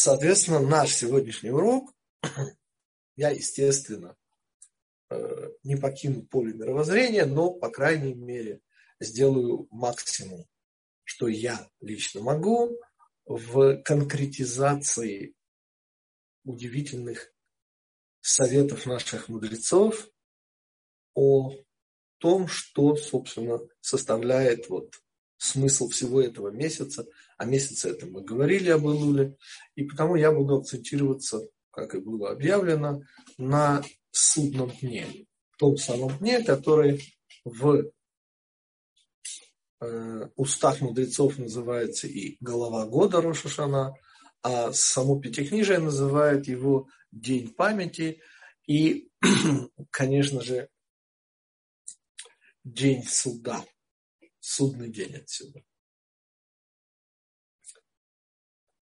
Соответственно, 0.00 0.60
наш 0.60 0.94
сегодняшний 0.94 1.50
урок, 1.50 1.92
я, 3.16 3.30
естественно, 3.30 4.16
э, 5.10 5.48
не 5.64 5.74
покину 5.74 6.22
поле 6.22 6.52
мировоззрения, 6.52 7.26
но, 7.26 7.50
по 7.50 7.68
крайней 7.68 8.14
мере, 8.14 8.60
сделаю 9.00 9.66
максимум, 9.72 10.46
что 11.02 11.26
я 11.26 11.68
лично 11.80 12.20
могу 12.20 12.78
в 13.24 13.82
конкретизации 13.82 15.34
удивительных 16.44 17.32
советов 18.20 18.86
наших 18.86 19.28
мудрецов 19.28 20.08
о 21.14 21.52
том, 22.18 22.46
что, 22.46 22.94
собственно, 22.94 23.58
составляет 23.80 24.68
вот 24.68 24.94
смысл 25.38 25.88
всего 25.88 26.22
этого 26.22 26.50
месяца. 26.50 27.04
О 27.38 27.44
месяце 27.44 27.90
это 27.90 28.06
мы 28.06 28.22
говорили 28.22 28.68
об 28.68 28.84
Илуле. 28.84 29.36
И 29.76 29.84
потому 29.84 30.16
я 30.16 30.32
буду 30.32 30.56
акцентироваться, 30.56 31.40
как 31.70 31.94
и 31.94 32.00
было 32.00 32.30
объявлено, 32.30 33.00
на 33.38 33.82
судном 34.10 34.70
дне. 34.80 35.06
Том 35.56 35.76
самом 35.76 36.18
дне, 36.18 36.42
который 36.42 37.00
в 37.44 37.90
э, 39.80 40.28
устах 40.34 40.80
мудрецов 40.80 41.38
называется 41.38 42.08
и 42.08 42.36
голова 42.40 42.86
года 42.86 43.20
Рошашана, 43.20 43.94
а 44.42 44.72
само 44.72 45.20
Пятикнижие 45.20 45.78
называет 45.78 46.48
его 46.48 46.88
День 47.12 47.48
памяти 47.54 48.20
и, 48.66 49.10
конечно 49.90 50.42
же, 50.42 50.68
День 52.64 53.04
суда 53.04 53.64
судный 54.40 54.90
день 54.90 55.14
отсюда. 55.16 55.62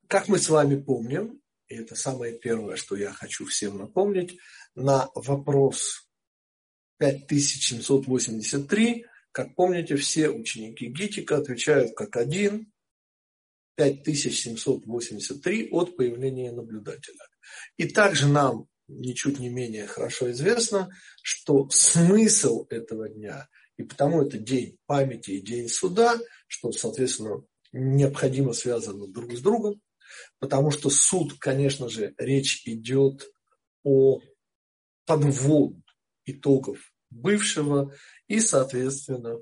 Как 0.09 0.29
мы 0.29 0.39
с 0.39 0.49
вами 0.49 0.81
помним, 0.81 1.41
и 1.69 1.77
это 1.77 1.95
самое 1.95 2.39
первое, 2.39 2.77
что 2.77 2.97
я 2.97 3.13
хочу 3.13 3.47
всем 3.47 3.79
напомнить, 3.79 4.39
на 4.75 5.09
вопрос 5.15 6.09
5783, 6.99 9.07
как 9.33 9.55
помните, 9.55 9.97
все 9.97 10.31
ученики 10.31 10.87
Гитика 10.87 11.37
отвечают 11.37 11.95
как 11.97 12.17
один, 12.17 12.73
5783 13.77 15.69
от 15.71 15.97
появления 15.97 16.53
наблюдателя. 16.53 17.27
И 17.77 17.87
также 17.87 18.29
нам 18.29 18.69
ничуть 18.89 19.39
не 19.39 19.51
менее 19.51 19.87
хорошо 19.87 20.31
известно, 20.31 20.89
что 21.23 21.69
смысл 21.71 22.67
этого 22.71 23.09
дня 23.09 23.49
и 23.77 23.83
потому 23.83 24.23
это 24.23 24.39
день 24.39 24.79
памяти 24.87 25.33
и 25.33 25.43
день 25.43 25.69
суда, 25.69 26.19
что, 26.47 26.73
соответственно, 26.73 27.45
необходимо 27.73 28.53
связано 28.53 29.07
друг 29.07 29.33
с 29.33 29.41
другом. 29.41 29.81
Потому 30.39 30.71
что 30.71 30.91
суд, 30.91 31.39
конечно 31.39 31.89
же, 31.89 32.15
речь 32.19 32.63
идет 32.67 33.31
о 33.83 34.21
подводу 35.05 35.83
итогов 36.25 36.93
бывшего 37.11 37.95
и, 38.27 38.41
соответственно, 38.41 39.39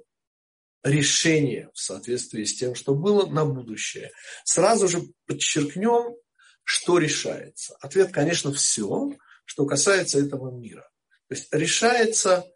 решение 0.82 1.70
в 1.72 1.78
соответствии 1.78 2.44
с 2.44 2.56
тем, 2.56 2.74
что 2.74 2.94
было 2.94 3.26
на 3.26 3.46
будущее. 3.46 4.10
Сразу 4.44 4.86
же 4.86 5.02
подчеркнем, 5.26 6.16
что 6.62 6.98
решается. 6.98 7.76
Ответ, 7.80 8.12
конечно, 8.12 8.52
все, 8.52 9.16
что 9.44 9.66
касается 9.66 10.18
этого 10.18 10.50
мира. 10.50 10.88
То 11.28 11.34
есть 11.34 11.48
решается 11.52 12.46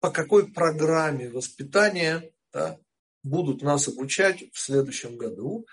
по 0.00 0.10
какой 0.10 0.52
программе 0.52 1.30
воспитания 1.30 2.30
да, 2.52 2.78
будут 3.22 3.62
нас 3.62 3.88
обучать 3.88 4.44
в 4.52 4.58
следующем 4.58 5.16
году, 5.16 5.66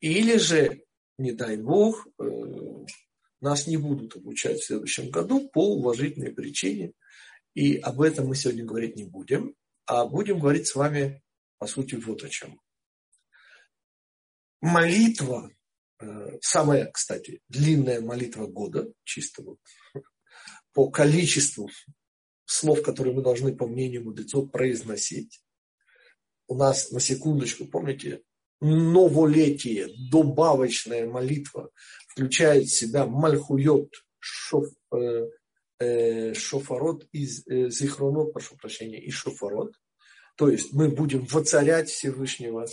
или 0.00 0.38
же, 0.38 0.82
не 1.18 1.32
дай 1.32 1.56
бог, 1.56 2.06
э, 2.18 2.24
нас 3.40 3.66
не 3.66 3.76
будут 3.76 4.16
обучать 4.16 4.60
в 4.60 4.64
следующем 4.64 5.10
году 5.10 5.48
по 5.48 5.76
уважительной 5.76 6.32
причине. 6.32 6.92
И 7.54 7.76
об 7.76 8.00
этом 8.00 8.26
мы 8.26 8.36
сегодня 8.36 8.64
говорить 8.64 8.96
не 8.96 9.04
будем, 9.04 9.54
а 9.86 10.06
будем 10.06 10.40
говорить 10.40 10.66
с 10.66 10.74
вами, 10.74 11.22
по 11.58 11.66
сути, 11.66 11.94
вот 11.94 12.22
о 12.22 12.28
чем. 12.28 12.60
Молитва, 14.60 15.50
э, 16.00 16.38
самая, 16.40 16.90
кстати, 16.90 17.40
длинная 17.48 18.00
молитва 18.00 18.46
года, 18.46 18.92
чисто 19.04 19.42
вот 19.42 19.58
по 20.72 20.90
количеству 20.90 21.70
слов, 22.44 22.82
которые 22.82 23.14
мы 23.14 23.22
должны, 23.22 23.56
по 23.56 23.66
мнению 23.66 24.04
мудрецов, 24.04 24.50
произносить. 24.50 25.42
У 26.48 26.56
нас, 26.56 26.90
на 26.90 27.00
секундочку, 27.00 27.66
помните, 27.66 28.22
новолетие, 28.60 29.88
добавочная 30.10 31.06
молитва 31.06 31.70
включает 32.08 32.64
в 32.64 32.74
себя 32.74 33.06
мальхуйот, 33.06 33.90
шоф, 34.18 34.66
э, 34.92 35.26
э, 35.78 36.34
шофарот 36.34 37.06
из 37.12 37.46
э, 37.46 37.70
зихронот, 37.70 38.32
прошу 38.32 38.56
прощения, 38.56 39.00
и 39.00 39.10
шофарот. 39.10 39.74
То 40.36 40.48
есть 40.48 40.72
мы 40.72 40.88
будем 40.88 41.26
воцарять 41.26 41.90
Всевышнего 41.90 42.66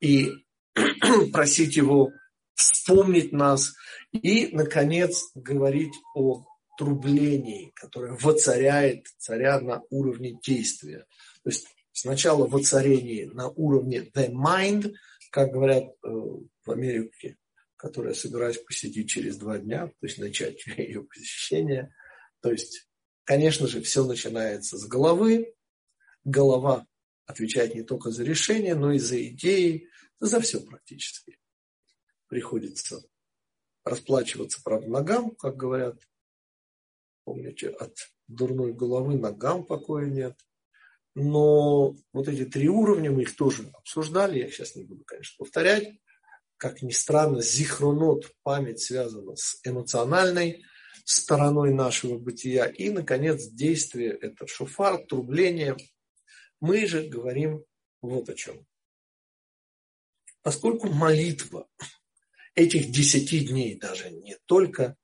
и 0.00 0.32
просить 1.32 1.76
его 1.76 2.10
вспомнить 2.54 3.32
нас 3.32 3.74
и, 4.12 4.48
наконец, 4.52 5.30
говорить 5.34 5.94
о 6.14 6.44
трублений, 6.78 7.72
которое 7.74 8.16
воцаряет 8.20 9.06
царя 9.18 9.60
на 9.60 9.82
уровне 9.90 10.38
действия. 10.42 11.06
То 11.42 11.50
есть 11.50 11.66
сначала 11.92 12.46
воцарение 12.46 13.30
на 13.30 13.48
уровне 13.48 14.10
the 14.14 14.30
mind, 14.30 14.92
как 15.32 15.50
говорят 15.50 15.84
э, 15.84 16.08
в 16.08 16.70
Америке, 16.70 17.38
которая 17.76 18.12
собираюсь 18.12 18.58
посетить 18.58 19.08
через 19.08 19.38
два 19.38 19.58
дня, 19.58 19.88
то 19.88 20.06
есть 20.06 20.18
начать 20.18 20.64
ее 20.76 21.02
посещение. 21.02 21.94
То 22.40 22.52
есть, 22.52 22.88
конечно 23.24 23.66
же, 23.66 23.80
все 23.80 24.04
начинается 24.04 24.76
с 24.76 24.86
головы. 24.86 25.54
Голова 26.24 26.86
отвечает 27.24 27.74
не 27.74 27.82
только 27.82 28.10
за 28.10 28.24
решение, 28.24 28.74
но 28.74 28.92
и 28.92 28.98
за 28.98 29.24
идеи, 29.28 29.88
за 30.20 30.38
все 30.40 30.60
практически. 30.60 31.38
Приходится 32.28 33.02
расплачиваться, 33.84 34.60
правда, 34.62 34.88
ногам, 34.88 35.34
как 35.34 35.56
говорят 35.56 35.98
Помните, 37.24 37.68
от 37.68 37.96
дурной 38.26 38.72
головы 38.72 39.16
ногам 39.16 39.64
покоя 39.64 40.06
нет. 40.06 40.38
Но 41.14 41.94
вот 42.12 42.28
эти 42.28 42.44
три 42.44 42.68
уровня, 42.68 43.10
мы 43.10 43.22
их 43.22 43.36
тоже 43.36 43.70
обсуждали, 43.74 44.38
я 44.38 44.50
сейчас 44.50 44.76
не 44.76 44.84
буду, 44.84 45.04
конечно, 45.04 45.34
повторять. 45.38 45.98
Как 46.56 46.80
ни 46.80 46.92
странно, 46.92 47.42
зихронот, 47.42 48.32
память 48.42 48.80
связана 48.80 49.36
с 49.36 49.60
эмоциональной 49.64 50.64
стороной 51.04 51.74
нашего 51.74 52.18
бытия. 52.18 52.66
И, 52.66 52.88
наконец, 52.90 53.46
действие– 53.46 54.16
это 54.20 54.46
шофар, 54.46 55.04
трубление. 55.04 55.76
Мы 56.60 56.86
же 56.86 57.02
говорим 57.08 57.64
вот 58.00 58.28
о 58.28 58.34
чем. 58.34 58.64
Поскольку 60.42 60.88
молитва 60.88 61.68
этих 62.54 62.90
десяти 62.90 63.40
дней, 63.46 63.76
даже 63.76 64.10
не 64.10 64.36
только 64.46 64.96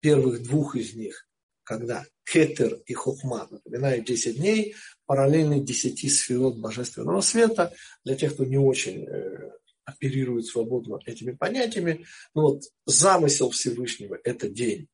первых 0.00 0.42
двух 0.42 0.76
из 0.76 0.94
них, 0.94 1.26
когда 1.64 2.04
Кетер 2.24 2.74
и 2.86 2.94
Хохма, 2.94 3.48
напоминаю, 3.50 4.04
10 4.04 4.36
дней, 4.36 4.74
параллельны 5.12 5.60
10 5.60 6.10
сферот 6.10 6.56
божественного 6.56 7.20
света. 7.20 7.70
Для 8.02 8.16
тех, 8.16 8.32
кто 8.32 8.46
не 8.46 8.56
очень 8.56 9.04
э, 9.06 9.50
оперирует 9.84 10.46
свободно 10.46 10.98
этими 11.04 11.32
понятиями, 11.32 12.06
ну 12.34 12.42
вот 12.42 12.62
замысел 12.86 13.50
Всевышнего– 13.50 14.18
это 14.24 14.48
день. 14.48 14.88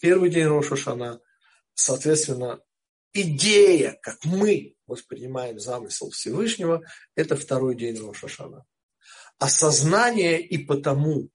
Первый 0.00 0.30
день 0.30 0.44
Роша 0.44 0.76
Шана, 0.76 1.20
соответственно, 1.74 2.60
идея, 3.12 3.98
как 4.02 4.24
мы 4.24 4.76
воспринимаем 4.86 5.58
замысел 5.58 6.10
Всевышнего, 6.10 6.84
это 7.16 7.34
второй 7.34 7.74
день 7.74 7.98
Роша 7.98 8.28
Шана. 8.28 8.64
Осознание 9.40 10.40
и 10.40 10.58
потому, 10.58 11.28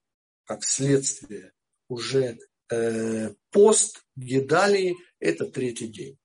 как 0.46 0.64
следствие, 0.64 1.52
уже 1.90 2.38
Э, 2.72 3.34
пост 3.50 4.06
Гедалии– 4.16 4.96
это 5.20 5.46
третий 5.46 5.88
день. 5.88 6.18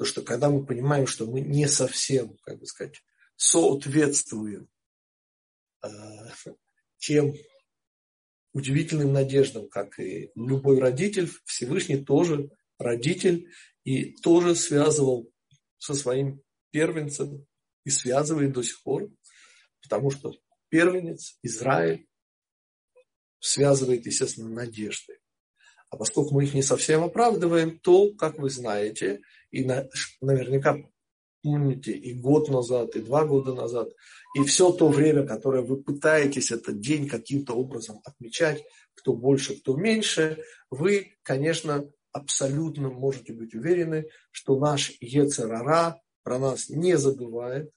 Потому 0.00 0.12
что 0.12 0.22
когда 0.22 0.48
мы 0.48 0.64
понимаем, 0.64 1.06
что 1.06 1.26
мы 1.26 1.42
не 1.42 1.68
совсем, 1.68 2.34
как 2.44 2.58
бы 2.58 2.64
сказать, 2.64 3.04
соответствуем 3.36 4.66
э, 5.82 5.88
тем 6.96 7.34
удивительным 8.54 9.12
надеждам, 9.12 9.68
как 9.68 10.00
и 10.00 10.30
любой 10.34 10.80
родитель, 10.80 11.30
Всевышний 11.44 12.02
тоже 12.02 12.48
родитель 12.78 13.50
и 13.84 14.16
тоже 14.22 14.54
связывал 14.54 15.30
со 15.76 15.92
своим 15.92 16.40
первенцем 16.70 17.46
и 17.84 17.90
связывает 17.90 18.54
до 18.54 18.62
сих 18.62 18.82
пор, 18.82 19.10
потому 19.82 20.10
что 20.10 20.32
первенец, 20.70 21.36
Израиль, 21.42 22.08
связывает, 23.38 24.06
естественно, 24.06 24.48
надежды. 24.48 25.18
А 25.90 25.98
поскольку 25.98 26.32
мы 26.32 26.44
их 26.44 26.54
не 26.54 26.62
совсем 26.62 27.04
оправдываем, 27.04 27.78
то, 27.80 28.14
как 28.14 28.38
вы 28.38 28.48
знаете, 28.48 29.20
и 29.50 29.64
на, 29.64 29.88
наверняка 30.20 30.78
помните, 31.42 31.92
и 31.92 32.14
год 32.14 32.48
назад, 32.48 32.96
и 32.96 33.00
два 33.00 33.24
года 33.24 33.54
назад, 33.54 33.90
и 34.34 34.44
все 34.44 34.72
то 34.72 34.88
время, 34.88 35.26
которое 35.26 35.62
вы 35.62 35.82
пытаетесь 35.82 36.50
этот 36.50 36.80
день 36.80 37.08
каким-то 37.08 37.54
образом 37.54 38.00
отмечать, 38.04 38.62
кто 38.94 39.14
больше, 39.14 39.58
кто 39.60 39.76
меньше, 39.76 40.42
вы, 40.70 41.14
конечно, 41.22 41.90
абсолютно 42.12 42.90
можете 42.90 43.32
быть 43.32 43.54
уверены, 43.54 44.06
что 44.30 44.58
наш 44.58 44.92
Ецерара 45.00 46.00
про 46.22 46.38
нас 46.38 46.68
не 46.68 46.96
забывает. 46.98 47.70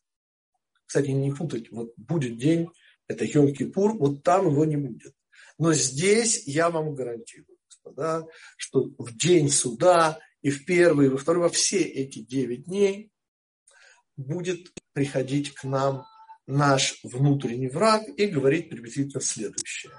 Кстати, 0.86 1.12
не 1.12 1.32
путать, 1.32 1.72
вот 1.72 1.94
будет 1.98 2.38
день, 2.38 2.70
это 3.08 3.26
Йом-Кипур, 3.26 3.98
вот 3.98 4.24
там 4.24 4.48
его 4.48 4.66
не 4.66 4.78
будет. 4.78 5.14
Но 5.58 5.74
здесь 5.74 6.48
я 6.48 6.70
вам 6.70 6.96
гарантирую, 6.96 7.58
господа, 7.70 8.28
что 8.58 8.90
в 8.98 9.16
день 9.16 9.50
суда 9.50 10.20
и 10.44 10.52
в 10.52 10.66
первый, 10.66 11.08
и 11.08 11.10
во 11.10 11.18
второй, 11.18 11.44
во 11.44 11.50
все 11.50 11.82
эти 11.82 12.20
девять 12.20 12.66
дней 12.66 13.12
будет 14.16 14.72
приходить 14.92 15.54
к 15.54 15.64
нам 15.64 16.06
наш 16.46 17.00
внутренний 17.04 17.70
враг 17.70 18.04
и 18.18 18.28
говорить 18.28 18.70
приблизительно 18.70 19.22
следующее. 19.22 19.94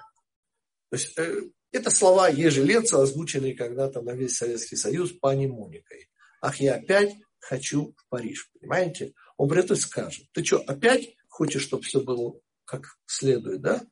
То 0.91 0.97
есть 0.97 1.19
э, 1.19 1.51
это 1.73 1.91
слова 1.91 2.29
Ежелеца, 2.29 3.03
озвученные 3.03 3.55
когда-то 3.55 4.03
на 4.03 4.13
весь 4.13 4.37
Советский 4.37 4.77
Союз 4.77 5.13
пани 5.13 5.47
Моникой. 5.47 6.09
Ах, 6.41 6.61
я 6.61 6.75
опять 6.75 7.15
хочу 7.41 7.95
в 7.97 8.09
Париж, 8.09 8.51
понимаете? 8.53 9.15
Он 9.39 9.49
при 9.49 9.61
этом 9.61 9.77
скажет, 9.77 10.27
ты 10.33 10.45
что, 10.45 10.59
опять 10.59 11.17
хочешь, 11.29 11.63
чтобы 11.63 11.83
все 11.83 12.01
было 12.01 12.39
как 12.65 12.99
следует, 13.07 13.63
да? 13.63 13.83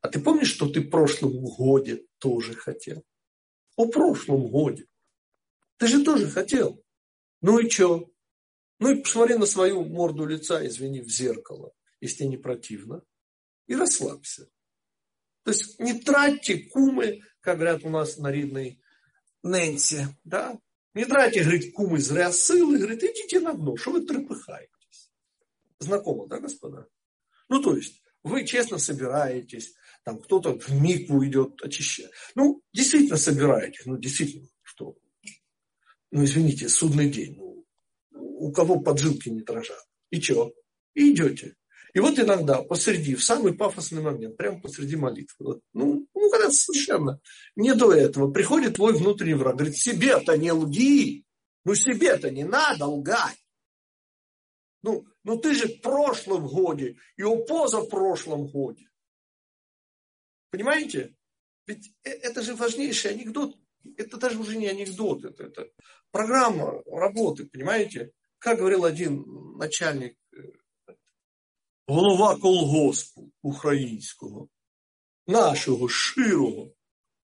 А 0.00 0.08
ты 0.08 0.20
помнишь, 0.20 0.50
что 0.50 0.68
ты 0.68 0.80
в 0.80 0.90
прошлом 0.90 1.38
годе 1.38 2.04
тоже 2.18 2.54
хотел? 2.54 3.04
О 3.76 3.86
прошлом 3.86 4.48
годе. 4.48 4.87
Ты 5.78 5.86
же 5.86 6.04
тоже 6.04 6.28
хотел. 6.28 6.82
Ну 7.40 7.58
и 7.58 7.70
что? 7.70 8.10
Ну 8.80 8.90
и 8.90 9.02
посмотри 9.02 9.36
на 9.36 9.46
свою 9.46 9.84
морду 9.84 10.26
лица, 10.26 10.64
извини, 10.66 11.00
в 11.00 11.08
зеркало, 11.08 11.72
если 12.00 12.24
не 12.24 12.36
противно, 12.36 13.02
и 13.66 13.74
расслабься. 13.74 14.48
То 15.44 15.52
есть 15.52 15.78
не 15.80 15.98
тратьте 16.00 16.58
кумы, 16.58 17.22
как 17.40 17.56
говорят 17.56 17.84
у 17.84 17.90
нас 17.90 18.18
на 18.18 18.30
рідной 18.30 18.80
Нэнси, 19.42 20.08
да? 20.24 20.58
Не 20.94 21.04
тратьте, 21.04 21.42
говорит, 21.42 21.72
кумы 21.74 22.00
зря 22.00 22.32
силы, 22.32 22.78
говорит, 22.78 23.02
идите 23.02 23.40
на 23.40 23.54
дно, 23.54 23.76
что 23.76 23.92
вы 23.92 24.04
трепыхаетесь. 24.04 25.12
Знакомо, 25.78 26.26
да, 26.26 26.40
господа? 26.40 26.88
Ну, 27.48 27.62
то 27.62 27.76
есть, 27.76 28.02
вы 28.24 28.44
честно 28.44 28.78
собираетесь, 28.78 29.74
там 30.04 30.20
кто-то 30.20 30.58
в 30.58 30.70
микву 30.70 31.24
идет 31.24 31.62
очищать. 31.62 32.10
Ну, 32.34 32.62
действительно 32.72 33.16
собираетесь, 33.16 33.86
ну, 33.86 33.96
действительно, 33.96 34.48
что? 34.62 34.96
Ну, 36.10 36.24
извините, 36.24 36.68
судный 36.68 37.10
день, 37.10 37.36
ну, 37.36 37.66
у 38.12 38.52
кого 38.52 38.80
поджилки 38.80 39.28
не 39.28 39.42
дрожат. 39.42 39.84
И 40.10 40.20
что? 40.20 40.52
И 40.94 41.12
идете. 41.12 41.54
И 41.94 42.00
вот 42.00 42.18
иногда 42.18 42.62
посреди, 42.62 43.14
в 43.14 43.24
самый 43.24 43.54
пафосный 43.54 44.02
момент, 44.02 44.36
прямо 44.36 44.60
посреди 44.60 44.96
молитвы, 44.96 45.46
вот, 45.46 45.60
ну, 45.72 46.06
ну, 46.14 46.30
когда 46.30 46.50
совершенно 46.50 47.20
не 47.56 47.74
до 47.74 47.92
этого, 47.92 48.30
приходит 48.30 48.76
твой 48.76 48.92
внутренний 48.92 49.34
враг, 49.34 49.56
говорит, 49.56 49.76
себе-то 49.76 50.36
не 50.36 50.52
лги, 50.52 51.24
ну 51.64 51.74
себе-то 51.74 52.30
не 52.30 52.44
надо 52.44 52.86
лгать. 52.86 53.44
Ну, 54.82 55.06
ну 55.24 55.38
ты 55.38 55.54
же 55.54 55.68
в 55.68 55.80
прошлом 55.80 56.46
годе 56.46 56.98
и 57.16 57.22
у 57.22 57.44
позапрошлом 57.44 58.46
годе. 58.46 58.88
Понимаете? 60.50 61.14
Ведь 61.66 61.92
э, 62.04 62.10
это 62.10 62.42
же 62.42 62.54
важнейший 62.54 63.12
анекдот. 63.12 63.58
Это 63.96 64.16
даже 64.16 64.38
уже 64.38 64.56
не 64.56 64.66
анекдот, 64.66 65.24
это, 65.24 65.44
это 65.44 65.68
программа 66.10 66.82
работы, 66.86 67.46
понимаете? 67.46 68.12
Как 68.38 68.58
говорил 68.58 68.84
один 68.84 69.24
начальник 69.56 70.16
голова 71.88 72.36
колгоспу 72.38 73.32
українського, 73.42 74.48
нашего 75.26 75.88
широго. 75.88 76.72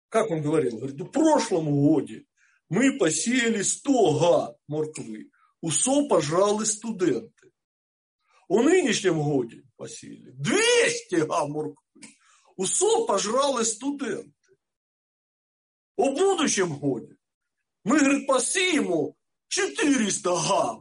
Как 0.10 0.31
он 0.31 0.42
говорил? 0.42 0.78
Говорит, 0.78 1.02
в 1.02 1.12
прошлом 1.12 1.69
годе 1.69 2.25
мы 2.69 2.98
посеяли 2.98 3.62
100 3.62 4.19
га 4.19 4.56
морквы, 4.68 5.30
усо 5.62 6.07
пожрали 6.07 6.63
студенты. 6.63 7.52
У 8.48 8.62
нынешнем 8.62 9.22
годе 9.22 9.63
посеяли 9.75 10.31
200 10.31 11.25
га 11.25 11.46
морквы, 11.48 12.07
усо 12.56 13.06
пожрали 13.06 13.63
студенты. 13.63 14.31
У 15.97 16.12
будущем 16.12 16.74
годе 16.74 17.15
ми, 17.83 18.00
говорит, 18.00 18.27
посіємо 18.27 19.15
400 19.47 20.36
га, 20.36 20.80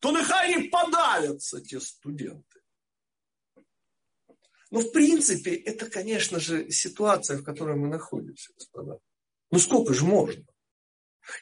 то 0.00 0.12
нехай 0.12 0.56
не 0.56 0.68
подавятся 0.68 1.60
те 1.60 1.80
студенты. 1.80 2.60
Но 4.70 4.80
в 4.80 4.92
принципе 4.92 5.54
это, 5.54 5.90
конечно 5.90 6.40
же, 6.40 6.70
ситуация, 6.70 7.38
в 7.38 7.44
которой 7.44 7.76
мы 7.76 7.88
находимся, 7.88 8.52
господа. 8.54 8.98
Ну 9.50 9.58
сколько 9.58 9.94
же 9.94 10.04
можно? 10.04 10.44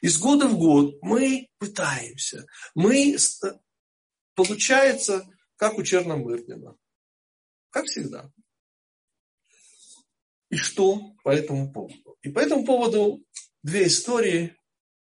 Из 0.01 0.19
года 0.19 0.47
в 0.47 0.59
год 0.59 0.99
мы 1.03 1.49
пытаемся. 1.59 2.47
Мы, 2.75 3.17
получается, 4.35 5.29
как 5.57 5.79
у 5.79 5.83
Черномырдина. 5.83 6.77
Как 7.71 7.87
всегда. 7.87 8.31
И 10.51 10.57
что 10.57 11.15
по 11.23 11.31
этому 11.31 11.73
поводу? 11.73 12.04
И 12.25 12.31
по 12.31 12.39
этому 12.39 12.65
поводу 12.65 13.23
две 13.63 13.87
истории 13.87 14.57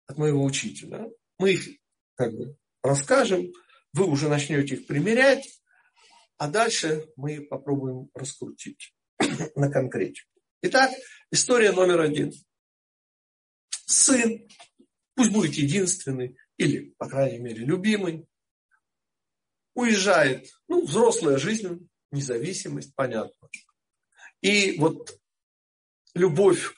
от 0.06 0.18
моего 0.18 0.44
учителя. 0.44 1.10
Мы 1.40 1.54
их 1.54 1.80
как 2.16 2.34
бы 2.34 2.58
расскажем, 2.84 3.52
вы 3.94 4.06
уже 4.06 4.28
начнете 4.28 4.76
их 4.76 4.86
примерять, 4.86 5.62
а 6.38 6.50
дальше 6.50 7.08
мы 7.16 7.40
попробуем 7.42 8.10
раскрутить 8.14 8.94
на 9.56 9.72
конкретику. 9.72 10.30
Итак, 10.62 10.92
история 11.32 11.72
номер 11.72 12.02
один. 12.02 12.34
Сын, 13.86 14.46
пусть 15.14 15.32
будет 15.32 15.54
единственный 15.54 16.38
или, 16.58 16.94
по 16.98 17.08
крайней 17.08 17.40
мере, 17.40 17.64
любимый, 17.64 18.28
уезжает, 19.74 20.50
ну, 20.68 20.86
взрослая 20.86 21.38
жизнь, 21.38 21.88
независимость, 22.12 22.94
понятно. 22.94 23.50
И 24.42 24.78
вот 24.80 25.18
любовь 26.14 26.74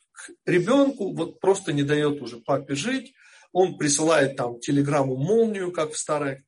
ребенку 0.46 1.14
вот 1.14 1.40
просто 1.40 1.74
не 1.74 1.84
дает 1.84 2.22
уже 2.22 2.38
папе 2.38 2.76
жить. 2.76 3.14
Он 3.52 3.78
присылает 3.78 4.36
там 4.36 4.60
телеграмму 4.60 5.16
молнию, 5.16 5.72
как 5.72 5.94
в 5.94 5.98
старой 5.98 6.44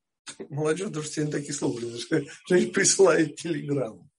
молодежь 0.50 0.90
даже 0.90 1.08
сегодня 1.08 1.34
такие 1.34 1.54
слова 1.54 1.80
что 2.00 2.22
присылает 2.72 3.36
телеграмму. 3.36 4.10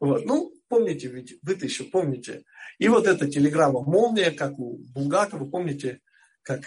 Вот. 0.00 0.24
Ну, 0.24 0.52
помните, 0.68 1.08
ведь 1.08 1.38
вы-то 1.42 1.64
еще 1.64 1.84
помните. 1.84 2.44
И 2.78 2.88
вот 2.88 3.06
эта 3.06 3.28
телеграмма 3.28 3.82
«Молния», 3.82 4.30
как 4.30 4.58
у 4.58 4.78
Булгакова, 4.92 5.48
помните, 5.48 6.00
как 6.42 6.62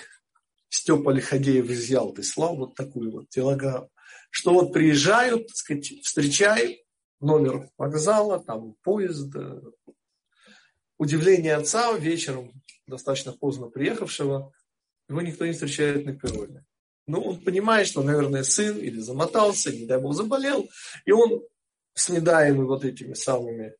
Степа 0.69 1.09
Лиходеев 1.09 1.69
из 1.69 1.89
Ялты 1.89 2.23
слал 2.23 2.55
вот 2.55 2.75
такую 2.75 3.11
вот 3.11 3.29
телеграмму, 3.29 3.89
что 4.29 4.53
вот 4.53 4.71
приезжают, 4.71 5.47
так 5.47 5.55
сказать, 5.55 5.91
встречают 6.03 6.77
номер 7.19 7.69
вокзала, 7.77 8.43
там 8.43 8.75
поезд, 8.83 9.33
удивление 10.97 11.55
отца 11.55 11.97
вечером, 11.97 12.51
достаточно 12.87 13.33
поздно 13.33 13.67
приехавшего, 13.67 14.53
его 15.07 15.21
никто 15.21 15.45
не 15.45 15.53
встречает 15.53 16.05
на 16.05 16.15
перроне. 16.15 16.65
Ну, 17.07 17.21
он 17.21 17.41
понимает, 17.41 17.87
что, 17.87 18.01
наверное, 18.01 18.43
сын 18.43 18.77
или 18.77 18.99
замотался, 18.99 19.71
не 19.71 19.85
дай 19.85 19.99
бог 19.99 20.15
заболел, 20.15 20.69
и 21.05 21.11
он 21.11 21.43
с 21.93 22.09
недаемыми 22.09 22.65
вот 22.65 22.83
этими 22.83 23.13
самыми 23.13 23.75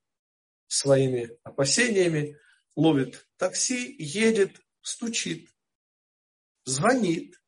своими 0.67 1.31
опасениями 1.43 2.38
ловит 2.75 3.27
такси, 3.38 3.95
едет, 3.98 4.62
стучит, 4.81 5.50
звонит. 6.65 7.41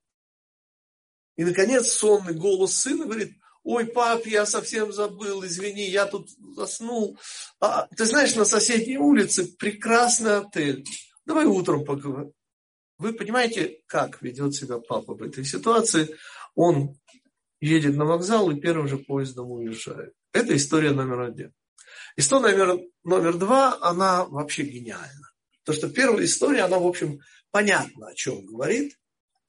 И, 1.36 1.44
наконец, 1.44 1.92
сонный 1.92 2.34
голос 2.34 2.74
сына 2.74 3.06
говорит, 3.06 3.38
ой, 3.68 3.86
пап, 3.86 4.26
я 4.26 4.46
совсем 4.46 4.94
забыл, 4.94 5.44
извини, 5.46 5.90
я 5.90 6.06
тут 6.06 6.30
заснул. 6.56 7.20
А, 7.60 7.88
ты 7.88 8.06
знаешь, 8.06 8.34
на 8.36 8.46
соседней 8.46 8.98
улице 8.98 9.46
прекрасный 9.58 10.38
отель. 10.38 10.86
Давай 11.26 11.46
утром 11.46 11.84
поговорим. 11.84 12.32
Вы 12.98 13.12
понимаете, 13.12 13.82
как 13.86 14.22
ведет 14.22 14.56
себя 14.56 14.80
папа 14.80 15.16
в 15.16 15.22
этой 15.22 15.44
ситуации? 15.44 16.16
Он 16.56 16.98
едет 17.60 17.98
на 17.98 18.06
вокзал 18.06 18.50
и 18.52 18.60
первым 18.60 18.88
же 18.88 19.00
поездом 19.00 19.52
уезжает. 19.52 20.14
Это 20.32 20.56
история 20.56 20.92
номер 20.92 21.20
один. 21.20 21.54
История 22.16 22.56
номер, 22.56 22.80
номер 23.04 23.38
два, 23.38 23.78
она 23.82 24.24
вообще 24.24 24.64
гениальна. 24.64 25.32
То, 25.66 25.74
что 25.74 25.90
первая 25.90 26.24
история, 26.24 26.62
она, 26.62 26.80
в 26.80 26.88
общем, 26.88 27.20
понятно, 27.52 28.08
о 28.08 28.16
чем 28.16 28.46
говорит, 28.46 28.98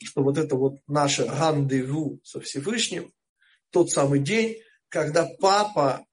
что 0.02 0.24
вот 0.24 0.38
это 0.38 0.56
вот 0.56 0.74
наше 0.88 1.24
рандеву 1.24 2.20
со 2.24 2.40
Всевышним, 2.40 3.12
тот 3.70 3.90
самый 3.90 4.20
день, 4.20 4.56
когда 4.88 5.26
папа 5.40 6.06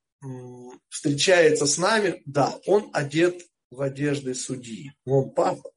встречается 0.89 1.65
с 1.65 1.77
нами, 1.77 2.21
да, 2.25 2.57
он 2.65 2.89
одет 2.93 3.41
в 3.69 3.81
одежды 3.81 4.33
судьи, 4.33 4.93
он 5.05 5.31
папа. 5.31 5.71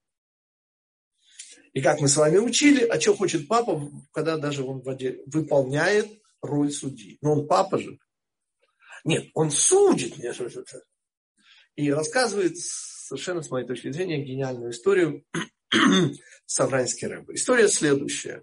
И 1.72 1.82
как 1.82 2.00
мы 2.00 2.08
с 2.08 2.16
вами 2.16 2.38
учили, 2.38 2.84
а 2.84 3.00
что 3.00 3.14
хочет 3.14 3.46
папа, 3.46 3.90
когда 4.12 4.36
даже 4.38 4.64
он 4.64 4.82
выполняет 4.82 6.08
роль 6.40 6.72
судьи. 6.72 7.18
Но 7.20 7.34
он 7.34 7.46
папа 7.46 7.78
же. 7.78 7.98
Нет, 9.04 9.28
он 9.34 9.50
судит. 9.50 10.14
И 11.76 11.92
рассказывает 11.92 12.56
совершенно, 12.58 13.42
с 13.42 13.50
моей 13.50 13.66
точки 13.66 13.92
зрения, 13.92 14.24
гениальную 14.24 14.72
историю 14.72 15.24
Савранский 16.46 17.06
Рэбе. 17.06 17.34
История 17.34 17.68
следующая. 17.68 18.42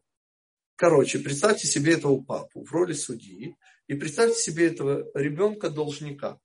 Короче, 0.76 1.20
представьте 1.20 1.68
себе 1.68 1.94
этого 1.94 2.22
папу 2.22 2.64
в 2.66 2.72
роли 2.72 2.94
судьи 2.94 3.56
и 3.88 3.94
представьте 3.96 4.42
себе 4.42 4.68
этого 4.68 5.10
ребенка-должника. 5.14 6.40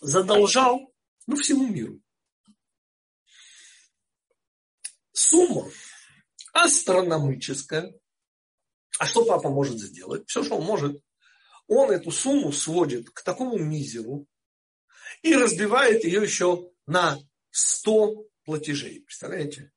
Задолжал, 0.00 0.92
ну, 1.26 1.36
всему 1.36 1.68
миру. 1.68 2.00
Сумма 5.12 5.70
астрономическая. 6.52 7.94
А 8.98 9.06
что 9.06 9.24
папа 9.24 9.48
может 9.48 9.78
сделать? 9.78 10.28
Все, 10.28 10.44
что 10.44 10.58
он 10.58 10.64
может. 10.64 11.02
Он 11.68 11.90
эту 11.90 12.10
сумму 12.10 12.52
сводит 12.52 13.08
к 13.10 13.22
такому 13.22 13.56
мизеру 13.56 14.26
и 15.22 15.34
разбивает 15.34 16.04
ее 16.04 16.22
еще 16.22 16.70
на 16.86 17.18
100 17.50 18.26
платежей. 18.44 19.00
Представляете? 19.00 19.72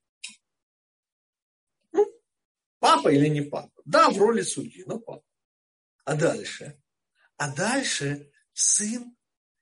Папа 2.85 3.11
или 3.11 3.29
не 3.29 3.41
папа? 3.41 3.81
Да, 3.83 4.11
в 4.11 4.17
роли 4.19 4.43
судьи, 4.43 4.83
но 4.85 4.99
папа. 4.99 5.25
А 6.03 6.15
дальше? 6.15 6.79
А 7.35 7.51
дальше 7.51 8.31
сын 8.53 9.17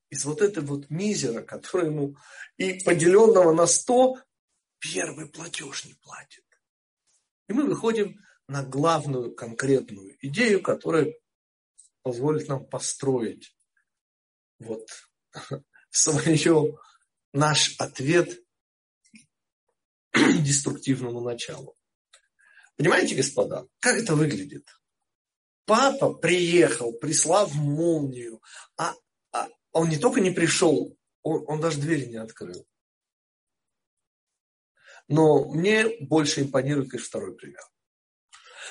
из 0.09 0.25
вот 0.25 0.41
этой 0.41 0.61
вот 0.61 0.89
мизера, 0.89 1.41
который 1.41 1.85
ему 1.85 2.17
и 2.57 2.83
поделенного 2.83 3.53
на 3.53 3.65
100, 3.65 4.17
первый 4.77 5.29
платеж 5.29 5.85
не 5.85 5.93
платит. 5.93 6.43
И 7.47 7.53
мы 7.53 7.63
выходим 7.63 8.19
на 8.49 8.61
главную 8.61 9.33
конкретную 9.33 10.17
идею, 10.19 10.61
которая 10.61 11.13
позволит 12.01 12.49
нам 12.49 12.65
построить 12.65 13.55
вот 14.59 14.85
свое, 15.91 16.77
наш 17.31 17.79
ответ 17.79 18.37
деструктивному 20.13 21.21
началу. 21.21 21.77
Понимаете, 22.77 23.15
господа, 23.15 23.67
как 23.79 23.97
это 23.97 24.15
выглядит? 24.15 24.67
Папа 25.65 26.13
приехал, 26.13 26.93
прислав 26.93 27.53
молнию, 27.53 28.41
а, 28.77 28.93
а 29.31 29.47
он 29.71 29.89
не 29.89 29.97
только 29.97 30.19
не 30.19 30.31
пришел, 30.31 30.97
он, 31.21 31.45
он 31.47 31.61
даже 31.61 31.79
двери 31.79 32.05
не 32.05 32.17
открыл. 32.17 32.67
Но 35.07 35.49
мне 35.51 35.87
больше 36.01 36.41
импонирует, 36.41 36.89
конечно, 36.89 37.07
второй 37.07 37.35
пример. 37.35 37.61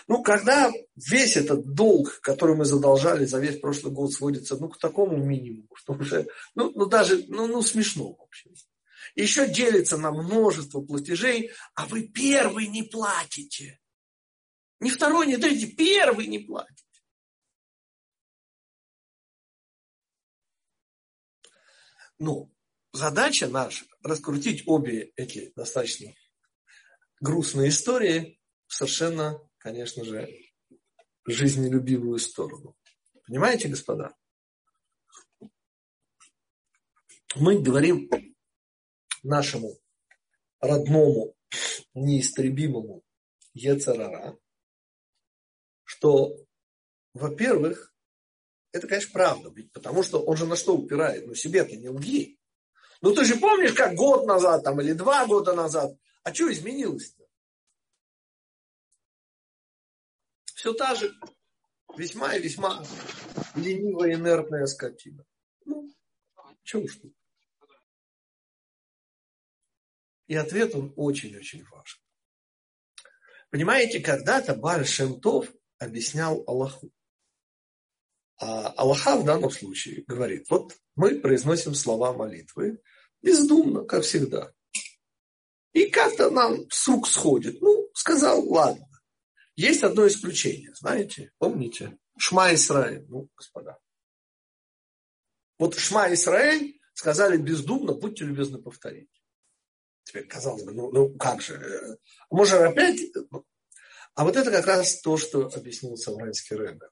Ну, 0.08 0.22
когда 0.22 0.72
весь 0.96 1.36
этот 1.36 1.74
долг, 1.74 2.20
который 2.20 2.56
мы 2.56 2.64
задолжали 2.64 3.24
за 3.24 3.38
весь 3.38 3.60
прошлый 3.60 3.92
год, 3.92 4.12
сводится 4.12 4.56
ну, 4.56 4.68
к 4.68 4.78
такому 4.78 5.16
минимуму, 5.16 5.68
что 5.74 5.92
уже, 5.92 6.26
ну, 6.54 6.72
ну 6.74 6.86
даже, 6.86 7.24
ну, 7.28 7.46
ну 7.46 7.62
смешно 7.62 8.14
вообще. 8.18 8.50
Еще 9.14 9.46
делится 9.48 9.98
на 9.98 10.10
множество 10.10 10.80
платежей, 10.80 11.50
а 11.74 11.86
вы 11.86 12.02
первый 12.02 12.66
не 12.66 12.82
платите. 12.82 13.78
Не 14.82 14.90
второй, 14.90 15.28
не 15.28 15.36
третий, 15.36 15.72
первый 15.76 16.26
не 16.26 16.40
платите. 16.40 16.82
Ну, 22.18 22.52
задача 22.92 23.46
наша 23.46 23.86
раскрутить 24.02 24.64
обе 24.66 25.12
эти 25.14 25.52
достаточно 25.54 26.12
грустные 27.20 27.68
истории 27.68 28.40
совершенно, 28.66 29.38
конечно 29.58 30.04
же, 30.04 30.28
жизнелюбивую 31.26 32.18
сторону. 32.18 32.76
Понимаете, 33.28 33.68
господа? 33.68 34.16
Мы 37.36 37.62
говорим 37.62 38.10
нашему 39.22 39.78
родному, 40.58 41.36
неистребимому 41.94 43.04
Ецарара, 43.54 44.36
что, 45.92 46.38
во-первых, 47.12 47.94
это, 48.72 48.86
конечно, 48.86 49.12
правда, 49.12 49.50
ведь 49.50 49.70
потому 49.72 50.02
что 50.02 50.22
он 50.24 50.38
же 50.38 50.46
на 50.46 50.56
что 50.56 50.74
упирает? 50.74 51.26
Ну, 51.26 51.34
себе-то 51.34 51.76
не 51.76 51.90
лги. 51.90 52.38
Ну, 53.02 53.14
ты 53.14 53.24
же 53.24 53.36
помнишь, 53.36 53.74
как 53.74 53.94
год 53.94 54.26
назад 54.26 54.64
там, 54.64 54.80
или 54.80 54.92
два 54.92 55.26
года 55.26 55.52
назад, 55.52 55.94
а 56.22 56.32
что 56.32 56.50
изменилось-то? 56.50 57.24
Все 60.54 60.72
та 60.72 60.94
же 60.94 61.12
весьма 61.94 62.36
и 62.36 62.40
весьма 62.40 62.82
ленивая, 63.54 64.14
инертная 64.14 64.64
скотина. 64.64 65.26
Ну, 65.66 65.92
что 66.62 66.78
уж 66.78 66.96
тут. 66.96 67.14
И 70.26 70.36
ответ 70.36 70.74
он 70.74 70.94
очень-очень 70.96 71.64
важен. 71.64 72.00
Понимаете, 73.50 74.00
когда-то 74.00 74.54
Баль 74.54 74.86
Шемтов 74.86 75.52
объяснял 75.84 76.42
Аллаху. 76.46 76.90
А 78.38 78.68
Аллаха 78.70 79.16
в 79.16 79.24
данном 79.24 79.50
случае 79.50 80.04
говорит, 80.06 80.48
вот 80.50 80.76
мы 80.96 81.20
произносим 81.20 81.74
слова 81.74 82.12
молитвы 82.12 82.80
бездумно, 83.20 83.84
как 83.84 84.02
всегда. 84.02 84.52
И 85.72 85.86
как-то 85.86 86.30
нам 86.30 86.68
с 86.70 86.86
рук 86.88 87.08
сходит. 87.08 87.60
Ну, 87.60 87.88
сказал, 87.94 88.46
ладно. 88.48 88.86
Есть 89.54 89.82
одно 89.82 90.06
исключение, 90.06 90.74
знаете, 90.74 91.30
помните? 91.38 91.98
Шма 92.18 92.54
Исраиль, 92.54 93.06
ну, 93.08 93.28
господа. 93.36 93.78
Вот 95.58 95.78
Шма 95.78 96.12
Исраиль 96.12 96.80
сказали 96.94 97.36
бездумно, 97.36 97.94
будьте 97.94 98.24
любезны 98.24 98.60
повторить. 98.60 99.10
Теперь 100.04 100.26
казалось 100.26 100.64
бы, 100.64 100.72
ну, 100.72 100.90
ну 100.90 101.16
как 101.16 101.40
же, 101.40 101.98
может 102.30 102.60
опять... 102.60 103.00
А 104.14 104.24
вот 104.24 104.36
это 104.36 104.50
как 104.50 104.66
раз 104.66 105.00
то, 105.00 105.16
что 105.16 105.46
объяснил 105.46 105.96
Савранский 105.96 106.56
Рэбе. 106.56 106.88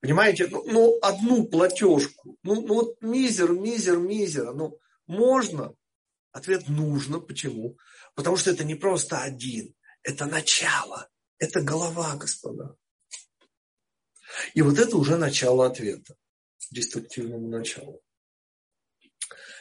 Понимаете, 0.00 0.48
ну, 0.48 0.64
ну 0.66 0.98
одну 1.00 1.46
платежку, 1.46 2.36
ну, 2.42 2.60
ну 2.60 2.74
вот 2.74 3.00
мизер, 3.00 3.52
мизер, 3.52 3.96
мизер, 3.96 4.52
ну 4.52 4.78
можно? 5.06 5.74
Ответ 6.32 6.68
нужно. 6.68 7.20
Почему? 7.20 7.78
Потому 8.14 8.36
что 8.36 8.50
это 8.50 8.64
не 8.64 8.74
просто 8.74 9.22
один, 9.22 9.74
это 10.02 10.26
начало, 10.26 11.08
это 11.38 11.62
голова, 11.62 12.16
господа. 12.16 12.76
И 14.52 14.62
вот 14.62 14.78
это 14.78 14.96
уже 14.96 15.16
начало 15.16 15.66
ответа, 15.66 16.16
деструктивному 16.70 17.48
началу. 17.48 18.02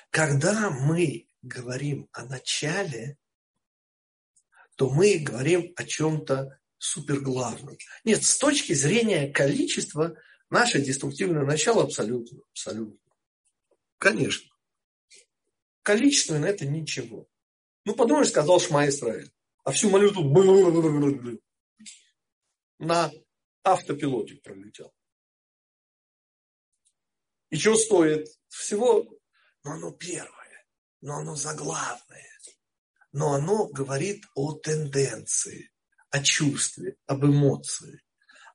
Когда 0.10 0.70
мы 0.70 1.28
говорим 1.42 2.10
о 2.12 2.26
начале, 2.26 3.18
то 4.76 4.90
мы 4.90 5.20
говорим 5.20 5.72
о 5.76 5.84
чем-то 5.84 6.60
суперглавном. 6.84 7.78
Нет, 8.04 8.24
с 8.24 8.38
точки 8.38 8.74
зрения 8.74 9.32
количества, 9.32 10.18
наше 10.50 10.82
деструктивное 10.82 11.46
начало 11.46 11.84
абсолютно, 11.84 12.40
абсолютно. 12.52 13.00
Конечно. 13.98 14.52
Количественно 15.82 16.46
это 16.46 16.66
ничего. 16.66 17.28
Ну, 17.86 17.96
подумаешь, 17.96 18.30
сказал 18.30 18.60
Шма 18.60 18.88
Исраиль. 18.90 19.32
А 19.64 19.72
всю 19.72 19.90
молитву 19.90 20.24
на 22.80 23.12
автопилоте 23.64 24.36
пролетел. 24.36 24.94
И 27.50 27.58
что 27.58 27.76
стоит? 27.76 28.28
Всего, 28.50 29.06
но 29.64 29.72
оно 29.72 29.92
первое, 29.92 30.66
но 31.00 31.18
оно 31.18 31.36
заглавное. 31.36 32.30
Но 33.14 33.34
оно 33.34 33.68
говорит 33.68 34.26
о 34.36 34.54
тенденции, 34.54 35.73
о 36.14 36.22
чувстве, 36.22 36.96
об 37.08 37.26
эмоции. 37.26 38.00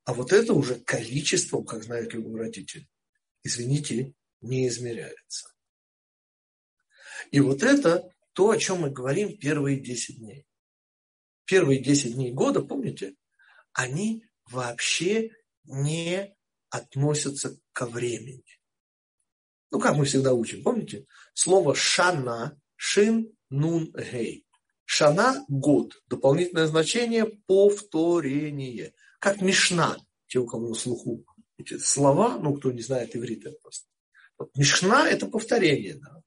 А 0.05 0.15
вот 0.15 0.33
это 0.33 0.55
уже 0.55 0.77
количеством, 0.77 1.65
как 1.65 1.83
знает 1.83 2.15
любой 2.15 2.39
родитель, 2.39 2.89
извините, 3.43 4.15
не 4.41 4.69
измеряется. 4.69 5.53
И 7.33 7.41
вот 7.41 7.65
это 7.65 8.15
то, 8.33 8.51
о 8.51 8.59
чем 8.59 8.83
мы 8.83 8.91
говорим 8.91 9.37
первые 9.37 9.81
10 9.81 10.19
дней. 10.19 10.47
Первые 11.47 11.83
10 11.83 12.15
дней 12.15 12.33
года, 12.33 12.63
помните, 12.63 13.17
они 13.73 14.25
вообще 14.49 15.31
не 15.65 16.33
относятся 16.71 17.59
ко 17.73 17.87
времени. 17.87 18.61
Ну, 19.73 19.81
как 19.81 19.97
мы 19.97 20.05
всегда 20.05 20.33
учим, 20.33 20.63
помните? 20.63 21.07
Слово 21.35 21.75
шана, 21.75 22.57
шин, 22.77 23.37
нун, 23.51 23.93
гей. 23.93 24.47
Шана– 24.91 25.45
год. 25.49 26.03
Дополнительное 26.09 26.67
значение– 26.67 27.27
повторение. 27.47 28.95
Как 29.21 29.43
мишна, 29.43 29.99
те, 30.29 30.39
у 30.39 30.47
кого 30.47 30.71
на 30.71 30.75
слуху 30.75 31.27
эти 31.59 31.77
слова, 31.77 32.39
ну, 32.39 32.55
кто 32.55 32.73
не 32.73 32.81
знает 32.81 33.15
иврит, 33.15 33.45
это 33.45 33.59
просто. 33.61 33.87
Вот 34.39 34.57
мишна– 34.57 35.07
это 35.11 35.27
повторение. 35.27 35.97
Да? 35.97 36.23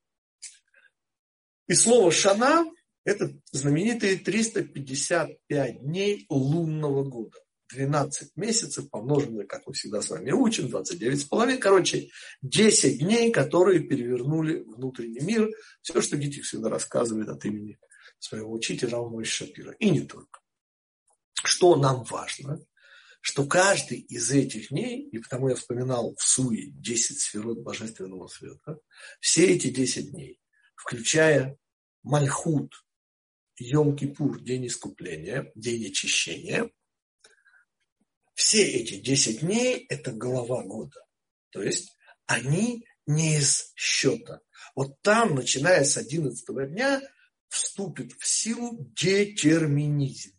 И 1.68 1.74
слово 1.74 2.12
«шана»– 2.12 2.72
это 3.03 3.34
знаменитые 3.51 4.18
355 4.18 5.82
дней 5.82 6.27
лунного 6.30 7.03
года. 7.03 7.39
12 7.74 8.36
месяцев, 8.36 8.91
помноженное, 8.91 9.48
как 9.48 9.65
мы 9.65 9.74
всегда 9.74 10.03
с 10.03 10.10
вами 10.12 10.32
учим, 10.34 10.68
29,5. 10.68 11.58
Короче, 11.58 12.10
10 12.44 13.00
дней, 13.00 13.32
которые 13.32 13.80
перевернули 13.80 14.60
внутренний 14.60 15.22
мир. 15.22 15.50
Все, 15.82 16.00
что 16.00 16.15
Гитик 16.15 16.44
всегда 16.44 16.70
рассказывает 16.70 17.30
от 17.30 17.44
имени 17.44 17.80
своего 18.23 18.53
учителя 18.53 18.91
Рамой 18.91 19.25
Шапира. 19.25 19.73
И 19.73 19.89
не 19.89 20.01
только. 20.01 20.41
Что 21.43 21.75
нам 21.75 22.03
важно? 22.03 22.59
Что 23.19 23.45
каждый 23.45 23.99
из 23.99 24.31
этих 24.31 24.69
дней, 24.69 25.07
и 25.09 25.19
потому 25.19 25.49
я 25.49 25.55
вспоминал 25.55 26.15
в 26.17 26.23
Суе 26.23 26.71
10 26.71 27.19
сферот 27.19 27.59
Божественного 27.59 28.27
Света, 28.27 28.79
все 29.19 29.47
эти 29.53 29.69
10 29.69 30.11
дней, 30.11 30.39
включая 30.75 31.57
Мальхут, 32.03 32.73
Йом-Кипур, 33.61 34.41
день 34.41 34.67
искупления, 34.67 35.51
день 35.55 35.87
очищения. 35.87 36.71
Все 38.33 38.63
эти 38.63 38.95
10 38.95 39.41
дней– 39.41 39.85
это 39.89 40.11
голова 40.11 40.63
года. 40.63 41.05
То 41.51 41.61
есть 41.61 41.95
они 42.25 42.85
не 43.05 43.37
из 43.37 43.71
счета. 43.75 44.41
Вот 44.75 44.99
там, 45.01 45.35
начиная 45.35 45.83
с 45.83 45.97
11 45.97 46.45
дня, 46.71 47.01
вступит 47.51 48.13
в 48.13 48.25
силу 48.25 48.77
детерминизм. 48.96 50.36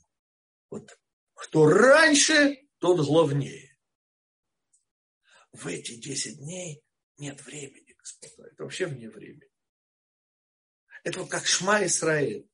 Вот 0.71 0.99
кто 1.35 1.67
раньше, 1.67 2.67
тот 2.79 3.07
главнее. 3.07 3.77
В 5.53 5.67
эти 5.67 5.97
10 5.97 6.39
дней 6.39 6.83
нет 7.19 7.45
времени, 7.45 7.95
господа. 7.99 8.49
Это 8.49 8.63
вообще 8.65 8.87
вне 8.87 9.11
времени. 9.11 9.51
Это 11.05 11.21
вот 11.21 11.31
как 11.31 11.47
Шма 11.47 11.85
Исраиль 11.85 12.49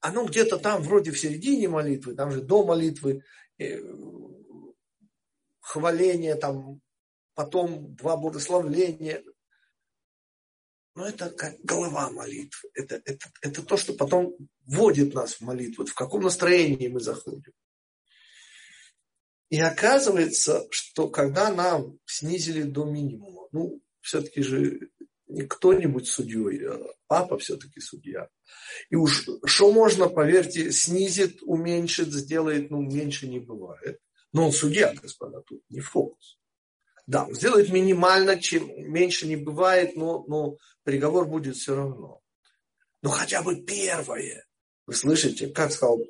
оно 0.00 0.24
где-то 0.24 0.58
там 0.58 0.82
вроде 0.82 1.10
в 1.10 1.18
середине 1.18 1.68
молитвы, 1.68 2.14
там 2.14 2.30
же 2.30 2.40
до 2.40 2.64
молитвы, 2.64 3.24
э, 3.58 3.80
хваление, 5.60 6.36
там, 6.36 6.80
потом 7.34 7.94
два 7.96 8.16
благословления. 8.16 9.24
Но 10.96 11.06
это 11.06 11.28
как 11.28 11.60
голова 11.62 12.10
молитвы. 12.10 12.70
Это, 12.72 13.02
это, 13.04 13.30
это 13.42 13.62
то, 13.62 13.76
что 13.76 13.92
потом 13.92 14.34
вводит 14.64 15.12
нас 15.12 15.34
в 15.34 15.40
молитву, 15.42 15.84
в 15.84 15.94
каком 15.94 16.22
настроении 16.22 16.88
мы 16.88 17.00
заходим. 17.00 17.52
И 19.50 19.60
оказывается, 19.60 20.66
что 20.70 21.08
когда 21.08 21.52
нам 21.52 21.98
снизили 22.06 22.62
до 22.62 22.86
минимума, 22.86 23.46
ну, 23.52 23.82
все-таки 24.00 24.40
же 24.42 24.88
не 25.26 25.42
кто-нибудь 25.42 26.08
судьей, 26.08 26.66
а 26.66 26.80
папа 27.08 27.36
все-таки 27.38 27.78
судья. 27.78 28.30
И 28.88 28.96
уж 28.96 29.28
что 29.44 29.72
можно, 29.72 30.08
поверьте, 30.08 30.72
снизит, 30.72 31.42
уменьшит, 31.42 32.10
сделает, 32.10 32.70
ну, 32.70 32.80
меньше 32.80 33.28
не 33.28 33.38
бывает. 33.38 34.00
Но 34.32 34.46
он 34.46 34.52
судья, 34.52 34.94
господа, 34.94 35.42
тут 35.42 35.62
не 35.68 35.80
фокус. 35.80 36.38
Да, 37.06 37.28
сделает 37.32 37.70
минимально, 37.70 38.40
чем 38.40 38.68
меньше 38.92 39.26
не 39.26 39.36
бывает, 39.36 39.94
но, 39.94 40.24
но 40.26 40.56
приговор 40.82 41.26
будет 41.26 41.56
все 41.56 41.76
равно. 41.76 42.20
Но 43.02 43.10
хотя 43.10 43.42
бы 43.42 43.62
первое. 43.62 44.44
Вы 44.86 44.94
слышите, 44.94 45.48
как 45.48 45.70
сказал 45.70 46.00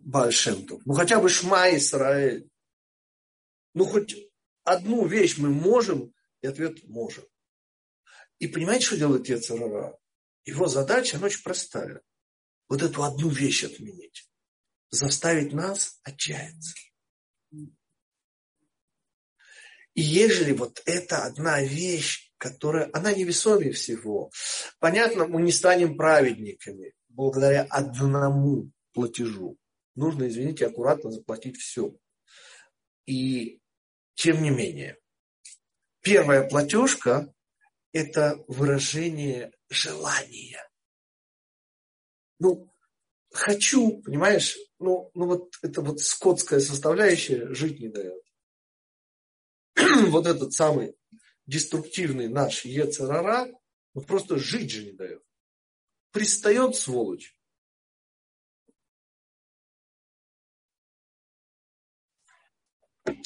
Бальшемтов? 0.00 0.82
Ну 0.84 0.94
хотя 0.94 1.20
бы 1.20 1.28
Шма 1.28 1.76
Исраэль. 1.76 2.48
Ну 3.74 3.84
хоть 3.84 4.16
одну 4.64 5.06
вещь 5.06 5.38
мы 5.38 5.50
можем 5.50 6.12
и 6.40 6.46
ответ– 6.46 6.82
можем. 6.88 7.24
И 8.38 8.46
понимаете, 8.46 8.86
что 8.86 8.96
делает 8.96 9.28
Ецарара? 9.28 9.98
Его 10.44 10.66
задача, 10.66 11.16
она 11.16 11.26
очень 11.26 11.42
простая. 11.42 12.00
Вот 12.68 12.82
эту 12.82 13.02
одну 13.02 13.28
вещь 13.28 13.64
отменить. 13.64 14.28
Заставить 14.90 15.52
нас 15.52 16.00
отчаяться. 16.02 16.74
И 19.98 20.00
ежели 20.00 20.52
вот 20.52 20.80
эта 20.84 21.24
одна 21.24 21.60
вещь, 21.60 22.30
которая, 22.38 22.88
она 22.92 23.12
невесомее 23.12 23.72
всего. 23.72 24.30
Понятно, 24.78 25.26
мы 25.26 25.42
не 25.42 25.50
станем 25.50 25.96
праведниками 25.96 26.94
благодаря 27.08 27.66
одному 27.68 28.70
платежу. 28.92 29.58
Нужно, 29.96 30.28
извините, 30.28 30.66
аккуратно 30.66 31.10
заплатить 31.10 31.56
все. 31.56 31.96
И 33.06 33.60
тем 34.14 34.40
не 34.40 34.50
менее, 34.50 34.98
Первая 36.00 36.48
платежка– 36.48 37.34
это 37.92 38.36
выражение 38.46 39.50
желания. 39.68 40.62
Ну, 42.38 42.72
хочу, 43.32 44.00
понимаешь, 44.02 44.56
ну, 44.78 45.10
ну 45.14 45.26
вот 45.26 45.54
это 45.60 45.82
вот 45.82 45.98
скотская 45.98 46.60
составляющая 46.60 47.52
жить 47.52 47.80
не 47.80 47.88
дает. 47.88 48.22
вот 50.08 50.26
этот 50.26 50.52
самый 50.52 50.94
деструктивный 51.46 52.28
наш 52.28 52.64
Ецерара, 52.64 53.48
ну 53.94 54.02
просто 54.02 54.38
жить 54.38 54.70
же 54.70 54.84
не 54.84 54.92
дает. 54.92 55.22
Пристает 56.12 56.76
сволочь. 56.76 57.34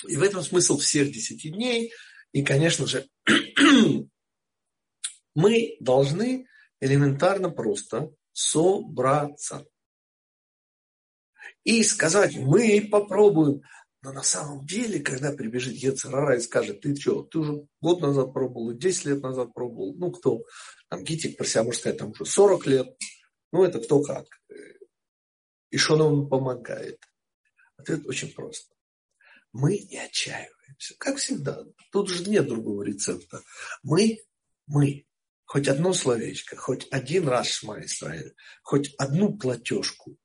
И 0.07 0.17
в 0.17 0.23
этом 0.23 0.43
смысл 0.43 0.79
всех 0.79 1.13
десяти 1.13 1.51
дней– 1.51 1.93
и, 2.33 2.43
конечно 2.43 2.87
же, 2.87 3.09
мы 5.35 5.77
должны 5.81 6.47
элементарно 6.81 7.51
просто 7.51 8.11
собраться. 8.33 9.67
И 11.65 11.85
сказать, 11.85 12.37
мы 12.37 12.89
попробуем. 12.91 13.63
Но 14.03 14.13
на 14.13 14.23
самом 14.23 14.67
деле, 14.67 15.01
когда 15.01 15.31
прибежит 15.33 15.75
Ецарара 15.75 16.37
и 16.37 16.41
скажет, 16.41 16.81
ты 16.81 16.97
что, 16.97 17.23
ты 17.23 17.39
уже 17.39 17.67
год 17.81 18.01
назад 18.01 18.33
пробовал, 18.33 18.73
10 18.73 19.05
лет 19.05 19.23
назад 19.23 19.55
пробовал, 19.55 19.95
ну 19.95 20.11
кто, 20.11 20.43
там 20.89 21.05
Гитик 21.05 21.37
про 21.37 21.45
себя 21.45 21.63
может 21.63 21.81
сказать, 21.81 21.99
там 21.99 22.11
уже 22.11 22.25
40 22.25 22.67
лет, 22.67 22.97
ну 23.53 23.63
это 23.63 23.81
кто 23.81 24.03
как. 24.03 24.27
И 25.71 25.77
что 25.77 25.97
нам 25.97 26.29
помогает? 26.29 27.01
Ответ 27.77 28.05
очень 28.07 28.33
просто. 28.33 28.75
Мы 29.53 29.79
не 29.79 29.99
отчаиваемся 29.99 30.95
как 30.99 31.19
всегда. 31.19 31.65
Тут 31.93 32.09
же 32.09 32.29
нет 32.29 32.49
другого 32.49 32.83
рецепта. 32.83 33.43
Мы, 33.85 34.19
мы, 34.67 35.07
хоть 35.45 35.69
одно 35.69 35.93
словечко, 35.93 36.57
хоть 36.57 36.89
один 36.91 37.29
раз 37.29 37.49
Шма 37.49 37.81
Исраиль, 37.85 38.35
хоть 38.63 38.95
одну 38.97 39.39
платежку, 39.39 40.17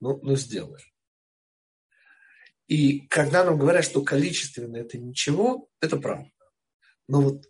ну, 0.00 0.20
ну 0.22 0.36
сделаем. 0.36 0.86
И 2.66 3.06
когда 3.06 3.44
нам 3.44 3.58
говорят, 3.58 3.84
что 3.84 4.02
количественно 4.02 4.76
это 4.76 4.98
ничего, 4.98 5.68
это 5.80 5.96
правда. 5.96 6.30
Но 7.08 7.22
вот 7.22 7.44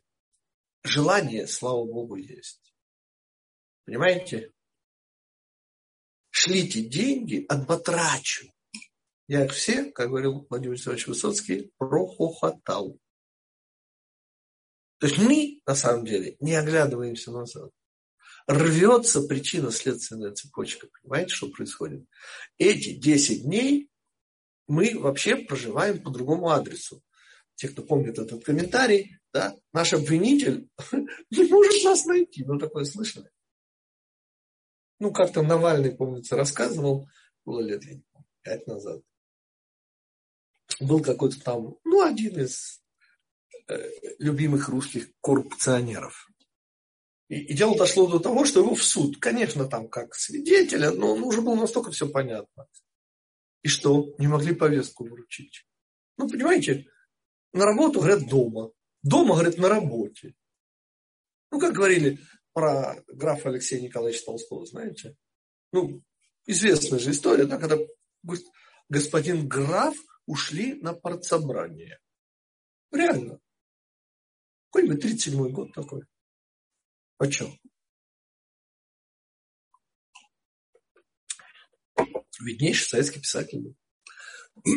желание, 0.83 1.47
слава 1.47 1.85
Богу, 1.85 2.17
есть. 2.17 2.75
Понимаете? 3.85 4.53
Шлите 6.31 6.83
деньги, 6.83 7.47
отбатрачу. 7.49 8.53
Я 9.29 9.47
их 9.47 9.53
все, 9.53 9.91
как 9.91 10.09
говорил 10.09 10.47
Владимир 10.51 10.77
Владимирович 10.77 11.07
Высоцкий, 11.07 11.73
прохохотал. 11.79 13.01
То 14.99 15.07
есть 15.07 15.19
мы, 15.19 15.61
на 15.67 15.75
самом 15.75 16.05
деле, 16.05 16.37
не 16.41 16.55
оглядываемся 16.55 17.33
назад. 17.33 17.71
Рвется 18.47 19.23
причинно-следственная 19.23 20.33
цепочка. 20.33 20.89
Понимаете, 21.03 21.35
что 21.35 21.51
происходит? 21.51 22.07
Эти 22.59 22.95
10 22.95 23.43
дней 23.43 23.91
мы 24.67 24.99
вообще 24.99 25.37
проживаем 25.37 26.03
по 26.03 26.11
другому 26.11 26.51
адресу. 26.51 27.03
Те, 27.55 27.69
кто 27.69 27.83
помнит 27.83 28.19
этот 28.19 28.45
комментарий, 28.45 29.19
да, 29.33 29.57
наш 29.73 29.93
обвинитель 29.93 30.69
не 31.31 31.45
может 31.45 31.85
нас 31.85 32.05
найти. 32.05 32.45
Ну, 32.45 32.59
такое 32.59 32.85
слышали? 32.85 33.31
Ну, 34.99 35.13
как 35.13 35.33
там 35.33 35.47
Навальный, 35.47 35.95
помнится, 35.95 36.37
рассказывал, 36.37 37.09
было 37.45 37.61
лет, 37.61 37.85
я 37.85 37.95
не 37.95 38.03
помню, 38.13 38.29
пять 38.43 38.67
назад 38.67 39.03
был 40.81 41.03
какой-то 41.03 41.41
там, 41.41 41.77
ну, 41.85 42.03
один 42.03 42.39
из 42.41 42.81
э, 43.69 43.91
любимых 44.19 44.69
русских 44.69 45.09
коррупционеров. 45.21 46.29
И, 47.29 47.41
и 47.41 47.55
дело 47.55 47.77
дошло 47.77 48.07
до 48.07 48.19
того, 48.19 48.45
что 48.45 48.61
его 48.61 48.75
в 48.75 48.83
суд, 48.83 49.19
конечно, 49.19 49.67
там 49.67 49.89
как 49.89 50.15
свидетеля, 50.15 50.91
но 50.91 51.17
ну, 51.17 51.27
уже 51.27 51.41
было 51.41 51.55
настолько 51.55 51.91
все 51.91 52.09
понятно. 52.09 52.67
И 53.67 53.69
что, 53.69 54.15
не 54.19 54.29
могли 54.29 54.55
повестку 54.55 55.09
вручить? 55.09 55.67
Ну, 56.19 56.29
понимаете, 56.29 56.89
на 57.53 57.65
работу, 57.65 57.99
говорят, 57.99 58.29
дома. 58.29 58.71
Дома, 59.03 59.35
говорят, 59.35 59.59
на 59.59 59.69
работе. 59.69 60.37
Ну, 61.51 61.59
как 61.59 61.75
говорили 61.75 62.21
про 62.53 63.03
графа 63.09 63.49
Алексея 63.49 63.81
Николаевича 63.81 64.25
Толстого, 64.25 64.65
знаете? 64.67 65.17
Ну, 65.73 66.01
известная 66.47 67.01
же 67.01 67.11
история, 67.11 67.47
да, 67.47 67.59
когда 67.59 67.77
господин 68.89 69.49
граф 69.49 69.97
ушли 70.27 70.75
на 70.75 70.95
партсобрание. 70.95 71.99
Реально. 72.93 73.41
Какой-нибудь 74.71 75.05
37-й 75.05 75.51
год 75.51 75.73
такой. 75.73 76.05
О 77.19 77.27
чем? 77.27 77.59
Виднейший 82.41 82.89
советский 82.89 83.21
писатель 83.21 83.61
был. 83.61 83.77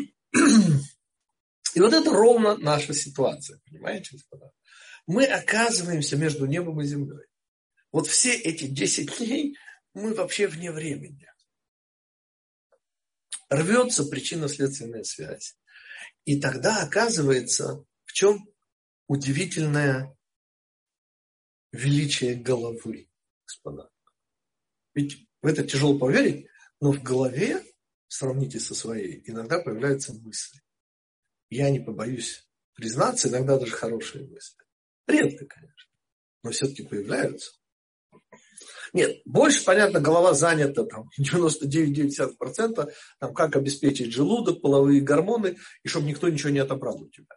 И 1.76 1.80
вот 1.80 1.94
это 1.94 2.10
ровно 2.12 2.58
наша 2.58 2.94
ситуация, 2.94 3.60
понимаете, 3.66 4.10
господа? 4.14 4.52
Мы 5.06 5.26
оказываемся 5.26 6.18
между 6.18 6.46
небом 6.46 6.82
и 6.82 6.86
землей. 6.86 7.26
Вот 7.92 8.08
все 8.08 8.36
эти 8.36 8.66
10 8.66 9.18
дней 9.18 9.58
мы 9.94 10.14
вообще 10.14 10.48
вне 10.48 10.72
времени. 10.72 11.28
Рвется 13.50 14.06
причинно-следственная 14.06 15.04
связь. 15.04 15.58
И 16.26 16.40
тогда 16.40 16.84
оказывается, 16.84 17.84
в 18.06 18.14
чем 18.14 18.48
удивительное 19.08 20.16
величие 21.72 22.36
головы, 22.36 23.10
господа. 23.46 23.90
Ведь 24.94 25.28
в 25.42 25.48
это 25.48 25.66
тяжело 25.66 25.98
поверить, 25.98 26.48
но 26.82 26.92
в 26.92 27.02
голове, 27.02 27.64
сравните 28.08 28.60
со 28.60 28.74
своей, 28.76 29.22
иногда 29.26 29.60
появляются 29.60 30.14
мысли. 30.14 30.62
Я 31.50 31.70
не 31.70 31.80
побоюсь 31.80 32.48
признаться, 32.74 33.28
иногда 33.30 33.58
даже 33.58 33.72
хорошие 33.72 34.28
мысли. 34.28 34.64
Редко, 35.08 35.46
конечно, 35.46 35.92
но 36.44 36.52
все-таки 36.52 36.84
появляются. 36.84 37.52
Нет, 38.94 39.22
больше, 39.26 39.64
понятно, 39.66 40.00
голова 40.00 40.34
занята 40.34 40.84
там 40.86 41.10
99,9%, 41.20 42.92
там, 43.20 43.34
как 43.34 43.56
обеспечить 43.56 44.14
желудок, 44.14 44.62
половые 44.62 45.02
гормоны, 45.02 45.58
и 45.84 45.88
чтобы 45.88 46.08
никто 46.08 46.30
ничего 46.30 46.50
не 46.50 46.60
отобрал 46.60 47.02
у 47.02 47.10
тебя. 47.10 47.36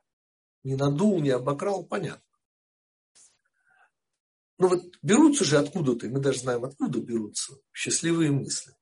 Не 0.62 0.76
надул, 0.76 1.20
не 1.20 1.30
обокрал, 1.30 1.84
понятно. 1.84 2.22
Но 4.58 4.68
вот 4.68 4.82
берутся 5.02 5.44
же 5.44 5.58
откуда-то, 5.58 6.06
мы 6.08 6.20
даже 6.20 6.38
знаем, 6.38 6.64
откуда 6.64 7.00
берутся 7.00 7.54
счастливые 7.72 8.30
мысли. 8.30 8.72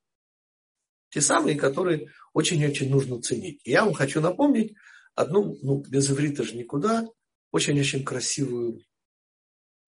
Те 1.10 1.20
самые, 1.20 1.56
которые 1.56 2.12
очень-очень 2.32 2.88
нужно 2.88 3.20
ценить. 3.20 3.60
И 3.64 3.72
я 3.72 3.84
вам 3.84 3.94
хочу 3.94 4.20
напомнить 4.20 4.74
одну, 5.14 5.56
ну, 5.62 5.82
без 5.82 6.10
иврита 6.10 6.44
же 6.44 6.56
никуда, 6.56 7.06
очень-очень 7.50 8.04
красивую 8.04 8.84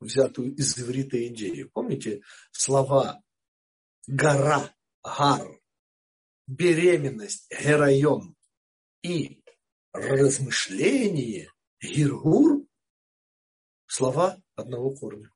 взятую 0.01 0.55
из 0.57 0.77
иврита 0.79 1.25
идею. 1.29 1.71
Помните 1.73 2.23
слова 2.51 3.23
гора, 4.07 4.75
гар, 5.05 5.61
беременность, 6.47 7.49
герайон 7.51 8.35
и 9.03 9.43
размышление, 9.93 11.51
гиргур, 11.81 12.67
слова 13.87 14.43
одного 14.57 14.95
корня. 14.95 15.32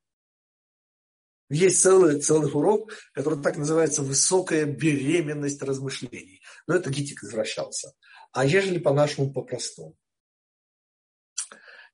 Есть 1.48 1.80
целый, 1.80 2.20
целый 2.20 2.52
урок, 2.52 2.92
который 3.12 3.40
так 3.40 3.56
называется 3.56 4.02
«Высокая 4.02 4.64
беременность 4.66 5.62
размышлений». 5.62 6.42
Но 6.66 6.74
это 6.74 6.90
Гитик 6.90 7.22
извращался. 7.22 7.92
А 8.32 8.44
ежели 8.44 8.78
по-нашему, 8.78 9.32
по-простому. 9.32 9.96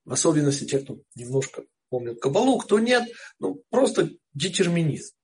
В 0.04 0.12
особенности 0.12 0.64
те, 0.64 0.80
кто 0.80 0.98
немножко 1.14 1.64
помнят 1.90 2.20
Кабалу, 2.20 2.58
кто 2.58 2.78
нет, 2.78 3.04
ну, 3.38 3.62
просто 3.68 4.10
детерминизм. 4.32 5.14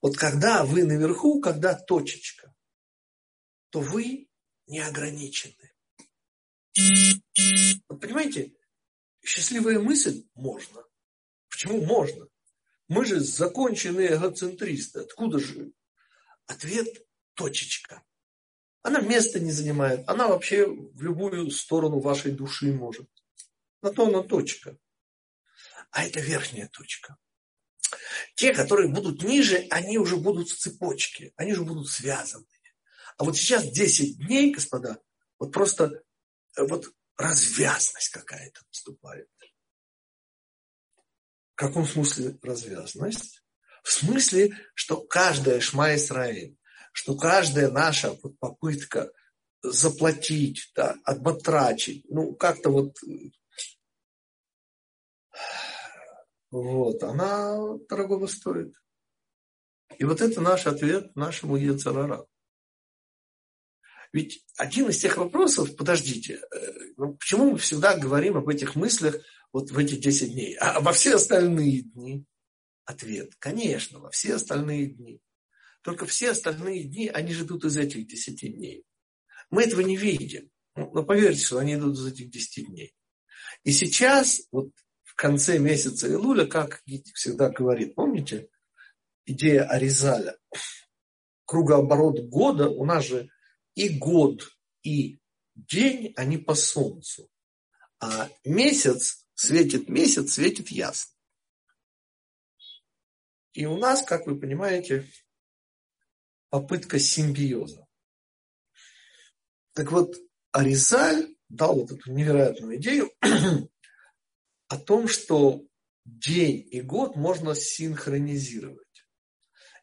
Вот 0.00 0.16
когда 0.16 0.64
вы 0.64 0.84
наверху, 0.84 1.40
когда 1.40 1.74
точечка, 1.74 2.54
то 3.70 3.80
вы 3.80 4.28
не 4.66 4.78
ограничены. 4.78 5.72
Вот 7.88 8.00
понимаете, 8.00 8.54
счастливая 9.22 9.80
мысль 9.80 10.24
можно. 10.34 10.84
Почему 11.48 11.84
можно? 11.84 12.29
Мы 12.90 13.06
же 13.06 13.20
законченные 13.20 14.16
эгоцентристы. 14.16 15.00
Откуда 15.00 15.38
же? 15.38 15.72
Ответ– 16.46 16.88
точечка. 17.34 18.02
Она 18.82 19.00
места 19.00 19.40
не 19.40 19.52
занимает. 19.52 20.06
Она 20.06 20.28
вообще 20.28 20.66
в 20.66 21.00
любую 21.00 21.50
сторону 21.50 22.00
вашей 22.00 22.32
души 22.32 22.70
может. 22.70 23.08
На 23.80 23.90
то 23.90 24.06
она 24.06 24.22
точка 24.22 24.76
а 25.90 26.04
это 26.04 26.20
верхняя 26.20 26.68
точка. 26.68 27.16
Те, 28.36 28.54
которые 28.54 28.88
будут 28.88 29.22
ниже, 29.22 29.66
они 29.70 29.98
уже 29.98 30.16
будут 30.16 30.48
в 30.48 30.58
цепочке, 30.58 31.32
они 31.36 31.52
уже 31.52 31.64
будут 31.64 31.88
связаны. 31.88 32.46
А 33.16 33.24
вот 33.24 33.36
сейчас 33.36 33.64
10 33.64 34.18
дней, 34.18 34.52
господа, 34.52 34.98
вот 35.38 35.52
просто 35.52 36.02
э, 36.56 36.62
вот 36.62 36.92
развязность 37.16 38.10
какая-то 38.10 38.62
наступает. 38.68 39.28
В 41.60 41.62
каком 41.62 41.84
смысле 41.84 42.38
развязность? 42.40 43.44
В 43.82 43.92
смысле, 43.92 44.56
что 44.72 44.96
каждая 45.02 45.60
шма 45.60 45.94
Исраиль, 45.94 46.56
что 46.90 47.14
каждая 47.18 47.70
наша 47.70 48.14
попытка 48.14 49.12
заплатить, 49.62 50.72
да, 50.74 50.96
отбатрачить, 51.04 52.06
ну, 52.08 52.34
как-то 52.34 52.70
вот 52.70 52.96
вот, 56.50 57.02
она 57.02 57.76
дорогого 57.90 58.26
стоит. 58.26 58.74
И 59.98 60.04
вот 60.04 60.22
это 60.22 60.40
наш 60.40 60.66
ответ 60.66 61.14
нашему 61.14 61.56
Ецарара. 61.56 62.24
Ведь 64.14 64.46
один 64.56 64.88
из 64.88 64.98
тех 64.98 65.18
вопросов, 65.18 65.76
подождите, 65.76 66.40
э, 66.40 66.72
ну, 66.96 67.16
почему 67.16 67.50
мы 67.50 67.58
всегда 67.58 67.98
говорим 67.98 68.38
об 68.38 68.48
этих 68.48 68.76
мыслях 68.76 69.16
вот 69.52 69.70
в 69.70 69.78
эти 69.78 69.96
10 69.96 70.32
дней, 70.32 70.54
а 70.56 70.80
во 70.80 70.92
все 70.92 71.14
остальные 71.14 71.82
дни? 71.82 72.24
Ответ, 72.84 73.32
конечно, 73.38 74.00
во 74.00 74.10
все 74.10 74.34
остальные 74.34 74.86
дни. 74.86 75.20
Только 75.82 76.06
все 76.06 76.30
остальные 76.30 76.84
дни, 76.84 77.08
они 77.08 77.32
же 77.32 77.44
идут 77.44 77.64
из 77.64 77.76
этих 77.76 78.06
10 78.06 78.56
дней. 78.56 78.84
Мы 79.50 79.64
этого 79.64 79.80
не 79.80 79.96
видим. 79.96 80.50
Ну, 80.76 80.90
но 80.92 81.02
поверьте, 81.04 81.44
что 81.44 81.58
они 81.58 81.74
идут 81.74 81.96
из 81.96 82.06
этих 82.06 82.30
10 82.30 82.66
дней. 82.66 82.94
И 83.64 83.72
сейчас, 83.72 84.42
вот 84.52 84.70
конце 85.20 85.58
месяца 85.58 86.10
Илуля, 86.10 86.46
как 86.46 86.82
всегда 87.12 87.50
говорит, 87.50 87.94
помните, 87.94 88.48
идея 89.26 89.64
Аризаля, 89.64 90.38
кругооборот 91.44 92.20
года, 92.30 92.70
у 92.70 92.86
нас 92.86 93.04
же 93.04 93.28
и 93.74 93.90
год, 93.90 94.48
и 94.82 95.18
день, 95.54 96.14
они 96.16 96.38
по 96.38 96.54
солнцу. 96.54 97.28
А 98.00 98.30
месяц, 98.46 99.26
светит 99.40 99.88
месяц, 99.88 100.34
светит 100.34 100.68
ясно. 100.68 101.14
И 103.54 103.64
у 103.64 103.78
нас, 103.78 104.02
как 104.02 104.26
вы 104.26 104.38
понимаете, 104.38 105.10
попытка 106.50 106.98
симбиоза. 106.98 107.86
Так 109.72 109.92
вот, 109.92 110.14
Аризаль 110.52 111.34
дал 111.48 111.74
вот 111.74 111.90
эту 111.90 112.12
невероятную 112.12 112.76
идею, 112.76 113.10
о 114.68 114.76
том, 114.78 115.08
что 115.08 115.64
день 116.04 116.68
и 116.70 116.82
год 116.82 117.16
можно 117.16 117.54
синхронизировать. 117.54 119.06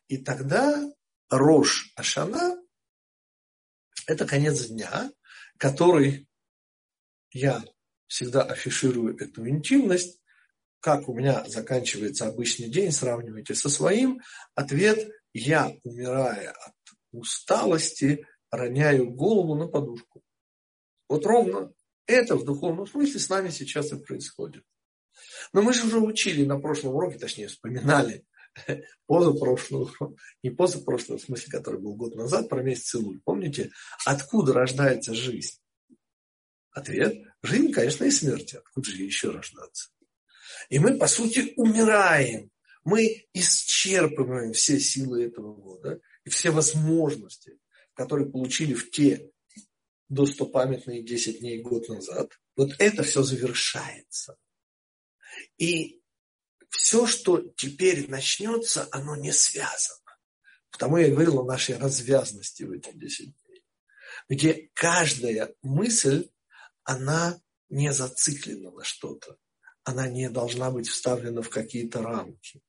И 0.08 0.18
тогда 0.18 0.88
Рош 1.30 1.92
Ашана– 1.96 2.62
это 4.06 4.28
конец 4.28 4.68
дня, 4.68 5.12
который 5.58 6.30
я 7.32 7.64
всегда 8.08 8.44
афиширую 8.44 9.18
эту 9.18 9.48
интимность, 9.48 10.20
как 10.80 11.10
у 11.10 11.14
меня 11.14 11.44
заканчивается 11.48 12.28
обычный 12.28 12.70
день, 12.70 12.92
сравнивайте 12.92 13.56
со 13.56 13.70
своим. 13.70 14.22
Ответ– 14.56 15.12
я, 15.34 15.72
умирая 15.84 16.52
от 16.52 16.74
усталости, 17.12 18.26
роняю 18.50 19.12
голову 19.12 19.56
на 19.56 19.68
подушку. 19.68 20.24
Вот 21.10 21.26
ровно 21.26 21.74
это 22.06 22.36
в 22.36 22.46
духовном 22.46 22.88
смысле 22.88 23.20
с 23.20 23.30
нами 23.30 23.50
сейчас 23.50 23.92
и 23.92 23.98
происходит. 23.98 24.64
Но 25.54 25.62
мы 25.62 25.74
же 25.74 25.86
уже 25.86 26.00
учили 26.00 26.46
на 26.46 26.60
прошлом 26.60 26.96
уроке, 26.96 27.20
точнее 27.20 27.48
вспоминали 27.48 28.26
позапрошлого, 29.08 30.16
не 30.44 30.50
позапрошлого, 30.50 31.20
в 31.20 31.24
смысле, 31.24 31.52
который 31.52 31.80
был 31.80 31.96
год 31.96 32.16
назад, 32.16 32.50
про 32.50 32.64
месяц 32.64 32.96
Илуль. 32.96 33.20
Помните, 33.24 33.72
откуда 34.06 34.54
рождается 34.54 35.14
жизнь? 35.14 35.58
Ответ– 36.72 37.16
жизнь, 37.44 37.72
конечно, 37.72 38.06
и 38.06 38.12
смерть. 38.12 38.54
Откуда 38.54 38.90
же 38.90 39.04
еще 39.04 39.32
рождаться? 39.32 39.90
И 40.70 40.80
мы, 40.80 40.98
по 40.98 41.08
сути, 41.08 41.54
умираем. 41.56 42.52
Мы 42.84 43.28
исчерпываем 43.34 44.54
все 44.54 44.80
силы 44.80 45.26
этого 45.26 45.54
года 45.54 46.00
и 46.24 46.30
все 46.30 46.52
возможности, 46.52 47.60
которые 47.94 48.30
получили 48.30 48.74
в 48.74 48.92
те 48.92 49.30
достопамятные 50.10 51.04
10 51.04 51.40
дней 51.40 51.62
год 51.62 51.90
назад. 51.90 52.32
Вот 52.56 52.72
это 52.80 53.04
все 53.04 53.24
завершается. 53.24 54.38
И 55.58 56.02
все, 56.70 57.06
что 57.08 57.40
теперь 57.56 58.10
начнется, 58.10 58.88
оно 58.92 59.16
не 59.16 59.32
связано. 59.32 60.00
Потому 60.72 60.98
я 60.98 61.10
говорил 61.10 61.40
о 61.40 61.46
нашей 61.46 61.78
развязности 61.78 62.64
в 62.64 62.72
эти 62.72 62.92
10 62.94 63.26
дней. 63.26 63.64
Где 64.30 64.70
каждая 64.74 65.54
мысль, 65.62 66.30
она 66.88 67.42
не 67.68 67.92
зациклена 67.92 68.72
на 68.72 68.84
что-то. 68.86 69.38
Она 69.84 70.08
не 70.08 70.30
должна 70.30 70.72
быть 70.72 70.88
вставлена 70.88 71.42
в 71.42 71.50
какие-то 71.50 72.02
рамки. 72.02 72.62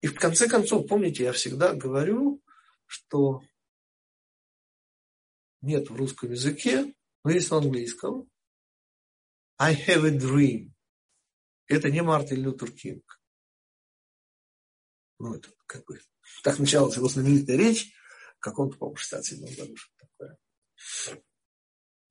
И 0.00 0.06
в 0.06 0.14
конце 0.14 0.48
концов, 0.48 0.86
помните, 0.86 1.24
я 1.24 1.32
всегда 1.32 1.74
говорю, 1.74 2.40
что 2.86 3.42
нет 5.60 5.90
в 5.90 5.96
русском 5.96 6.30
языке, 6.30 6.94
но 7.24 7.32
есть 7.32 7.50
в 7.50 7.54
английском. 7.54 8.30
I 9.58 9.74
have 9.74 10.06
a 10.06 10.16
dream. 10.16 10.70
Это 11.66 11.90
не 11.90 12.00
Мартин 12.00 12.42
Лютер 12.42 12.70
Кинг. 12.70 13.20
Ну, 15.18 15.34
это 15.34 15.48
как 15.66 15.84
бы 15.86 16.00
так 16.44 16.60
началась 16.60 16.96
его 16.96 17.08
знаменитая 17.08 17.56
речь 17.56 17.92
в 18.36 18.40
каком-то, 18.40 18.76
по-моему, 18.76 18.96
67 18.96 19.56
году, 19.56 19.76
что 19.76 19.92
такое. 19.96 20.38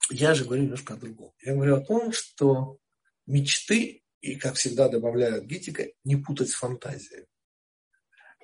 Я 0.10 0.34
же 0.34 0.46
говорю 0.46 0.64
немножко 0.64 0.94
о 0.94 0.98
другом. 0.98 1.34
Я 1.42 1.54
говорю 1.54 1.78
о 1.78 1.86
том, 1.86 2.12
что 2.12 2.78
мечты, 3.26 4.04
и, 4.22 4.36
как 4.36 4.56
всегда 4.56 4.90
добавляют 4.90 5.46
Гитика, 5.46 5.88
не 6.04 6.16
путать 6.16 6.50
с 6.50 6.56
фантазией. 6.56 7.28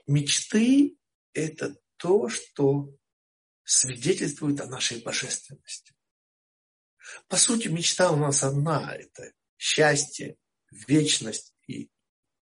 Мечты– 0.08 0.98
это 1.34 1.78
то, 1.98 2.30
что 2.30 2.94
свидетельствует 3.64 4.60
о 4.62 4.68
нашей 4.68 5.02
божественности. 5.02 5.94
По 7.28 7.38
сути, 7.38 7.68
мечта 7.68 8.12
у 8.12 8.16
нас 8.16 8.44
одна– 8.44 8.96
это 8.96 9.34
счастье, 9.58 10.38
вечность 10.72 11.54
и 11.68 11.90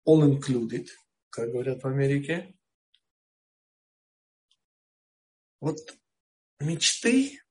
all 0.07 0.21
included, 0.23 0.87
как 1.29 1.51
говорят 1.51 1.83
в 1.83 1.87
Америке. 1.87 2.55
Вот 5.59 5.97
мечты, 6.59 7.41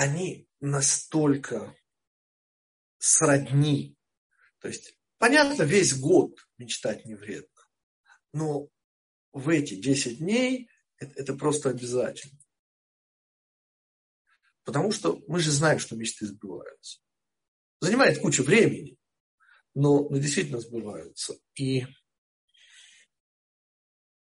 они 0.00 0.48
настолько 0.60 1.76
сродни. 2.96 3.98
То 4.60 4.68
есть, 4.68 4.98
понятно, 5.18 5.64
весь 5.64 5.94
год 5.94 6.38
мечтать 6.56 7.04
не 7.04 7.16
вредно. 7.16 7.66
Но 8.32 8.70
в 9.34 9.50
эти 9.50 9.74
10 9.74 10.20
дней 10.20 10.70
это, 10.96 11.20
это 11.20 11.34
просто 11.34 11.68
обязательно. 11.68 12.38
Потому 14.64 14.90
что 14.90 15.22
мы 15.28 15.38
же 15.40 15.50
знаем, 15.50 15.78
что 15.78 15.96
мечты 15.96 16.26
сбываются. 16.26 17.02
Занимает 17.80 18.22
кучу 18.22 18.42
времени, 18.42 18.96
но, 19.74 20.08
но 20.08 20.16
действительно 20.16 20.60
сбываются. 20.60 21.34
И 21.56 21.84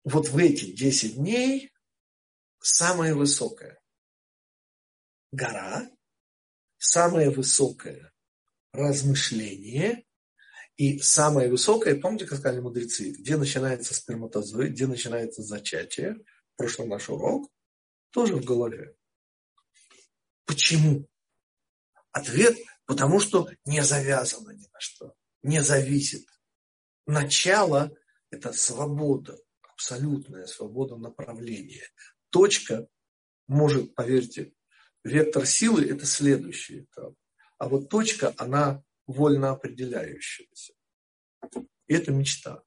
вот 0.02 0.30
в 0.30 0.36
эти 0.36 0.72
10 0.72 1.14
дней 1.14 1.72
самая 2.58 3.14
высокая 3.14 3.79
гора, 5.32 5.90
самое 6.78 7.30
высокое 7.30 8.12
размышление 8.72 10.04
и 10.76 10.98
самое 11.00 11.50
высокое, 11.50 12.00
помните, 12.00 12.26
как 12.26 12.38
сказали 12.38 12.60
мудрецы, 12.60 13.10
где 13.10 13.36
начинается 13.36 13.94
сперматозоид, 13.94 14.72
где 14.72 14.86
начинается 14.86 15.42
зачатие, 15.42 16.14
в 16.14 16.56
прошлый 16.56 16.88
наш 16.88 17.08
урок, 17.10 17.50
тоже 18.10 18.36
в 18.36 18.44
голове. 18.44 18.96
Почему? 20.46 21.06
Ответ, 22.12 22.56
потому 22.86 23.20
что 23.20 23.48
не 23.64 23.84
завязано 23.84 24.50
ни 24.50 24.66
на 24.72 24.80
что, 24.80 25.14
не 25.42 25.62
зависит. 25.62 26.26
Начало– 27.06 27.92
это 28.30 28.52
свобода, 28.52 29.38
абсолютная 29.62 30.46
свобода 30.46 30.96
направления. 30.96 31.88
Точка 32.30 32.88
может, 33.46 33.94
поверьте, 33.94 34.52
вектор 35.04 35.46
силы– 35.46 35.84
это 35.90 36.06
следующий 36.06 36.80
этап. 36.80 37.14
А 37.58 37.68
вот 37.68 37.88
точка, 37.88 38.34
она 38.38 38.82
вольно 39.06 39.50
определяющаяся. 39.50 40.72
Это 41.86 42.12
мечта. 42.12 42.62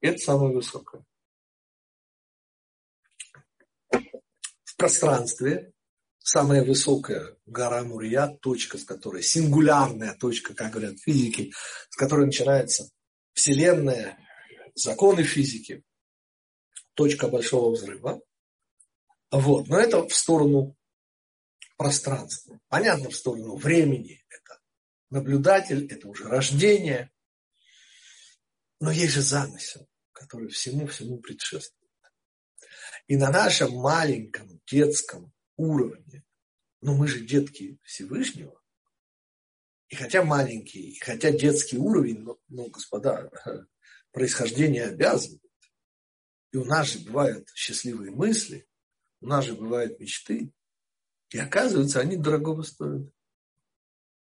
Это 0.00 0.18
самое 0.18 0.54
высокое. 0.54 1.04
В 3.90 4.76
пространстве 4.76 5.72
самая 6.18 6.64
высокая 6.64 7.36
гора 7.46 7.82
Мурия, 7.84 8.28
точка, 8.40 8.78
с 8.78 8.84
которой, 8.84 9.22
сингулярная 9.22 10.14
точка, 10.14 10.54
как 10.54 10.72
говорят 10.72 10.98
физики, 10.98 11.52
с 11.90 11.96
которой 11.96 12.26
начинается 12.26 12.88
Вселенная, 13.32 14.18
законы 14.74 15.24
физики, 15.24 15.82
точка 16.94 17.28
большого 17.28 17.72
взрыва. 17.72 18.20
Вот. 19.30 19.68
Но 19.68 19.78
это 19.78 20.06
в 20.06 20.14
сторону 20.14 20.76
пространства. 21.82 22.60
Понятно, 22.68 23.10
в 23.10 23.16
сторону 23.16 23.56
времени. 23.56 24.24
Это 24.28 24.60
наблюдатель, 25.10 25.84
это 25.90 26.06
уже 26.06 26.28
рождение. 26.28 27.10
Но 28.78 28.92
есть 28.92 29.14
же 29.14 29.22
замысел, 29.22 29.88
который 30.12 30.48
всему-всему 30.48 31.18
предшествует. 31.18 31.90
И 33.08 33.16
на 33.16 33.32
нашем 33.32 33.72
маленьком 33.72 34.60
детском 34.64 35.32
уровне, 35.56 36.24
но 36.80 36.94
мы 36.94 37.08
же 37.08 37.26
детки 37.26 37.80
Всевышнего, 37.82 38.62
и 39.88 39.96
хотя 39.96 40.22
маленький, 40.22 40.90
и 40.90 41.00
хотя 41.00 41.32
детский 41.32 41.78
уровень, 41.78 42.20
но, 42.20 42.38
но 42.46 42.68
господа, 42.68 43.28
происхождение 44.12 44.84
обязывает. 44.84 45.42
И 46.52 46.58
у 46.58 46.64
нас 46.64 46.92
же 46.92 47.00
бывают 47.00 47.48
счастливые 47.56 48.12
мысли, 48.12 48.68
у 49.20 49.26
нас 49.26 49.46
же 49.46 49.54
бывают 49.54 49.98
мечты. 49.98 50.52
И 51.32 51.38
оказывается, 51.38 52.00
они 52.00 52.16
дорогого 52.16 52.62
стоят. 52.62 53.10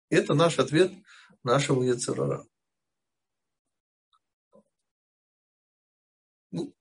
Это 0.09 0.35
наш 0.35 0.59
ответ 0.59 0.93
нашему 1.43 1.83
Яцерара. 1.83 2.47
Ну, 6.51 6.75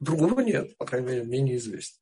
другого 0.00 0.40
нет, 0.40 0.76
по 0.78 0.86
крайней 0.86 1.08
мере, 1.08 1.24
мне 1.24 1.40
неизвестно. 1.42 2.00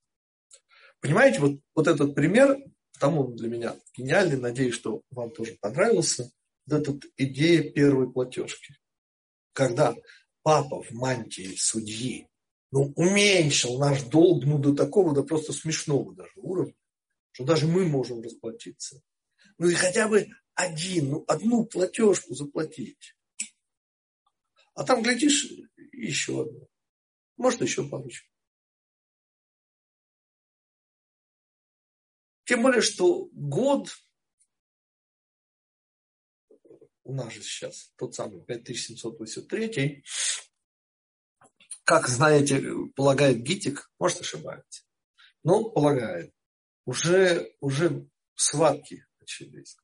Понимаете, 1.00 1.40
вот, 1.40 1.60
вот 1.74 1.88
этот 1.88 2.14
пример, 2.14 2.56
потому 2.94 3.26
он 3.26 3.36
для 3.36 3.48
меня 3.48 3.76
гениальный, 3.96 4.38
надеюсь, 4.38 4.74
что 4.74 5.02
вам 5.10 5.30
тоже 5.30 5.56
понравился, 5.60 6.30
вот 6.66 6.80
эта 6.80 6.98
идея 7.16 7.70
первой 7.70 8.12
платежки. 8.12 8.76
Когда 9.52 9.94
папа 10.42 10.82
в 10.82 10.90
мантии 10.92 11.56
судьи 11.56 12.28
ну, 12.70 12.92
уменьшил 12.94 13.78
наш 13.78 14.02
долг 14.02 14.44
ну, 14.44 14.58
до 14.58 14.74
такого, 14.74 15.14
да 15.14 15.22
просто 15.22 15.52
смешного 15.52 16.14
даже 16.14 16.32
уровня, 16.36 16.74
что 17.36 17.44
даже 17.44 17.66
мы 17.66 17.84
можем 17.84 18.22
расплатиться. 18.22 19.02
Ну 19.58 19.68
и 19.68 19.74
хотя 19.74 20.08
бы 20.08 20.26
один, 20.54 21.10
ну, 21.10 21.24
одну 21.28 21.66
платежку 21.66 22.34
заплатить. 22.34 23.14
А 24.72 24.84
там, 24.84 25.02
глядишь, 25.02 25.46
еще 25.92 26.44
одну. 26.44 26.66
Может, 27.36 27.60
еще 27.60 27.86
парочку. 27.86 28.26
Тем 32.44 32.62
более, 32.62 32.80
что 32.80 33.26
год 33.32 33.94
у 37.04 37.12
нас 37.12 37.34
же 37.34 37.42
сейчас 37.42 37.92
тот 37.96 38.14
самый 38.14 38.42
5783, 38.46 40.02
как 41.84 42.08
знаете, 42.08 42.62
полагает 42.94 43.42
Гитик, 43.42 43.92
может 43.98 44.22
ошибается, 44.22 44.84
но 45.42 45.68
полагает, 45.68 46.32
уже, 46.86 47.52
уже 47.60 48.08
схватки 48.34 49.04
начались. 49.20 49.76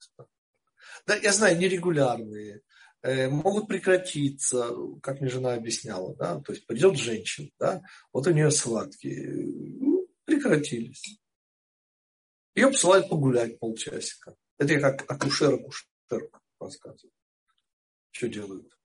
Да, 1.06 1.16
я 1.16 1.32
знаю, 1.32 1.58
нерегулярные, 1.58 2.62
э, 3.02 3.28
могут 3.28 3.68
прекратиться, 3.68 4.70
как 5.02 5.20
мне 5.20 5.28
жена 5.28 5.54
объясняла, 5.54 6.14
да, 6.16 6.40
то 6.40 6.52
есть 6.52 6.66
придет 6.66 6.96
женщина, 6.96 7.50
да, 7.58 7.82
вот 8.12 8.26
у 8.26 8.30
нее 8.30 8.50
схватки, 8.50 9.08
ну, 9.08 10.08
прекратились. 10.24 11.18
Ее 12.54 12.68
посылают 12.68 13.08
погулять 13.08 13.58
полчасика. 13.58 14.36
Это 14.58 14.74
я 14.74 14.80
как 14.80 15.10
акушер 15.10 15.54
акушер 15.54 15.88
рассказываю. 16.60 17.12
Что 18.10 18.28
делают. 18.28 18.78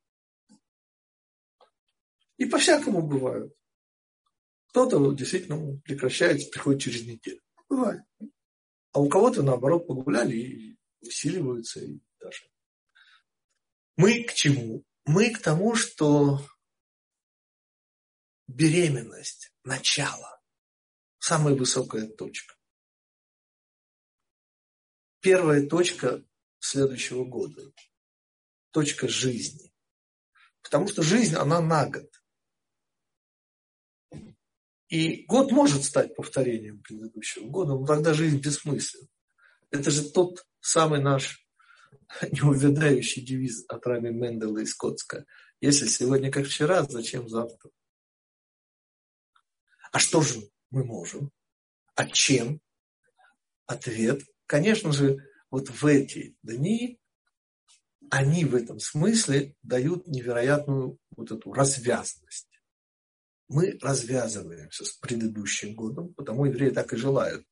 И 2.38 2.46
по-всякому 2.46 3.06
бывает. 3.06 3.54
Кто-то 4.70 5.12
действительно 5.14 5.80
прекращается, 5.82 6.50
приходит 6.50 6.82
через 6.82 7.06
неделю. 7.06 7.42
Бывает. 7.70 8.04
А 8.92 9.00
у 9.00 9.10
кого-то, 9.10 9.44
наоборот, 9.44 9.88
погуляли 9.88 10.36
и 10.36 10.80
усиливаются. 11.02 11.82
И 11.82 12.00
даже. 12.20 12.50
Мы 13.96 14.24
к 14.24 14.34
чему? 14.34 14.84
Мы 15.06 15.32
к 15.32 15.42
тому, 15.42 15.76
что 15.76 16.40
беременность, 18.48 19.54
начало, 19.64 20.42
самая 21.20 21.56
высокая 21.56 22.08
точка. 22.08 22.56
Первая 25.20 25.68
точка 25.68 26.24
следующего 26.60 27.26
года. 27.26 27.74
Точка 28.72 29.08
жизни. 29.08 29.74
Потому 30.62 30.88
что 30.88 31.02
жизнь, 31.02 31.36
она 31.36 31.62
на 31.62 31.90
год. 31.90 32.17
И 34.90 35.26
год 35.26 35.52
может 35.52 35.84
стать 35.84 36.16
повторением 36.16 36.82
предыдущего 36.82 37.48
года, 37.48 37.74
но 37.74 37.86
тогда 37.86 38.14
жизнь 38.14 38.40
бессмысленна. 38.40 39.08
Это 39.70 39.92
же 39.92 40.10
тот 40.10 40.46
самый 40.62 41.02
наш 41.02 41.46
неувядающий 42.32 43.26
девиз 43.26 43.66
от 43.68 43.86
Рами 43.86 44.10
Мендела 44.10 44.60
и 44.60 44.66
Скотска. 44.66 45.26
Если 45.60 45.88
сегодня 45.88 46.32
как 46.32 46.46
вчера, 46.46 46.84
зачем 46.84 47.28
завтра? 47.28 47.70
А 49.92 50.00
что 50.00 50.22
же 50.22 50.42
мы 50.70 50.84
можем? 50.84 51.32
А 51.96 52.06
чем? 52.06 52.62
ответ, 53.68 54.22
конечно 54.48 54.92
же, 54.92 55.18
вот 55.52 55.70
в 55.70 55.86
эти 55.86 56.36
дни 56.42 57.00
они 58.10 58.46
в 58.46 58.56
этом 58.56 58.80
смысле 58.80 59.54
дают 59.62 60.08
невероятную 60.08 60.98
вот 61.16 61.32
эту 61.32 61.52
развязанность. 61.52 62.47
Мы 63.48 63.78
развязываемся 63.82 64.86
с 64.86 64.92
предыдущим 64.94 65.76
годом, 65.76 66.14
потому 66.14 66.46
евреи 66.46 66.70
так 66.70 66.94
и 66.94 66.98
желают, 66.98 67.46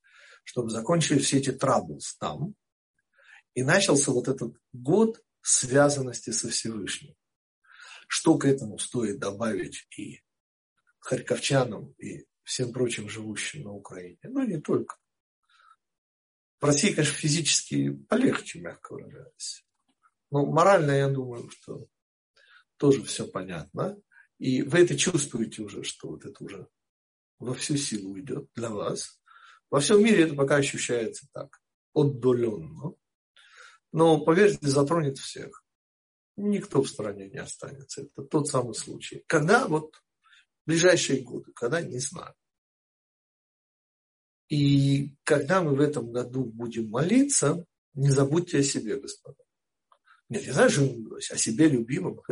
чтобы 0.43 0.69
закончили 0.69 1.19
все 1.19 1.37
эти 1.37 1.51
траблс 1.51 2.17
там, 2.17 2.55
и 3.53 3.63
начался 3.63 4.11
вот 4.11 4.27
этот 4.27 4.55
год 4.73 5.23
связанности 5.41 6.31
со 6.31 6.49
Всевышним. 6.49 7.15
Что 8.07 8.37
к 8.37 8.45
этому 8.45 8.77
стоит 8.77 9.19
добавить 9.19 9.87
и 9.97 10.21
харьковчанам, 10.99 11.91
и 11.93 12.25
всем 12.43 12.73
прочим 12.73 13.09
живущим 13.09 13.63
на 13.63 13.71
Украине. 13.71 14.19
Ну, 14.23 14.45
не 14.45 14.59
только. 14.59 14.97
В 16.59 16.65
России, 16.65 16.93
конечно, 16.93 17.17
физически 17.17 17.91
полегче, 17.91 18.59
мягко 18.59 18.93
выражаясь. 18.93 19.65
Но 20.31 20.45
морально, 20.45 20.91
я 20.91 21.09
думаю, 21.09 21.49
что 21.49 21.87
тоже 22.77 23.03
все 23.03 23.27
понятно. 23.27 23.97
И 24.37 24.61
вы 24.63 24.79
это 24.79 24.97
чувствуете 24.97 25.61
уже, 25.61 25.83
что 25.83 26.09
вот 26.09 26.25
это 26.25 26.43
уже 26.43 26.67
во 27.39 27.53
всю 27.53 27.77
силу 27.77 28.19
идет 28.19 28.49
для 28.55 28.69
вас. 28.69 29.19
Во 29.69 29.79
всем 29.79 30.03
мире 30.03 30.23
это 30.23 30.35
пока 30.35 30.57
ощущается 30.57 31.27
так, 31.33 31.61
отдаленно. 31.93 32.93
Но, 33.91 34.19
поверьте, 34.19 34.67
затронет 34.67 35.17
всех. 35.17 35.63
Никто 36.37 36.81
в 36.81 36.89
стране 36.89 37.29
не 37.29 37.37
останется. 37.37 38.01
Это 38.01 38.23
тот 38.23 38.47
самый 38.47 38.75
случай. 38.75 39.23
Когда 39.27 39.67
вот 39.67 39.95
ближайшие 40.65 41.21
годы, 41.21 41.51
когда 41.53 41.81
не 41.81 41.99
знаю. 41.99 42.33
И 44.49 45.15
когда 45.23 45.61
мы 45.61 45.75
в 45.75 45.81
этом 45.81 46.11
году 46.11 46.43
будем 46.43 46.89
молиться, 46.89 47.65
не 47.93 48.11
забудьте 48.11 48.59
о 48.59 48.63
себе, 48.63 48.99
господа. 48.99 49.41
Нет, 50.29 50.43
я 50.43 50.53
знаю, 50.53 50.69
что 50.69 51.15
о 51.33 51.37
себе 51.37 51.69
любимом. 51.69 52.21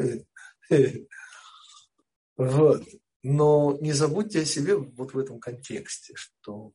Вот. 2.37 2.83
Но 3.21 3.77
не 3.79 3.93
забудьте 3.93 4.41
о 4.41 4.45
себе 4.45 4.75
вот 4.75 5.13
в 5.13 5.17
этом 5.17 5.39
контексте, 5.39 6.13
что 6.15 6.71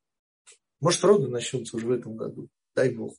может 0.80 1.04
роды 1.04 1.28
начнутся 1.28 1.76
уже 1.76 1.86
в 1.86 1.92
этом 1.92 2.16
году, 2.16 2.48
дай 2.74 2.90
Бог. 2.90 3.14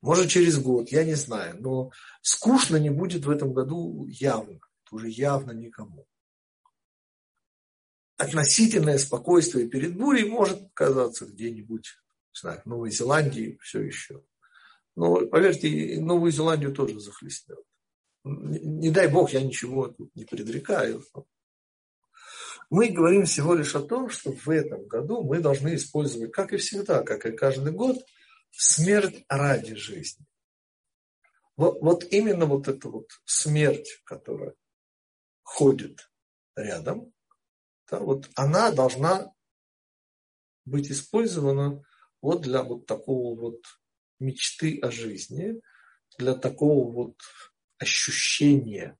Может 0.00 0.28
через 0.28 0.58
год, 0.58 0.90
я 0.90 1.04
не 1.04 1.14
знаю. 1.14 1.56
Но 1.60 1.90
скучно 2.22 2.76
не 2.76 2.90
будет 2.90 3.24
в 3.24 3.30
этом 3.30 3.52
году 3.52 4.06
явно. 4.06 4.60
Это 4.84 4.94
уже 4.94 5.08
явно 5.08 5.52
никому 5.52 6.06
относительное 8.16 8.98
спокойствие 8.98 9.68
перед 9.68 9.96
бурей 9.96 10.28
может 10.28 10.60
показаться 10.72 11.26
где-нибудь, 11.26 11.86
не 12.34 12.40
знаю, 12.40 12.62
в 12.64 12.66
Новой 12.66 12.90
Зеландии 12.90 13.58
все 13.62 13.82
еще. 13.82 14.22
Но, 14.94 15.26
поверьте, 15.26 16.00
Новую 16.00 16.32
Зеландию 16.32 16.74
тоже 16.74 16.98
захлестнет. 16.98 17.58
Не, 18.24 18.58
не 18.58 18.90
дай 18.90 19.08
бог, 19.08 19.30
я 19.30 19.42
ничего 19.42 19.94
не 20.14 20.24
предрекаю. 20.24 21.04
Мы 22.68 22.88
говорим 22.88 23.26
всего 23.26 23.54
лишь 23.54 23.74
о 23.74 23.82
том, 23.82 24.08
что 24.10 24.32
в 24.32 24.48
этом 24.48 24.86
году 24.86 25.22
мы 25.22 25.40
должны 25.40 25.76
использовать, 25.76 26.32
как 26.32 26.52
и 26.52 26.56
всегда, 26.56 27.02
как 27.02 27.24
и 27.24 27.36
каждый 27.36 27.72
год, 27.72 28.04
смерть 28.50 29.24
ради 29.28 29.74
жизни. 29.74 30.26
Вот, 31.56 31.80
вот 31.80 32.04
именно 32.10 32.46
вот 32.46 32.68
эта 32.68 32.88
вот 32.88 33.08
смерть, 33.24 34.02
которая 34.04 34.54
ходит 35.42 36.10
рядом, 36.56 37.12
да, 37.90 38.00
вот 38.00 38.28
она 38.34 38.72
должна 38.72 39.32
быть 40.64 40.90
использована 40.90 41.84
вот 42.20 42.42
для 42.42 42.62
вот 42.62 42.86
такого 42.86 43.38
вот 43.38 43.62
мечты 44.18 44.78
о 44.80 44.90
жизни, 44.90 45.60
для 46.18 46.34
такого 46.34 46.90
вот 46.90 47.16
ощущения, 47.78 48.98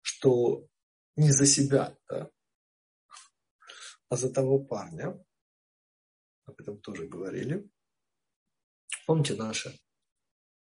что 0.00 0.66
не 1.16 1.30
за 1.30 1.46
себя, 1.46 1.96
да, 2.08 2.30
а 4.08 4.16
за 4.16 4.32
того 4.32 4.58
парня. 4.58 5.18
Об 6.44 6.60
этом 6.60 6.80
тоже 6.80 7.06
говорили. 7.06 7.68
Помните 9.06 9.34
наша 9.34 9.72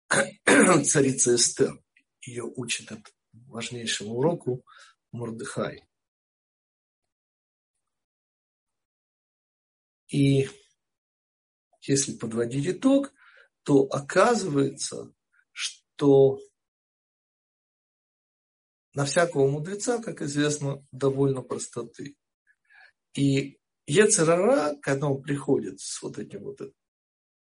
царица 0.84 1.36
Эстер? 1.36 1.82
Ее 2.21 2.43
учит 2.43 2.89
важнейшему 3.34 4.15
уроку 4.15 4.63
Мордыхай. 5.12 5.86
И 10.08 10.49
если 11.82 12.15
подводить 12.15 12.67
итог, 12.67 13.13
то 13.63 13.84
оказывается, 13.84 15.13
что 15.51 16.39
на 18.93 19.06
всякого 19.06 19.49
мудреца, 19.49 20.01
как 20.01 20.21
известно, 20.21 20.86
довольно 20.91 21.41
простоты. 21.41 22.15
И 23.13 23.60
Ецерара, 23.86 24.76
когда 24.82 25.08
он 25.08 25.21
приходит 25.21 25.80
с 25.80 26.02
вот 26.02 26.17
этим 26.17 26.43
вот, 26.43 26.60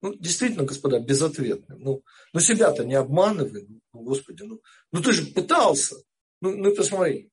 ну, 0.01 0.15
действительно, 0.15 0.63
господа, 0.63 0.99
безответным, 0.99 1.79
ну, 1.79 2.03
ну 2.33 2.39
себя-то 2.39 2.85
не 2.85 2.95
обманывай, 2.95 3.67
ну, 3.67 4.01
господи, 4.01 4.43
ну, 4.43 4.61
ну 4.91 5.01
ты 5.01 5.11
же 5.11 5.25
пытался, 5.33 5.95
ну, 6.41 6.55
ну 6.55 6.75
посмотри, 6.75 7.31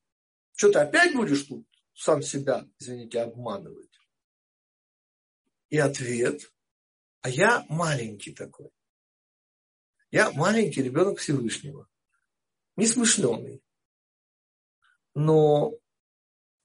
что 0.54 0.72
ты 0.72 0.80
опять 0.80 1.14
будешь 1.14 1.42
тут 1.42 1.66
сам 1.94 2.22
себя, 2.22 2.68
извините, 2.78 3.20
обманывать? 3.20 3.86
И 5.68 5.78
ответ, 5.78 6.52
а 7.22 7.28
я 7.28 7.64
маленький 7.68 8.32
такой. 8.32 8.70
Я 10.10 10.30
маленький 10.32 10.82
ребенок 10.82 11.18
Всевышнего. 11.18 11.88
Несмышленый. 12.76 13.62
Но 15.14 15.72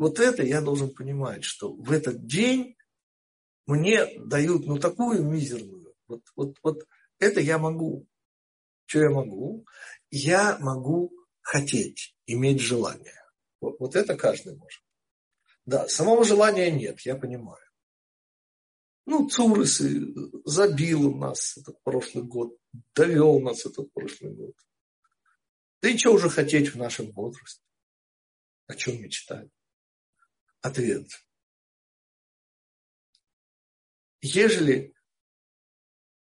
вот 0.01 0.19
это 0.19 0.41
я 0.41 0.61
должен 0.61 0.89
понимать, 0.89 1.43
что 1.43 1.75
в 1.75 1.91
этот 1.91 2.25
день 2.25 2.75
мне 3.67 4.07
дают 4.17 4.65
ну 4.65 4.79
такую 4.79 5.23
мизерную. 5.23 5.93
Вот, 6.07 6.23
вот, 6.35 6.57
вот 6.63 6.87
это 7.19 7.39
я 7.39 7.59
могу. 7.59 8.07
Что 8.87 9.01
я 9.01 9.11
могу? 9.11 9.63
Я 10.09 10.57
могу 10.57 11.13
хотеть, 11.41 12.15
иметь 12.25 12.61
желание. 12.61 13.21
Вот, 13.59 13.79
вот 13.79 13.95
это 13.95 14.17
каждый 14.17 14.55
может. 14.55 14.81
Да, 15.67 15.87
самого 15.87 16.25
желания 16.25 16.71
нет, 16.71 17.01
я 17.01 17.15
понимаю. 17.15 17.63
Ну, 19.05 19.29
Цурисы 19.29 20.15
забил 20.45 21.13
нас 21.13 21.57
этот 21.57 21.79
прошлый 21.83 22.23
год, 22.23 22.57
довел 22.95 23.39
нас 23.39 23.67
этот 23.67 23.93
прошлый 23.93 24.33
год. 24.33 24.55
Да 25.83 25.89
и 25.89 25.97
что 25.99 26.13
уже 26.13 26.27
хотеть 26.27 26.73
в 26.73 26.77
нашем 26.79 27.11
возрасте? 27.11 27.61
О 28.65 28.73
чем 28.73 28.99
мечтать? 28.99 29.51
Ответ. 30.62 31.08
Ежели 34.21 34.93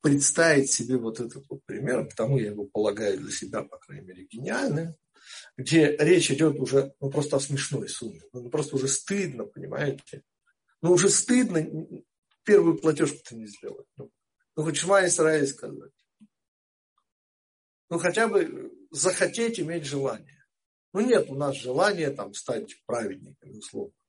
представить 0.01 0.71
себе 0.71 0.97
вот 0.97 1.21
этот 1.21 1.45
вот 1.49 1.65
пример, 1.65 2.07
потому 2.07 2.39
я 2.39 2.51
его 2.51 2.65
полагаю 2.65 3.19
для 3.19 3.31
себя, 3.33 3.63
по 3.65 3.79
крайней 3.79 4.07
мере, 4.07 4.25
гениальным, 4.25 4.95
где 5.57 5.97
речь 5.97 6.31
идет 6.31 6.59
уже 6.59 6.95
ну, 7.01 7.11
просто 7.11 7.37
о 7.37 7.41
смешной 7.41 7.89
сумме. 7.89 8.23
Ну, 8.33 8.49
просто 8.51 8.77
уже 8.77 8.89
стыдно, 8.89 9.45
понимаете? 9.45 10.23
Ну, 10.81 10.93
уже 10.93 11.11
стыдно 11.11 11.87
первую 12.45 12.79
платежку-то 12.79 13.37
не 13.37 13.47
сделать? 13.47 13.87
Ну, 13.97 14.11
ну 14.57 14.63
хоть 14.63 14.77
Шма 14.77 15.07
Исраиль 15.07 15.47
сказать. 15.47 15.93
Ну, 17.91 17.99
хотя 17.99 18.29
бы 18.29 18.73
захотеть 18.91 19.59
иметь 19.59 19.85
желание. 19.85 20.47
Ну, 20.93 21.01
нет 21.01 21.29
у 21.29 21.35
нас 21.35 21.57
желания 21.57 22.11
там 22.11 22.33
стать 22.35 22.81
праведником, 22.87 23.59
условно. 23.59 24.00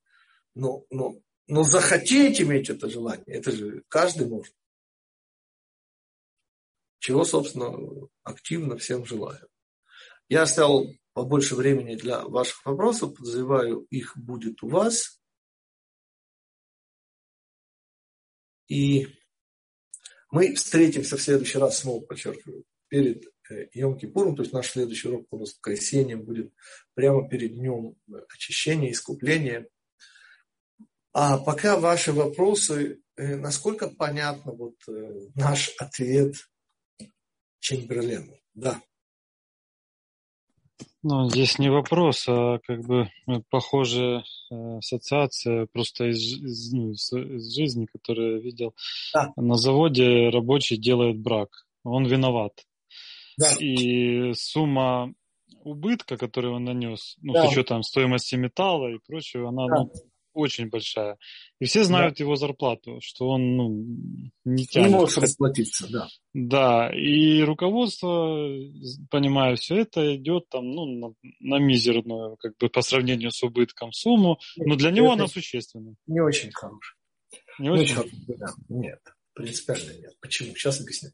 Но, 0.53 0.85
но, 0.89 1.15
но 1.47 1.63
захотеть 1.63 2.41
иметь 2.41 2.69
это 2.69 2.89
желание, 2.89 3.37
это 3.37 3.51
же 3.51 3.83
каждый 3.87 4.27
может. 4.27 4.53
Чего, 6.99 7.25
собственно, 7.25 7.73
активно 8.23 8.77
всем 8.77 9.05
желаю. 9.05 9.47
Я 10.29 10.43
оставил 10.43 10.93
побольше 11.13 11.55
времени 11.55 11.95
для 11.95 12.21
ваших 12.21 12.65
вопросов, 12.65 13.15
подозреваю, 13.15 13.87
их 13.89 14.15
будет 14.15 14.61
у 14.63 14.69
вас. 14.69 15.19
И 18.67 19.07
мы 20.29 20.55
встретимся 20.55 21.17
в 21.17 21.21
следующий 21.21 21.57
раз, 21.57 21.79
снова 21.79 22.05
подчеркиваю, 22.05 22.63
перед 22.87 23.25
э, 23.49 23.67
Йом-Кипуром, 23.75 24.35
то 24.35 24.43
есть 24.43 24.53
наш 24.53 24.69
следующий 24.69 25.09
урок 25.09 25.27
по 25.27 25.37
воскресеньям 25.37 26.23
будет 26.23 26.53
прямо 26.93 27.27
перед 27.27 27.55
днем 27.55 27.95
очищения, 28.33 28.91
искупления. 28.91 29.67
А 31.13 31.37
пока 31.37 31.77
ваши 31.77 32.13
вопросы, 32.13 33.01
э, 33.17 33.35
насколько 33.35 33.89
понятно 33.89 34.53
вот 34.53 34.75
э, 34.87 35.27
наш 35.35 35.73
ответ 35.77 36.35
Чемберлену? 37.59 38.33
Да. 38.53 38.81
Ну, 41.03 41.29
здесь 41.29 41.57
не 41.57 41.69
вопрос, 41.69 42.25
а 42.27 42.59
как 42.59 42.85
бы 42.85 43.09
похожая 43.49 44.23
э, 44.51 44.77
ассоциация 44.77 45.67
просто 45.73 46.11
из, 46.11 46.19
из, 46.19 46.71
ну, 46.71 46.91
из, 46.91 47.11
из 47.11 47.55
жизни, 47.55 47.87
которую 47.91 48.35
я 48.35 48.41
видел. 48.41 48.75
Да. 49.13 49.33
На 49.35 49.55
заводе 49.55 50.29
рабочий 50.29 50.77
делает 50.77 51.19
брак, 51.19 51.65
он 51.83 52.05
виноват. 52.05 52.53
Да. 53.37 53.51
И 53.59 54.33
сумма 54.33 55.13
убытка, 55.63 56.17
который 56.17 56.51
он 56.51 56.65
нанес, 56.65 57.17
ну, 57.21 57.33
да. 57.33 57.47
с 57.47 57.51
учетом 57.51 57.83
стоимости 57.83 58.35
металла 58.35 58.93
и 58.93 58.99
прочего, 58.99 59.49
она 59.49 59.67
да. 59.67 59.83
ну, 59.83 59.93
очень 60.33 60.69
большая. 60.69 61.17
И 61.59 61.65
все 61.65 61.83
знают 61.83 62.17
да. 62.17 62.23
его 62.23 62.35
зарплату, 62.35 62.99
что 63.01 63.29
он 63.29 63.55
ну, 63.55 63.69
не 64.45 64.65
тянет. 64.65 64.89
Не 64.89 64.95
может 64.95 65.17
расплатиться, 65.17 65.87
да. 65.91 66.07
Да, 66.33 66.91
и 66.93 67.41
руководство, 67.41 68.47
понимая 69.09 69.55
все 69.55 69.81
это, 69.81 70.15
идет 70.15 70.49
там, 70.49 70.69
ну, 70.71 70.85
на, 70.85 71.13
на 71.39 71.59
мизерную, 71.59 72.37
как 72.37 72.57
бы 72.57 72.69
по 72.69 72.81
сравнению 72.81 73.31
с 73.31 73.43
убытком 73.43 73.91
сумму, 73.91 74.39
но 74.57 74.75
для 74.75 74.91
него 74.91 75.11
она 75.11 75.27
существенна. 75.27 75.95
Не 76.07 76.21
очень 76.21 76.51
хорошая. 76.51 76.97
Не, 77.59 77.69
не 77.69 77.69
очень? 77.71 77.97
очень 77.97 78.37
да. 78.37 78.47
Нет, 78.69 78.99
принципиально 79.33 79.93
нет. 79.93 80.13
Почему? 80.21 80.55
Сейчас 80.55 80.81
объясню. 80.81 81.11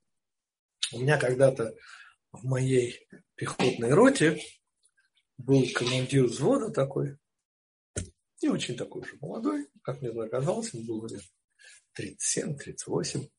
У 0.94 1.00
меня 1.00 1.18
когда-то 1.18 1.74
в 2.32 2.46
моей 2.46 3.00
пехотной 3.36 3.94
роте 3.94 4.40
был 5.38 5.66
командир 5.74 6.26
взвода 6.26 6.72
такой, 6.72 7.18
не 8.42 8.50
очень 8.50 8.76
такой 8.76 9.04
же 9.04 9.18
молодой, 9.22 9.68
как 9.82 10.02
мне 10.02 10.10
оказалось, 10.10 10.74
ему 10.74 10.86
было 10.86 11.08
лет 11.08 11.24
37-38. 12.00 13.30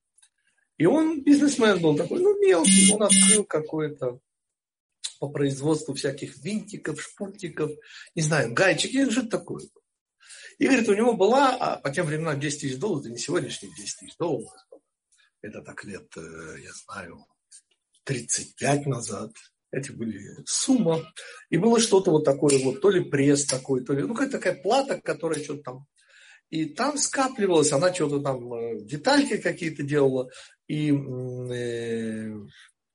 И 0.79 0.87
он 0.87 1.23
бизнесмен 1.23 1.81
был 1.81 1.97
такой, 1.97 2.21
ну, 2.21 2.39
мелкий, 2.41 2.93
он 2.93 3.03
открыл 3.03 3.45
какое-то 3.45 4.21
по 5.19 5.29
производству 5.29 5.95
всяких 5.95 6.37
винтиков, 6.39 7.03
шпультиков, 7.03 7.73
не 8.15 8.23
знаю, 8.23 8.53
гайчики, 8.55 9.11
что 9.11 9.23
это 9.23 9.31
такое. 9.31 9.65
И, 10.59 10.67
говорит, 10.67 10.89
у 10.89 10.95
него 10.95 11.15
была, 11.15 11.57
а 11.57 11.77
по 11.79 11.91
тем 11.91 12.07
временам 12.07 12.39
10 12.39 12.61
тысяч 12.61 12.79
долларов, 12.79 13.05
это 13.05 13.11
не 13.13 13.19
сегодняшние 13.19 13.75
10 13.75 13.99
тысяч 13.99 14.17
долларов, 14.17 14.51
это 15.41 15.63
так 15.63 15.85
лет, 15.85 16.09
э, 16.17 16.57
я 16.63 16.73
знаю, 16.73 17.27
35 18.05 18.87
назад, 18.87 19.33
эти 19.71 19.93
были 19.93 20.21
сумма. 20.47 21.03
И 21.51 21.57
было 21.57 21.79
что-то 21.81 22.11
вот 22.11 22.25
такое 22.25 22.63
вот, 22.65 22.81
то 22.81 22.91
ли 22.91 23.01
пресс 23.01 23.45
такой, 23.45 23.85
то 23.85 23.93
ли, 23.93 24.03
ну, 24.03 24.15
какая-то 24.15 24.39
такая 24.39 24.63
плата, 24.63 25.01
которая 25.03 25.43
что-то 25.43 25.63
там. 25.63 25.87
И 26.51 26.65
там 26.65 26.97
скапливалась, 26.97 27.73
она 27.73 27.93
что-то 27.93 28.21
там, 28.21 28.53
э, 28.55 28.81
детальки 28.81 29.37
какие-то 29.37 29.83
делала, 29.83 30.31
и 30.67 30.93
э, 30.93 32.35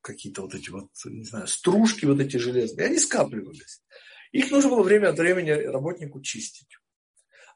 какие-то 0.02 0.42
вот 0.42 0.56
эти 0.56 0.70
вот, 0.72 0.90
не 1.06 1.24
знаю, 1.24 1.48
стружки 1.48 2.06
вот 2.06 2.20
эти 2.20 2.38
железные, 2.38 2.88
они 2.88 2.98
скапливались. 2.98 3.84
Их 4.32 4.50
нужно 4.50 4.72
было 4.72 4.82
время 4.82 5.10
от 5.10 5.20
времени 5.20 5.52
работнику 5.52 6.20
чистить. 6.22 6.78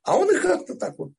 А 0.03 0.15
он 0.15 0.31
их 0.33 0.43
как-то 0.43 0.75
так 0.75 0.99
вот 0.99 1.13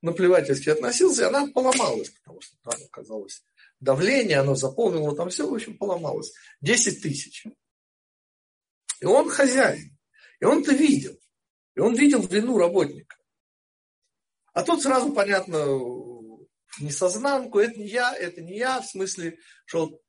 наплевательски 0.00 0.68
относился, 0.68 1.22
и 1.22 1.26
она 1.26 1.48
поломалась, 1.48 2.10
потому 2.10 2.40
что 2.40 2.56
там 2.62 2.74
оказалось 2.86 3.42
давление, 3.80 4.38
оно 4.38 4.54
заполнило 4.54 5.16
там 5.16 5.30
все, 5.30 5.48
в 5.48 5.54
общем, 5.54 5.76
поломалось. 5.76 6.32
10 6.60 7.02
тысяч. 7.02 7.46
И 9.00 9.04
он 9.06 9.28
хозяин. 9.28 9.96
И 10.40 10.44
он 10.44 10.62
это 10.62 10.72
видел. 10.72 11.18
И 11.74 11.80
он 11.80 11.94
видел 11.94 12.26
вину 12.26 12.58
работника. 12.58 13.16
А 14.52 14.62
тут 14.62 14.82
сразу 14.82 15.12
понятно, 15.12 15.64
несознанку, 16.80 17.58
это 17.58 17.78
не 17.78 17.88
я, 17.88 18.14
это 18.14 18.40
не 18.40 18.56
я, 18.56 18.80
в 18.80 18.86
смысле, 18.86 19.38
что 19.66 20.00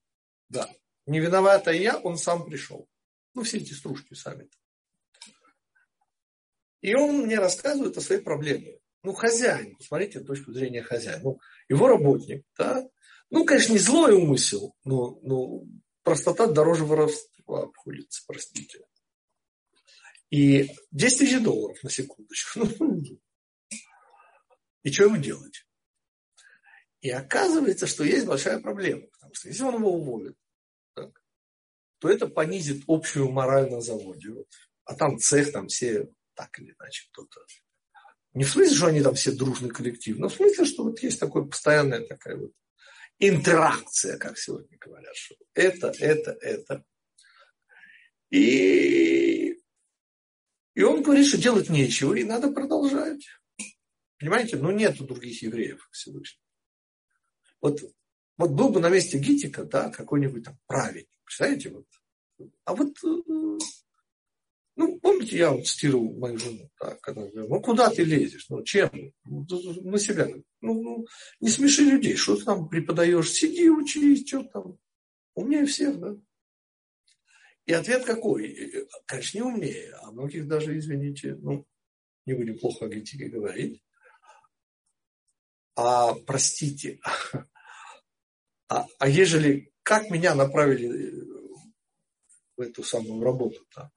да, 0.49 0.70
не 1.05 1.20
виновата 1.20 1.72
я, 1.72 1.97
он 1.97 2.18
сам 2.18 2.45
пришел. 2.45 2.88
Ну, 3.34 3.43
все 3.43 3.57
эти 3.57 3.74
стружки 3.74 4.13
сами. 4.13 4.43
-то. 4.43 5.30
И 6.82 6.93
он 6.95 7.24
мне 7.24 7.39
рассказывает 7.39 7.97
о 7.97 8.01
своей 8.01 8.22
проблеме. 8.22 8.80
Ну, 9.01 9.13
хозяин, 9.13 9.76
посмотрите 9.76 10.20
точку 10.20 10.53
зрения 10.53 10.84
хозяина. 10.84 11.24
Ну, 11.24 11.39
его 11.68 11.88
работник, 11.88 12.45
да, 12.57 12.88
ну, 13.30 13.45
конечно, 13.45 13.73
не 13.73 13.80
злой 13.80 14.13
умысел, 14.13 14.76
но, 14.84 15.19
но 15.21 15.63
простота 16.03 16.47
дороже 16.47 16.86
воровства 16.86 17.63
обходится, 17.63 18.23
простите. 18.28 18.80
И 20.30 20.69
10 20.91 21.19
тысяч 21.19 21.43
долларов 21.43 21.78
на 21.84 21.89
секундочку. 21.89 22.61
Ну, 22.80 23.01
и 24.84 24.91
что 24.91 25.05
ему 25.05 25.17
делать? 25.17 25.65
И 27.01 27.09
оказывается, 27.09 27.88
что 27.88 28.03
есть 28.03 28.28
большая 28.28 28.59
проблема. 28.59 29.07
Потому 29.13 29.34
что 29.34 29.47
если 29.47 29.63
он 29.63 29.76
его 29.76 29.93
уволит, 29.93 30.38
так, 30.93 31.23
то 31.99 32.09
это 32.09 32.28
понизит 32.28 32.84
общую 32.88 33.32
мораль 33.32 33.71
на 33.71 33.82
заводе. 33.82 34.30
Вот. 34.30 34.47
А 34.84 34.93
там 34.95 35.17
цех, 35.17 35.51
там 35.51 35.67
все 35.69 36.07
так 36.36 36.59
или 36.59 36.76
иначе 36.78 37.07
кто-то. 37.11 37.41
Не 38.34 38.43
в 38.43 38.49
смысле, 38.49 38.76
что 38.76 38.88
они 38.88 39.01
там 39.01 39.15
все 39.15 39.32
дружный 39.32 39.69
коллектив, 39.69 40.17
но 40.19 40.30
в 40.30 40.34
смысле, 40.34 40.65
что 40.65 40.84
вот 40.84 40.99
есть 40.99 41.19
такое 41.19 41.45
постоянная 41.45 42.05
такая 42.05 42.38
вот 42.38 42.51
интеракция, 43.20 44.18
как 44.18 44.38
сегодня 44.38 44.78
говорят, 44.78 45.16
что 45.16 45.36
это, 45.53 45.93
это, 45.99 46.32
это. 46.41 46.86
И, 48.30 49.59
и 50.74 50.84
он 50.84 51.03
говорит, 51.03 51.28
что 51.28 51.38
делать 51.38 51.70
нечего, 51.70 52.13
и 52.13 52.24
надо 52.24 52.51
продолжать. 52.51 53.26
Понимаете, 54.20 54.57
ну 54.57 54.72
нету 54.72 55.05
других 55.05 55.41
евреев 55.41 55.88
Всевышнего. 55.91 56.43
Вот, 57.61 57.82
вот 58.38 58.51
был 58.51 58.70
бы 58.70 58.80
на 58.80 58.89
месте 58.89 59.18
Гитика, 59.18 59.63
да, 59.63 59.89
какой-нибудь 59.89 60.43
там 60.43 60.57
праведник, 60.68 61.09
представляете, 61.24 61.70
вот. 61.70 61.88
А 62.66 62.76
вот 62.76 62.97
э, 63.03 63.57
ну, 64.76 64.99
помните, 64.99 65.38
я 65.38 65.51
вот 65.51 65.65
цитировал 65.65 66.13
мою 66.17 66.38
жену, 66.38 66.69
да, 66.82 66.97
когда 67.01 67.21
говорю, 67.21 67.47
ну 67.47 67.61
куда 67.61 67.89
ты 67.89 68.03
лезешь, 68.03 68.47
ну 68.49 68.61
чем, 68.63 68.89
ну, 69.23 69.45
на 69.84 69.97
себя, 69.97 70.28
ну, 70.61 70.82
ну 70.82 71.05
не 71.39 71.49
смеши 71.49 71.84
людей, 71.84 72.15
что 72.15 72.36
ты 72.36 72.43
там 72.43 72.67
преподаешь, 72.67 73.32
сиди, 73.32 73.69
учись, 73.69 74.28
что 74.28 74.43
там, 74.43 74.78
умнее 75.34 75.65
всех, 75.65 75.97
да. 75.99 76.15
И 77.65 77.73
ответ 77.73 78.03
какой? 78.03 78.88
Конечно, 79.05 79.38
не 79.38 79.43
умнее, 79.43 79.93
а 80.01 80.11
многих 80.11 80.47
даже, 80.47 80.78
извините, 80.78 81.36
ну, 81.36 81.65
не 82.26 82.34
будем 82.34 82.59
плохо 82.59 82.86
о 82.86 82.89
критике 82.89 83.30
говорить, 83.30 83.82
а 85.76 86.13
простите, 86.13 86.99
а, 88.67 88.86
а 88.99 89.07
ежели, 89.07 89.71
как 89.84 90.09
меня 90.09 90.36
направили 90.36 91.23
в 92.57 92.61
эту 92.61 92.84
самую 92.84 93.23
работу, 93.23 93.65
да, 93.73 93.91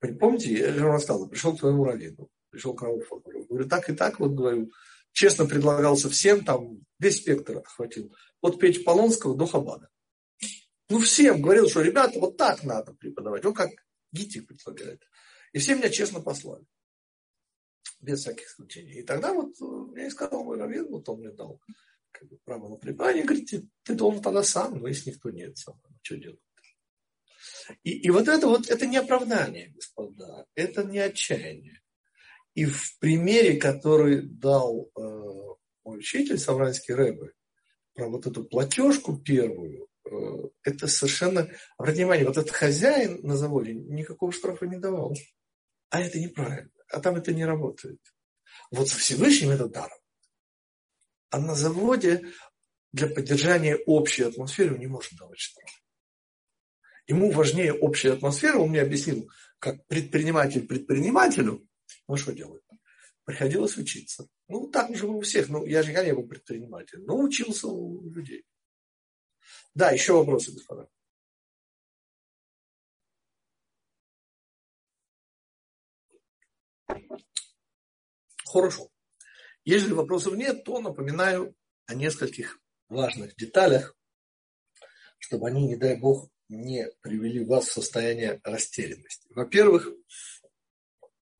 Помните, 0.00 0.52
я 0.52 0.72
же 0.72 0.84
рассказывал, 0.84 1.28
пришел 1.28 1.54
к 1.54 1.60
твоему 1.60 1.84
раввину, 1.84 2.30
пришел 2.50 2.74
к 2.74 2.82
Рауфу, 2.82 3.22
говорю, 3.48 3.68
так 3.68 3.90
и 3.90 3.94
так, 3.94 4.18
вот 4.18 4.32
говорю, 4.32 4.70
честно 5.12 5.46
предлагался 5.46 6.08
всем, 6.08 6.44
там 6.44 6.80
весь 6.98 7.18
спектр 7.18 7.58
охватил, 7.58 8.14
от 8.40 8.58
Печи 8.58 8.82
Полонского 8.82 9.36
до 9.36 9.46
Хабада. 9.46 9.90
Ну, 10.88 10.98
всем 11.00 11.42
говорил, 11.42 11.68
что, 11.68 11.82
ребята, 11.82 12.18
вот 12.18 12.36
так 12.36 12.64
надо 12.64 12.94
преподавать, 12.94 13.44
вот 13.44 13.56
как 13.56 13.70
Гитик 14.12 14.48
предлагает. 14.48 15.02
И 15.52 15.58
все 15.58 15.74
меня 15.74 15.90
честно 15.90 16.20
послали. 16.20 16.64
Без 18.00 18.20
всяких 18.20 18.46
исключений. 18.46 18.94
И 18.94 19.02
тогда 19.02 19.32
вот 19.34 19.54
я 19.96 20.06
и 20.06 20.10
сказал 20.10 20.44
мой 20.44 20.58
раввин, 20.58 20.88
вот 20.88 21.08
он 21.08 21.20
мне 21.20 21.30
дал 21.30 21.60
как 22.10 22.28
бы, 22.28 22.38
право 22.44 22.68
на 22.68 22.76
преподавание, 22.76 23.24
говорит, 23.24 23.50
ты, 23.50 23.68
ты 23.84 23.94
должен 23.94 24.22
тогда 24.22 24.42
сам, 24.42 24.78
но 24.78 24.88
если 24.88 25.10
никто 25.10 25.30
нет, 25.30 25.56
сам, 25.58 25.80
что 26.02 26.16
делать? 26.16 26.40
И, 27.82 27.90
и 27.90 28.10
вот 28.10 28.28
это 28.28 28.46
вот, 28.46 28.68
это 28.68 28.86
не 28.86 28.96
оправдание, 28.96 29.72
господа, 29.74 30.46
это 30.54 30.84
не 30.84 30.98
отчаяние. 30.98 31.80
И 32.54 32.64
в 32.64 32.98
примере, 32.98 33.58
который 33.58 34.22
дал 34.22 34.90
э, 34.96 35.00
мой 35.84 35.98
учитель 35.98 36.38
Савранский 36.38 36.94
Рэбе, 36.94 37.32
про 37.94 38.08
вот 38.08 38.26
эту 38.26 38.44
платежку 38.44 39.16
первую, 39.16 39.88
э, 40.04 40.10
это 40.64 40.86
совершенно, 40.86 41.48
обратите 41.76 42.04
внимание, 42.04 42.26
вот 42.26 42.36
этот 42.36 42.50
хозяин 42.50 43.20
на 43.22 43.36
заводе 43.36 43.74
никакого 43.74 44.32
штрафа 44.32 44.66
не 44.66 44.78
давал. 44.78 45.14
А 45.90 46.00
это 46.00 46.18
неправильно, 46.18 46.70
а 46.88 47.00
там 47.00 47.16
это 47.16 47.32
не 47.32 47.44
работает. 47.44 48.00
Вот 48.70 48.88
со 48.88 48.98
Всевышним 48.98 49.50
это 49.50 49.68
даром. 49.68 49.98
А 51.30 51.40
на 51.40 51.54
заводе 51.54 52.26
для 52.92 53.08
поддержания 53.08 53.76
общей 53.86 54.24
атмосферы 54.24 54.78
не 54.78 54.86
может 54.86 55.12
давать 55.16 55.38
штраф. 55.38 55.79
Ему 57.10 57.32
важнее 57.32 57.74
общая 57.74 58.12
атмосфера, 58.12 58.58
он 58.58 58.68
мне 58.68 58.82
объяснил, 58.82 59.28
как 59.58 59.84
предприниматель 59.88 60.64
предпринимателю, 60.64 61.68
ну 62.06 62.16
что 62.16 62.32
делать? 62.32 62.62
Приходилось 63.24 63.76
учиться. 63.76 64.28
Ну, 64.46 64.68
так 64.70 64.94
же 64.94 65.08
у 65.08 65.20
всех. 65.20 65.48
Ну, 65.48 65.66
я 65.66 65.82
же 65.82 65.92
не 65.92 66.14
был 66.14 66.28
предпринимателем, 66.28 67.06
но 67.06 67.18
учился 67.18 67.66
у 67.66 68.08
людей. 68.10 68.44
Да, 69.74 69.90
еще 69.90 70.12
вопросы, 70.12 70.52
господа. 70.52 70.88
Хорошо. 78.46 78.88
Если 79.64 79.92
вопросов 79.92 80.36
нет, 80.36 80.62
то 80.62 80.80
напоминаю 80.80 81.56
о 81.86 81.94
нескольких 81.96 82.60
важных 82.88 83.34
деталях, 83.34 83.96
чтобы 85.18 85.48
они, 85.48 85.66
не 85.66 85.74
дай 85.74 85.96
бог, 85.96 86.30
не 86.50 86.90
привели 87.00 87.44
вас 87.44 87.68
в 87.68 87.72
состояние 87.72 88.40
растерянности. 88.42 89.28
Во-первых, 89.30 89.88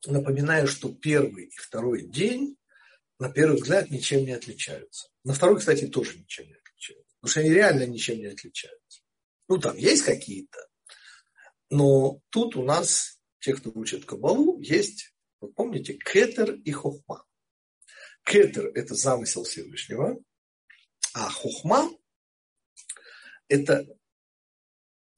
напоминаю, 0.06 0.66
что 0.66 0.92
первый 0.94 1.46
и 1.46 1.56
второй 1.56 2.06
день, 2.06 2.56
на 3.18 3.30
первый 3.30 3.56
взгляд, 3.56 3.90
ничем 3.90 4.24
не 4.24 4.32
отличаются. 4.32 5.08
На 5.24 5.34
второй, 5.34 5.58
кстати, 5.58 5.86
тоже 5.88 6.18
ничем 6.18 6.46
не 6.46 6.54
отличаются. 6.54 7.16
Потому 7.16 7.30
что 7.30 7.40
они 7.40 7.50
реально 7.50 7.86
ничем 7.86 8.18
не 8.18 8.26
отличаются. 8.26 9.00
Ну, 9.48 9.58
там 9.58 9.76
есть 9.76 10.04
какие-то. 10.04 10.68
Но 11.70 12.20
тут 12.30 12.56
у 12.56 12.64
нас, 12.64 13.20
те, 13.40 13.54
кто 13.54 13.70
учат 13.74 14.04
Кабалу, 14.04 14.60
есть, 14.60 15.12
вы 15.40 15.52
помните, 15.52 15.94
Кетер 15.94 16.54
и 16.54 16.70
Хохма. 16.70 17.26
Кетер– 18.24 18.66
это 18.74 18.94
замысел 18.94 19.44
Всевышнего, 19.44 20.22
а 21.14 21.30
Хохма– 21.30 21.90
это 23.48 23.86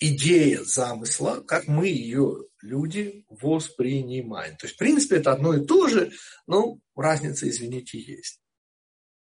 идея 0.02 0.62
замысла, 0.64 1.40
как 1.40 1.68
мы 1.68 1.86
ее, 1.86 2.48
люди, 2.60 3.24
воспринимаем. 3.28 4.56
То 4.56 4.66
есть, 4.66 4.74
в 4.74 4.78
принципе, 4.78 5.16
это 5.16 5.32
одно 5.32 5.54
и 5.54 5.64
то 5.64 5.86
же, 5.88 6.12
но 6.46 6.78
разница, 6.96 7.48
извините, 7.48 8.00
есть. 8.00 8.40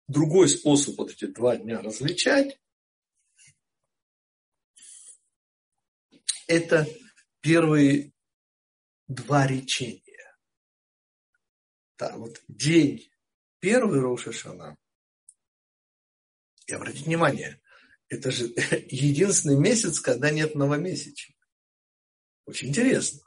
Другой 0.06 0.48
способ 0.48 0.96
вот 0.98 1.10
эти 1.10 1.26
два 1.26 1.56
дня 1.56 1.82
различать– 1.82 2.60
это 6.46 6.86
первые 7.40 8.12
два 9.08 9.46
речения. 9.46 10.36
Да, 11.98 12.16
вот 12.16 12.42
день 12.48 13.10
первый 13.58 14.00
Роша 14.00 14.32
Шана. 14.32 14.76
И 16.66 16.72
обратите 16.72 17.04
внимание, 17.04 17.60
это 18.10 18.30
же 18.30 18.52
единственный 18.88 19.56
месяц, 19.56 20.00
когда 20.00 20.30
нет 20.30 20.54
новомесячия. 20.54 21.34
Очень 22.44 22.68
интересно. 22.68 23.20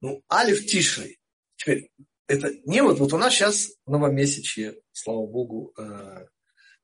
Ну, 0.00 0.24
Алиф 0.32 0.66
Тишей. 0.66 1.20
Теперь, 1.56 1.90
это 2.26 2.50
не 2.64 2.82
вот, 2.82 2.98
вот 2.98 3.12
у 3.12 3.18
нас 3.18 3.34
сейчас 3.34 3.70
новомесячье, 3.86 4.80
слава 4.92 5.26
богу, 5.26 5.72
э, 5.78 6.26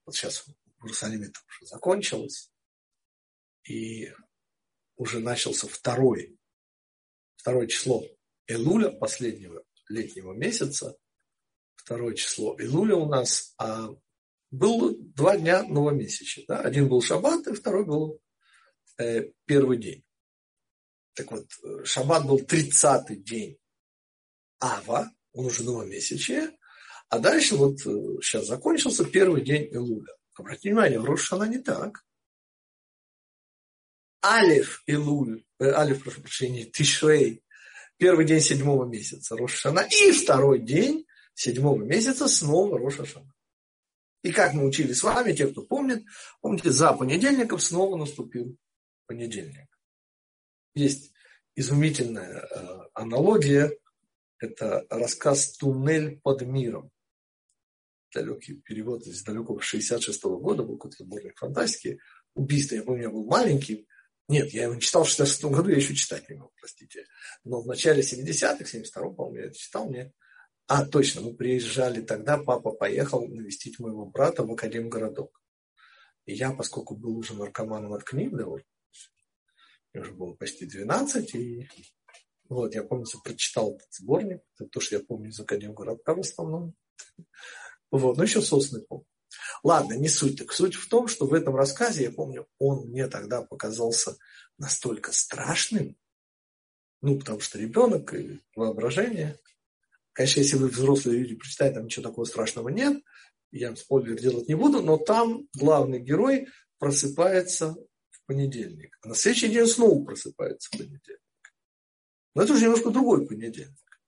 вот 0.04 0.14
сейчас 0.14 0.46
в 0.78 0.84
Иерусалиме 0.84 1.26
это 1.26 1.40
уже 1.48 1.66
закончилось, 1.66 2.52
и 3.68 4.12
уже 4.96 5.20
начался 5.20 5.66
второй, 5.66 6.38
второе 7.36 7.66
число 7.66 8.04
Элуля, 8.46 8.90
последнего 8.90 9.64
летнего 9.88 10.34
месяца, 10.34 10.96
второе 11.74 12.14
число 12.14 12.54
Илуля 12.60 12.96
у 12.96 13.08
нас, 13.08 13.54
а 13.58 13.88
было 14.50 14.94
два 15.20 15.36
дня 15.36 15.62
новомесячия. 15.64 16.44
Да? 16.48 16.60
Один 16.60 16.88
был 16.88 17.02
шаббат, 17.02 17.46
и 17.46 17.52
второй 17.52 17.84
был 17.84 18.20
э, 18.98 19.30
первый 19.44 19.76
день. 19.76 20.02
Так 21.14 21.30
вот, 21.30 21.46
шаббат 21.84 22.26
был 22.26 22.40
30-й 22.40 23.16
день 23.16 23.58
Ава, 24.60 25.10
он 25.32 25.46
уже 25.46 25.62
новомесячие, 25.62 26.56
а 27.10 27.18
дальше 27.18 27.56
вот 27.56 27.80
сейчас 27.80 28.44
э, 28.44 28.46
закончился 28.46 29.04
первый 29.04 29.42
день 29.42 29.68
Илуля. 29.70 30.14
Обратите 30.34 30.70
внимание, 30.70 30.98
в 30.98 31.04
Рошана 31.04 31.44
не 31.44 31.58
так. 31.58 32.02
Алиф 34.24 34.82
Илуль, 34.86 35.44
э, 35.58 35.70
Алиф, 35.70 36.02
прошу 36.02 36.22
прощения, 36.22 36.64
Тишрей, 36.64 37.42
первый 37.98 38.24
день 38.24 38.40
седьмого 38.40 38.86
месяца 38.86 39.36
Рошана, 39.36 39.80
и 39.80 40.12
второй 40.12 40.60
день 40.60 41.06
седьмого 41.34 41.82
месяца 41.82 42.26
снова 42.26 42.78
Роша 42.78 43.04
Шана. 43.04 43.34
И 44.22 44.32
как 44.32 44.52
мы 44.52 44.66
учили 44.66 44.92
с 44.92 45.02
вами, 45.02 45.32
те, 45.32 45.46
кто 45.46 45.62
помнит, 45.62 46.04
помните, 46.40 46.70
за 46.70 46.92
понедельником 46.92 47.58
снова 47.58 47.96
наступил 47.96 48.56
понедельник. 49.06 49.68
Есть 50.74 51.12
изумительная 51.54 52.40
э, 52.40 52.78
аналогия. 52.94 53.72
Это 54.38 54.86
рассказ 54.90 55.56
«Туннель 55.56 56.20
под 56.20 56.42
миром». 56.42 56.90
Далекий 58.14 58.54
перевод 58.54 59.06
из 59.06 59.22
далекого 59.22 59.60
66 59.60 60.22
-го 60.24 60.38
года, 60.38 60.64
был 60.64 60.76
какой-то 60.76 61.04
сборник 61.04 61.38
фантастики. 61.38 61.98
Убийство, 62.34 62.74
я 62.74 62.82
помню, 62.82 63.04
я 63.04 63.10
был 63.10 63.24
маленький. 63.24 63.86
Нет, 64.28 64.50
я 64.52 64.64
его 64.64 64.74
не 64.74 64.80
читал 64.80 65.04
в 65.04 65.08
66 65.08 65.44
году, 65.44 65.70
я 65.70 65.76
еще 65.76 65.94
читать 65.94 66.28
не 66.28 66.36
мог, 66.36 66.52
простите. 66.60 67.04
Но 67.44 67.62
в 67.62 67.66
начале 67.66 68.02
70-х, 68.02 68.64
72-м, 68.64 69.14
по-моему, 69.14 69.38
я 69.38 69.46
это 69.46 69.58
читал, 69.58 69.88
мне 69.88 70.12
а, 70.72 70.86
точно, 70.86 71.22
мы 71.22 71.34
приезжали 71.34 72.00
тогда, 72.00 72.38
папа 72.38 72.70
поехал 72.70 73.26
навестить 73.26 73.80
моего 73.80 74.06
брата 74.06 74.44
в 74.44 74.52
Академгородок. 74.52 75.42
И 76.26 76.34
я, 76.34 76.52
поскольку 76.52 76.94
был 76.94 77.16
уже 77.16 77.34
наркоманом 77.34 77.92
от 77.92 78.04
книг 78.04 78.36
довольно, 78.36 78.64
мне 79.92 80.02
уже 80.02 80.12
было 80.12 80.34
почти 80.34 80.66
12, 80.66 81.34
и 81.34 81.68
вот, 82.48 82.72
я, 82.76 82.84
помню, 82.84 83.04
прочитал 83.24 83.74
этот 83.74 83.92
сборник, 83.92 84.42
это 84.54 84.68
то, 84.68 84.78
что 84.78 84.94
я 84.94 85.02
помню 85.02 85.30
из 85.30 85.40
Академгородка 85.40 86.14
в 86.14 86.20
основном. 86.20 86.76
Вот, 87.90 88.16
но 88.16 88.22
еще 88.22 88.40
сосны 88.40 88.80
помню. 88.82 89.06
Ладно, 89.64 89.94
не 89.94 90.08
суть. 90.08 90.38
Так 90.38 90.52
суть 90.52 90.76
в 90.76 90.88
том, 90.88 91.08
что 91.08 91.26
в 91.26 91.34
этом 91.34 91.56
рассказе, 91.56 92.04
я 92.04 92.12
помню, 92.12 92.46
он 92.60 92.90
мне 92.90 93.08
тогда 93.08 93.42
показался 93.42 94.16
настолько 94.56 95.10
страшным, 95.10 95.96
ну, 97.02 97.18
потому 97.18 97.40
что 97.40 97.58
ребенок 97.58 98.14
и 98.14 98.40
воображение. 98.54 99.36
Конечно, 100.20 100.40
если 100.40 100.56
вы 100.56 100.68
взрослые 100.68 101.20
люди 101.20 101.34
прочитаете, 101.34 101.76
там 101.76 101.86
ничего 101.86 102.02
такого 102.02 102.26
страшного 102.26 102.68
нет. 102.68 103.02
Я 103.52 103.74
спойлер 103.74 104.20
делать 104.20 104.48
не 104.48 104.54
буду, 104.54 104.82
но 104.82 104.98
там 104.98 105.48
главный 105.54 105.98
герой 105.98 106.48
просыпается 106.78 107.74
в 108.10 108.26
понедельник. 108.26 108.98
А 109.00 109.08
на 109.08 109.14
следующий 109.14 109.48
день 109.48 109.64
снова 109.64 110.04
просыпается 110.04 110.68
в 110.68 110.72
понедельник. 110.72 111.54
Но 112.34 112.42
это 112.42 112.52
уже 112.52 112.64
немножко 112.64 112.90
другой 112.90 113.26
понедельник. 113.26 114.02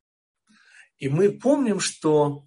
И 0.99 1.09
мы 1.09 1.33
помним, 1.33 1.81
что 1.81 2.47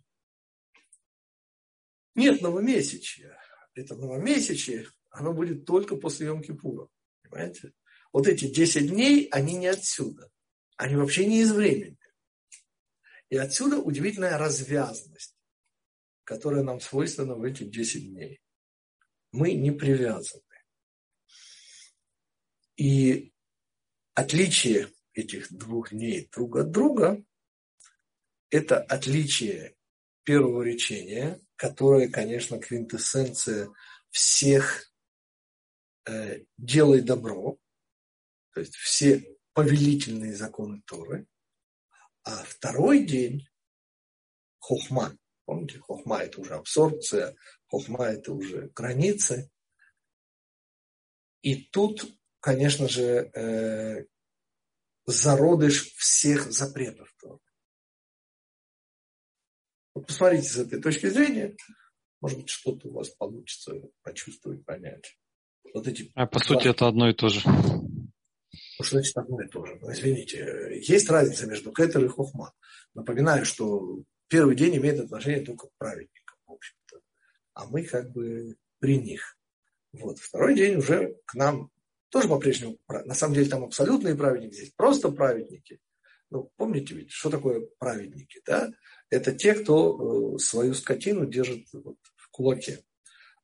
нет 2.14 2.44
новомесячия. 2.44 3.36
Это 3.74 3.96
новомесячие, 3.96 4.86
оно 5.10 5.34
будет 5.34 5.66
только 5.66 5.96
после 5.96 6.28
Йом-Кипура. 6.28 6.88
Понимаете? 7.24 7.74
Вот 8.14 8.28
эти 8.28 8.46
10 8.46 8.92
дней, 8.92 9.28
они 9.32 9.56
не 9.56 9.66
отсюда. 9.66 10.30
Они 10.78 10.96
вообще 10.96 11.26
не 11.26 11.42
из 11.42 11.52
времени. 11.52 11.98
И 13.36 13.38
отсюда 13.38 13.80
удивительная 13.80 14.38
развязность, 14.38 15.36
которая 16.24 16.64
нам 16.64 16.80
свойственна 16.80 17.36
в 17.36 17.44
эти 17.44 17.66
10 17.66 18.14
дней. 18.14 18.40
Мы 19.34 19.56
не 19.56 19.72
привязаны. 19.72 20.42
И 22.78 23.34
отличие 24.14 24.90
этих 25.12 25.52
двух 25.52 25.90
дней 25.90 26.30
друг 26.32 26.56
от 26.56 26.72
друга– 26.72 27.22
это 28.52 28.82
отличие 28.82 29.76
первого 30.24 30.62
речения, 30.62 31.42
которое, 31.58 32.08
конечно, 32.08 32.58
квинтэссенция 32.58 33.68
всех 34.12 34.90
э, 36.06 36.46
«делай 36.58 37.02
добро», 37.02 37.58
то 38.54 38.62
есть 38.62 38.76
все 38.76 39.38
повелительные 39.52 40.34
законы 40.34 40.82
Торы, 40.86 41.28
а 42.26 42.44
второй 42.44 43.06
день 43.06 43.48
хохма. 44.60 45.16
Помните, 45.46 45.78
хохма 45.80 46.24
это 46.24 46.42
уже 46.42 46.56
абсорбция, 46.56 47.36
хохма 47.68 48.06
это 48.06 48.34
уже 48.34 48.72
границы. 48.76 49.52
И 51.44 51.56
тут, 51.56 52.04
конечно 52.40 52.90
же, 52.90 53.30
э, 53.34 54.06
зародыш 55.06 55.94
всех 55.94 56.52
запретов. 56.52 57.16
Вот 59.94 60.08
посмотрите 60.08 60.50
с 60.50 60.58
этой 60.58 60.82
точки 60.82 61.06
зрения, 61.08 61.56
может 62.22 62.40
быть, 62.40 62.50
что-то 62.50 62.88
у 62.88 62.94
вас 62.94 63.10
получится 63.12 63.74
почувствовать, 64.02 64.66
понять. 64.66 65.18
Вот 65.74 65.88
эти 65.88 66.12
а 66.16 66.26
по 66.26 66.40
сути 66.40 66.68
это 66.68 66.88
одно 66.88 67.10
и 67.10 67.14
то 67.14 67.30
же. 67.30 67.42
Ну, 68.78 68.86
что 68.86 68.98
значит 68.98 69.18
одно 69.18 69.42
и 69.42 69.48
то 69.48 69.66
же? 69.66 69.78
Ну, 69.82 69.92
извините, 69.92 70.80
есть 70.82 71.10
разница 71.10 71.48
между 71.48 71.72
кетер 71.72 72.04
и 72.04 72.08
хохма. 72.08 72.54
Напоминаю, 72.94 73.46
что 73.46 74.04
первый 74.28 74.56
день 74.56 74.78
имеет 74.78 75.00
отношение 75.00 75.46
только 75.46 75.68
к 75.68 75.78
праведникам, 75.78 76.38
в 76.46 76.54
общем-то. 76.54 77.00
А 77.54 77.66
мы 77.68 77.84
как 77.84 78.12
бы 78.12 78.56
при 78.80 78.98
них. 78.98 79.38
Вот. 79.94 80.20
Второй 80.20 80.56
день 80.56 80.76
уже 80.76 81.16
к 81.26 81.36
нам 81.36 81.72
тоже 82.10 82.28
по-прежнему, 82.30 82.78
на 82.88 83.14
самом 83.14 83.34
деле 83.34 83.50
там 83.50 83.64
абсолютные 83.64 84.16
праведники, 84.16 84.56
здесь 84.56 84.74
просто 84.76 85.12
праведники. 85.12 85.80
Ну, 86.30 86.50
помните 86.56 86.96
ведь, 86.96 87.12
что 87.12 87.30
такое 87.30 87.68
праведники, 87.78 88.42
да? 88.46 88.72
Это 89.10 89.34
те, 89.34 89.54
кто 89.54 90.36
э, 90.36 90.40
свою 90.40 90.74
скотину 90.74 91.26
держит 91.26 91.68
вот 91.74 91.98
в 92.16 92.30
кулаке. 92.30 92.84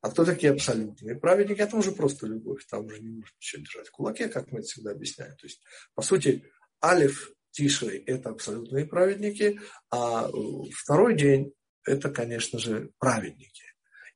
А 0.02 0.10
кто 0.10 0.26
такие 0.26 0.52
абсолютные 0.52 1.16
праведники? 1.16 1.62
Это 1.62 1.78
уже 1.78 1.92
просто 1.92 2.26
любовь. 2.26 2.66
Там 2.66 2.86
уже 2.86 3.00
не 3.00 3.10
нужно 3.10 3.36
ничего 3.38 3.62
держать 3.62 3.88
в 3.88 3.92
кулаке, 3.92 4.30
как 4.30 4.52
мы 4.52 4.60
это 4.60 4.68
всегда 4.68 4.92
объясняем. 4.92 5.36
То 5.38 5.46
есть, 5.46 5.62
по 5.94 6.02
сути, 6.02 6.44
Алиф 6.84 7.32
Тишрей– 7.52 8.00
это 8.08 8.30
абсолютные 8.30 8.86
праведники, 8.86 9.60
а 9.92 10.28
э, 10.28 10.32
второй 10.74 11.16
день– 11.16 11.54
это, 11.86 12.10
конечно 12.10 12.58
же, 12.58 12.92
праведники. 12.98 13.64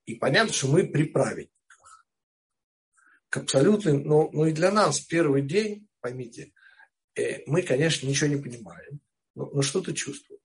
И 0.06 0.16
понятно, 0.16 0.54
что 0.54 0.68
мы 0.68 0.88
при 0.88 1.04
праведниках. 1.04 2.06
к 3.30 3.38
абсолютной, 3.38 4.04
но, 4.04 4.30
но 4.32 4.48
и 4.48 4.54
для 4.54 4.72
нас 4.72 5.00
первый 5.02 5.44
день, 5.44 5.88
поймите, 6.00 6.54
э, 7.16 7.44
мы, 7.46 7.62
конечно, 7.62 8.08
ничего 8.08 8.30
не 8.30 8.42
понимаем, 8.42 9.02
но, 9.36 9.52
но 9.52 9.62
что-то 9.62 9.94
чувствуем. 9.94 10.40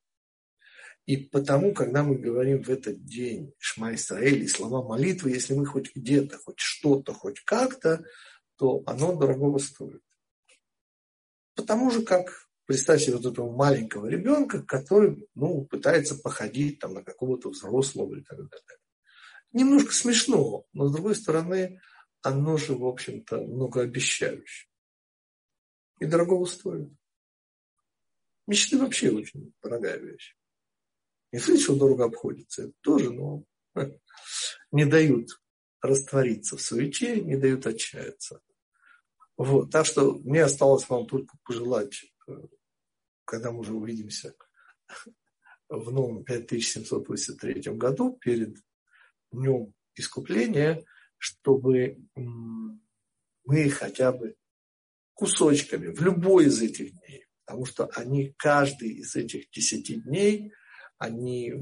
И 1.07 1.17
потому, 1.17 1.73
когда 1.73 2.05
мы 2.05 2.17
говорим 2.17 2.63
в 2.63 2.71
этот 2.71 3.05
день 3.05 3.53
Шма 3.59 3.95
Исраэль 3.95 4.43
и 4.43 4.49
слова 4.49 4.87
молитвы, 4.87 5.31
если 5.31 5.55
мы 5.55 5.67
хоть 5.67 5.95
где-то, 5.95 6.39
хоть 6.39 6.59
что-то, 6.59 7.13
хоть 7.13 7.41
как-то, 7.41 8.05
то 8.57 8.83
оно 8.87 9.17
дорогого 9.17 9.59
стоит. 9.59 10.03
Потому 11.55 11.91
же, 11.91 12.03
как 12.03 12.49
представьте 12.67 13.13
вот 13.17 13.27
этого 13.27 13.51
маленького 13.51 14.07
ребенка, 14.07 14.63
который 14.63 15.29
ну, 15.35 15.65
пытается 15.65 16.15
походить 16.15 16.79
там, 16.79 16.95
на 16.95 17.03
какого-то 17.03 17.51
взрослого 17.51 18.15
и 18.15 18.23
так 18.23 18.39
далее. 18.39 18.79
Немножко 19.53 19.93
смешно, 19.93 20.65
но 20.73 20.87
с 20.87 20.93
другой 20.93 21.17
стороны, 21.17 21.81
оно 22.23 22.57
же, 22.57 22.75
в 22.75 22.85
общем-то, 22.85 23.39
многообещающее. 23.41 24.69
И 25.99 26.05
дорогого 26.05 26.45
стоит. 26.45 26.89
Мечты 28.47 28.79
вообще 28.79 29.11
очень 29.11 29.53
дорогая 29.63 29.99
вещь. 29.99 30.37
Не 31.33 31.39
слышал, 31.39 31.77
дорого 31.77 32.07
обходится. 32.07 32.65
Это 32.65 32.73
тоже, 32.81 33.11
но 33.11 33.45
не 34.73 34.85
дают 34.85 35.41
раствориться 35.81 36.57
в 36.57 36.61
суете, 36.61 37.21
не 37.21 37.37
дают 37.37 37.67
отчаяться. 37.67 38.41
Вот. 39.37 39.71
Так 39.71 39.87
что 39.87 40.15
мне 40.19 40.43
осталось 40.45 40.89
вам 40.89 41.07
только 41.07 41.37
пожелать, 41.45 42.05
э, 42.29 42.33
когда 43.25 43.53
мы 43.53 43.61
уже 43.61 43.73
увидимся 43.73 44.35
в 45.69 45.91
новом 45.93 46.25
5783 46.25 47.73
году, 47.75 48.19
перед 48.21 48.57
днем 49.31 49.73
искупления, 49.95 50.85
чтобы 51.17 51.99
мы 53.45 53.71
хотя 53.71 54.13
бы 54.13 54.35
кусочками 55.15 55.89
в 55.89 56.01
любой 56.03 56.47
из 56.47 56.61
этих 56.61 56.93
дней, 56.99 57.27
потому 57.45 57.67
что 57.67 57.87
они, 57.95 58.35
каждый 58.37 58.91
из 58.95 59.15
этих 59.15 59.51
десяти 59.51 59.97
дней, 60.01 60.53
они 61.01 61.55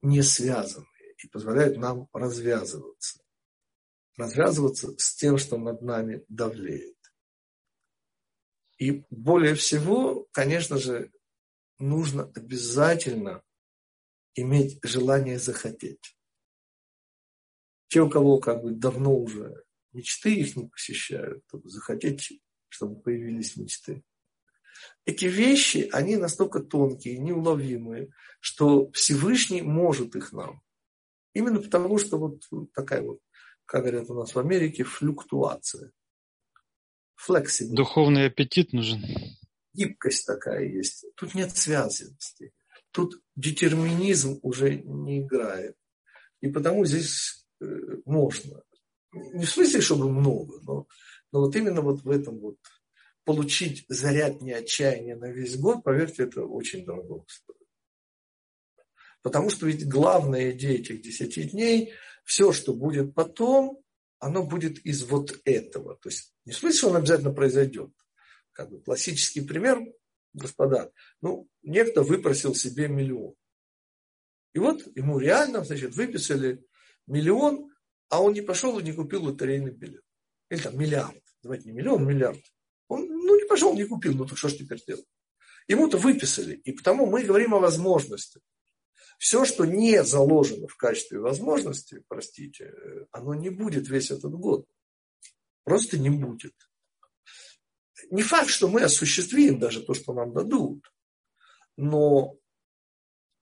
не 0.00 0.22
связаны 0.22 0.86
и 1.22 1.28
позволяют 1.28 1.76
нам 1.76 2.08
развязываться. 2.12 3.22
Развязываться 4.16 4.96
с 4.98 5.14
тем, 5.14 5.36
что 5.38 5.58
над 5.58 5.82
нами 5.82 6.24
давлеет. 6.28 6.96
И 8.78 9.04
более 9.10 9.54
всего, 9.54 10.26
конечно 10.32 10.78
же, 10.78 11.12
нужно 11.78 12.32
обязательно 12.34 13.42
иметь 14.34 14.78
желание 14.82 15.38
захотеть. 15.38 16.16
Те, 17.88 18.00
у 18.00 18.08
кого 18.08 18.38
как 18.38 18.62
бы 18.62 18.70
давно 18.70 19.14
уже 19.14 19.62
мечты 19.92 20.34
их 20.34 20.56
не 20.56 20.68
посещают, 20.68 21.44
то 21.48 21.60
захотеть, 21.68 22.40
чтобы 22.68 22.98
появились 22.98 23.56
мечты. 23.56 24.02
Эти 25.04 25.26
вещи, 25.26 25.88
они 25.92 26.16
настолько 26.16 26.60
тонкие, 26.60 27.18
неуловимые, 27.18 28.12
что 28.40 28.90
Всевышний 28.92 29.62
может 29.62 30.16
их 30.16 30.32
нам. 30.32 30.62
Именно 31.34 31.60
потому, 31.60 31.98
что 31.98 32.18
вот 32.18 32.42
такая 32.74 33.02
вот, 33.02 33.20
как 33.64 33.82
говорят 33.82 34.10
у 34.10 34.14
нас 34.14 34.34
в 34.34 34.38
Америке, 34.38 34.84
флюктуация 34.84 35.92
flexible. 37.28 37.74
Духовный 37.74 38.26
аппетит 38.26 38.72
нужен. 38.72 39.02
Гибкость 39.72 40.26
такая 40.26 40.64
есть. 40.64 41.04
Тут 41.16 41.34
нет 41.34 41.56
связанности. 41.56 42.52
Тут 42.90 43.20
детерминизм 43.36 44.40
уже 44.42 44.76
не 44.76 45.20
играет. 45.20 45.76
И 46.40 46.48
потому 46.48 46.84
здесь 46.84 47.46
э, 47.60 47.66
можно. 48.04 48.62
Не 49.12 49.44
в 49.44 49.50
смысле, 49.50 49.80
чтобы 49.80 50.10
много, 50.10 50.60
но, 50.62 50.86
но 51.32 51.40
вот 51.40 51.54
именно 51.56 51.82
вот 51.82 52.02
в 52.02 52.10
этом 52.10 52.38
вот 52.38 52.56
получить 53.24 53.84
заряд 53.88 54.40
не 54.40 54.52
отчаяния 54.52 55.16
на 55.16 55.30
весь 55.30 55.56
год, 55.56 55.82
поверьте, 55.84 56.24
это 56.24 56.44
очень 56.44 56.84
дорого 56.84 57.24
стоит. 57.28 57.56
Потому 59.22 59.50
что 59.50 59.66
ведь 59.66 59.86
главная 59.86 60.52
идея 60.52 60.78
этих 60.78 61.02
десяти 61.02 61.44
дней, 61.44 61.92
все, 62.24 62.52
что 62.52 62.74
будет 62.74 63.14
потом, 63.14 63.82
оно 64.18 64.44
будет 64.44 64.78
из 64.84 65.04
вот 65.04 65.40
этого. 65.44 65.96
То 65.96 66.08
есть 66.08 66.34
не 66.44 66.52
в 66.52 66.56
смысле, 66.56 66.78
что 66.78 66.88
он 66.90 66.96
обязательно 66.96 67.32
произойдет. 67.32 67.90
Как 68.52 68.70
бы 68.70 68.80
классический 68.80 69.42
пример, 69.42 69.80
господа, 70.32 70.90
ну, 71.20 71.48
некто 71.62 72.02
выпросил 72.02 72.54
себе 72.54 72.88
миллион. 72.88 73.34
И 74.52 74.58
вот 74.58 74.84
ему 74.96 75.18
реально, 75.18 75.64
значит, 75.64 75.94
выписали 75.94 76.64
миллион, 77.06 77.70
а 78.08 78.22
он 78.22 78.32
не 78.32 78.40
пошел 78.40 78.78
и 78.78 78.82
не 78.82 78.92
купил 78.92 79.24
лотерейный 79.24 79.70
билет. 79.70 80.02
Или 80.48 80.60
там 80.60 80.78
миллиард. 80.78 81.22
Давайте 81.42 81.66
не 81.66 81.72
миллион, 81.72 82.06
миллиард. 82.06 82.42
Он, 82.90 83.06
ну, 83.06 83.40
не 83.40 83.46
пошел, 83.46 83.72
не 83.72 83.84
купил, 83.84 84.14
ну, 84.14 84.26
так 84.26 84.36
что 84.36 84.48
ж 84.48 84.54
теперь 84.56 84.82
делать? 84.84 85.06
Ему-то 85.68 85.96
выписали. 85.96 86.56
И 86.56 86.72
потому 86.72 87.06
мы 87.06 87.22
говорим 87.22 87.54
о 87.54 87.60
возможности. 87.60 88.40
Все, 89.16 89.44
что 89.44 89.64
не 89.64 90.02
заложено 90.02 90.66
в 90.66 90.76
качестве 90.76 91.20
возможности, 91.20 92.02
простите, 92.08 92.74
оно 93.12 93.34
не 93.34 93.48
будет 93.48 93.88
весь 93.88 94.10
этот 94.10 94.32
год. 94.32 94.66
Просто 95.62 95.98
не 95.98 96.10
будет. 96.10 96.54
Не 98.10 98.22
факт, 98.22 98.50
что 98.50 98.66
мы 98.66 98.82
осуществим 98.82 99.60
даже 99.60 99.82
то, 99.82 99.94
что 99.94 100.12
нам 100.12 100.32
дадут, 100.32 100.92
но 101.76 102.38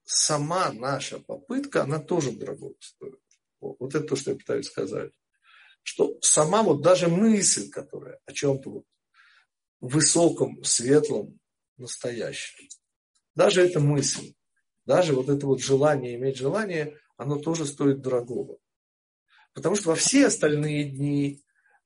сама 0.04 0.72
наша 0.74 1.20
попытка, 1.20 1.84
она 1.84 2.00
тоже 2.00 2.32
дорого 2.32 2.74
стоит. 2.80 3.22
Вот 3.60 3.94
это 3.94 4.06
то, 4.06 4.16
что 4.16 4.32
я 4.32 4.36
пытаюсь 4.36 4.66
сказать. 4.66 5.12
Что 5.82 6.18
сама 6.20 6.62
вот 6.62 6.82
даже 6.82 7.08
мысль, 7.08 7.70
которая 7.70 8.20
о 8.26 8.32
чем-то 8.34 8.70
вот 8.70 8.84
высоком, 9.80 10.62
светлом, 10.64 11.38
настоящем, 11.76 12.68
даже 13.34 13.62
эта 13.62 13.80
мысль, 13.80 14.34
даже 14.84 15.14
вот 15.14 15.28
это 15.28 15.46
вот 15.46 15.60
желание, 15.60 16.16
иметь 16.16 16.36
желание, 16.36 16.96
оно 17.16 17.38
тоже 17.38 17.66
стоит 17.66 18.00
дорогого. 18.00 18.58
Потому 19.54 19.76
что 19.76 19.90
во 19.90 19.94
все 19.94 20.26
остальные 20.26 20.90
дни 20.90 21.42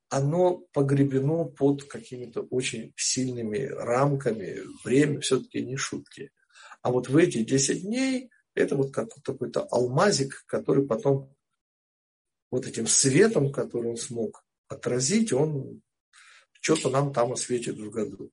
оно 0.09 0.59
погребено 0.73 1.45
под 1.45 1.85
какими-то 1.85 2.43
очень 2.43 2.93
сильными 2.97 3.65
рамками. 3.65 4.61
Время 4.85 5.21
все-таки 5.21 5.65
не 5.65 5.77
шутки. 5.77 6.31
А 6.83 6.91
вот 6.91 7.09
в 7.09 7.17
эти 7.17 7.43
10 7.43 7.83
дней 7.83 8.31
это 8.55 8.77
вот 8.77 8.93
как 8.93 9.09
какой-то 9.23 9.63
алмазик, 9.63 10.45
который 10.47 10.87
потом 10.87 11.35
вот 12.51 12.67
этим 12.67 12.87
светом, 12.87 13.51
который 13.51 13.91
он 13.91 13.97
смог 13.97 14.45
отразить, 14.69 15.33
он 15.33 15.81
что-то 16.63 16.89
нам 16.89 17.13
там 17.13 17.33
осветит 17.33 17.77
в 17.77 17.91
году. 17.91 18.31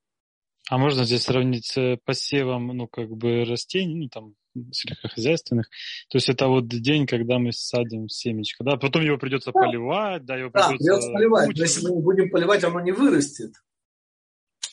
А 0.70 0.78
можно 0.78 1.04
здесь 1.04 1.22
сравнить 1.22 1.66
с 1.66 1.98
посевом, 2.04 2.68
ну, 2.68 2.86
как 2.86 3.10
бы 3.10 3.44
растений, 3.44 3.96
ну, 3.96 4.08
там, 4.08 4.34
сельскохозяйственных. 4.72 5.68
То 6.08 6.18
есть 6.18 6.28
это 6.28 6.46
вот 6.46 6.68
день, 6.68 7.06
когда 7.06 7.38
мы 7.38 7.52
садим 7.52 8.08
семечко, 8.08 8.62
да, 8.62 8.76
потом 8.76 9.02
его 9.02 9.18
придется 9.18 9.50
да. 9.52 9.60
поливать, 9.60 10.24
да, 10.24 10.36
его 10.36 10.50
да, 10.50 10.68
придется... 10.68 10.84
придется 10.84 11.12
поливать, 11.12 11.46
но 11.48 11.62
если 11.62 11.88
мы 11.88 11.96
не 11.96 12.02
будем 12.02 12.30
поливать, 12.30 12.64
оно 12.64 12.80
не 12.80 12.92
вырастет. 12.92 13.52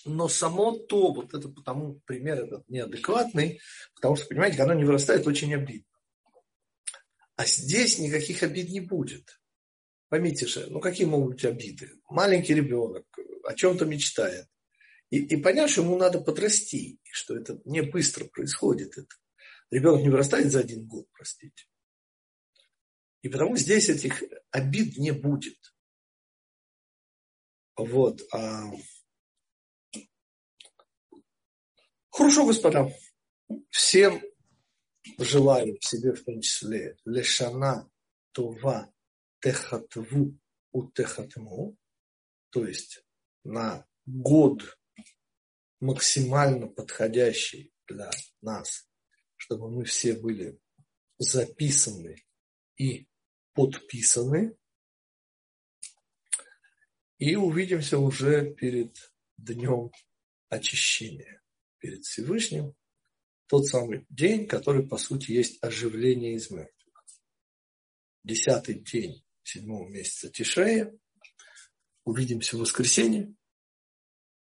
Но 0.05 0.27
само 0.27 0.77
то, 0.77 1.11
вот 1.11 1.33
это 1.33 1.49
потому 1.49 1.99
пример 2.05 2.43
этот 2.43 2.69
неадекватный, 2.69 3.59
потому 3.95 4.15
что, 4.15 4.27
понимаете, 4.27 4.61
оно 4.61 4.73
не 4.73 4.85
вырастает, 4.85 5.25
очень 5.25 5.53
обидно. 5.53 5.83
А 7.35 7.45
здесь 7.45 7.99
никаких 7.99 8.43
обид 8.43 8.69
не 8.69 8.81
будет. 8.81 9.39
Поймите 10.09 10.47
же, 10.47 10.67
ну 10.69 10.79
какие 10.79 11.05
могут 11.07 11.33
быть 11.33 11.45
обиды? 11.45 11.89
Маленький 12.09 12.53
ребенок 12.53 13.05
о 13.47 13.53
чем-то 13.53 13.85
мечтает. 13.85 14.47
И, 15.09 15.23
и 15.23 15.41
понять, 15.41 15.71
что 15.71 15.81
ему 15.81 15.97
надо 15.97 16.19
подрасти, 16.19 16.99
что 17.03 17.37
это 17.37 17.61
не 17.63 17.81
быстро 17.81 18.25
происходит. 18.25 18.97
Это. 18.97 19.15
Ребенок 19.71 20.01
не 20.01 20.09
вырастает 20.09 20.51
за 20.51 20.59
один 20.59 20.85
год, 20.85 21.07
простите. 21.13 21.65
И 23.21 23.29
потому 23.29 23.55
здесь 23.55 23.87
этих 23.87 24.21
обид 24.51 24.97
не 24.97 25.11
будет. 25.11 25.57
Вот. 27.77 28.21
А... 28.33 28.69
Хорошо, 32.09 32.45
господа. 32.45 32.91
Всем 33.69 34.21
желаю 35.17 35.77
себе 35.79 36.13
в 36.13 36.23
том 36.25 36.41
числе 36.41 36.97
лешана 37.05 37.89
това 38.33 38.91
техатву 39.39 40.37
у 40.73 40.91
техатму, 40.91 41.77
то 42.49 42.65
есть 42.65 43.06
на 43.47 43.87
год 44.05 44.77
максимально 45.79 46.67
подходящий 46.67 47.73
для 47.87 48.11
нас, 48.41 48.87
чтобы 49.35 49.71
мы 49.71 49.85
все 49.85 50.13
были 50.13 50.59
записаны 51.17 52.23
и 52.77 53.07
подписаны. 53.53 54.57
И 57.17 57.35
увидимся 57.35 57.97
уже 57.97 58.53
перед 58.53 58.95
днем 59.37 59.91
очищения, 60.49 61.41
перед 61.79 62.03
Всевышним. 62.03 62.75
Тот 63.47 63.65
самый 63.65 64.05
день, 64.09 64.45
который, 64.45 64.87
по 64.87 64.97
сути, 64.97 65.31
есть 65.31 65.57
оживление 65.63 66.33
из 66.33 66.51
мертвых. 66.51 67.05
Десятый 68.23 68.75
день 68.75 69.23
седьмого 69.41 69.87
месяца 69.87 70.29
Тишея. 70.29 70.93
увидимся 72.03 72.57
в 72.57 72.59
воскресенье. 72.59 73.36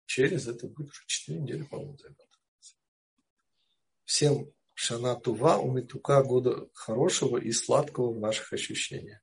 Через 0.06 0.46
это 0.46 0.68
будет 0.68 0.88
уже 0.88 1.02
4 1.06 1.40
недели, 1.40 1.62
по-моему, 1.64 1.96
Всем 4.04 4.52
Шана 4.74 5.16
Тува, 5.16 5.58
Умитука, 5.58 6.22
года 6.22 6.68
хорошего 6.72 7.38
и 7.38 7.52
сладкого 7.52 8.12
в 8.12 8.20
наших 8.20 8.52
ощущениях. 8.52 9.20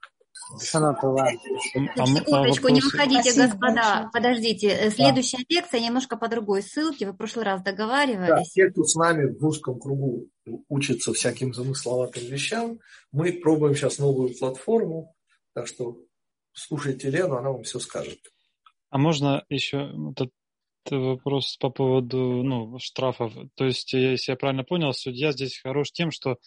Секундочку, 0.60 2.68
не 2.70 2.82
выходите, 2.82 3.34
господа. 3.34 4.10
Подождите, 4.12 4.68
э, 4.68 4.90
следующая 4.90 5.38
да. 5.38 5.44
лекция 5.50 5.80
немножко 5.80 6.18
по 6.18 6.28
другой 6.28 6.64
ссылке. 6.64 7.06
Вы 7.06 7.14
в 7.14 7.18
прошлый 7.18 7.46
раз 7.46 7.62
договаривались. 7.62 8.28
Да, 8.28 8.44
те, 8.44 8.70
кто 8.70 8.84
с 8.84 8.96
нами 8.96 9.32
в 9.32 9.46
узком 9.46 9.80
кругу 9.80 10.28
учится 10.68 11.14
всяким 11.14 11.54
замысловатым 11.54 12.26
вещам, 12.26 12.80
мы 13.12 13.32
пробуем 13.32 13.76
сейчас 13.76 14.00
новую 14.00 14.38
платформу. 14.38 15.16
Так 15.54 15.68
что 15.68 15.98
слушайте 16.52 17.10
Лену, 17.10 17.38
она 17.38 17.52
вам 17.52 17.64
все 17.64 17.80
скажет. 17.80 18.20
А 18.90 18.98
можно 18.98 19.46
еще 19.50 19.94
вопрос 20.92 21.58
по 21.58 21.70
поводу 21.70 22.18
ну, 22.44 22.78
штрафов? 22.80 23.34
То 23.56 23.66
есть, 23.66 23.94
если 23.94 24.32
я 24.32 24.36
правильно 24.36 24.64
понял, 24.64 24.94
судья 24.94 25.32
здесь 25.32 25.60
хорош 25.60 25.92
тем, 25.92 26.12
что 26.12 26.38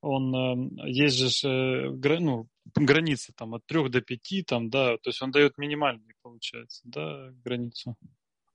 он 0.00 0.34
э, 0.34 0.90
есть 0.90 1.16
же 1.16 1.48
э, 1.48 2.18
ну, 2.20 2.48
границы 2.74 3.32
там 3.36 3.54
от 3.54 3.66
трех 3.66 3.90
до 3.90 4.00
пяти, 4.00 4.42
там, 4.42 4.70
да, 4.70 4.96
то 4.98 5.10
есть 5.10 5.20
он 5.22 5.30
дает 5.30 5.58
минимальную, 5.58 6.14
получается, 6.22 6.82
да, 6.84 7.30
границу. 7.44 7.96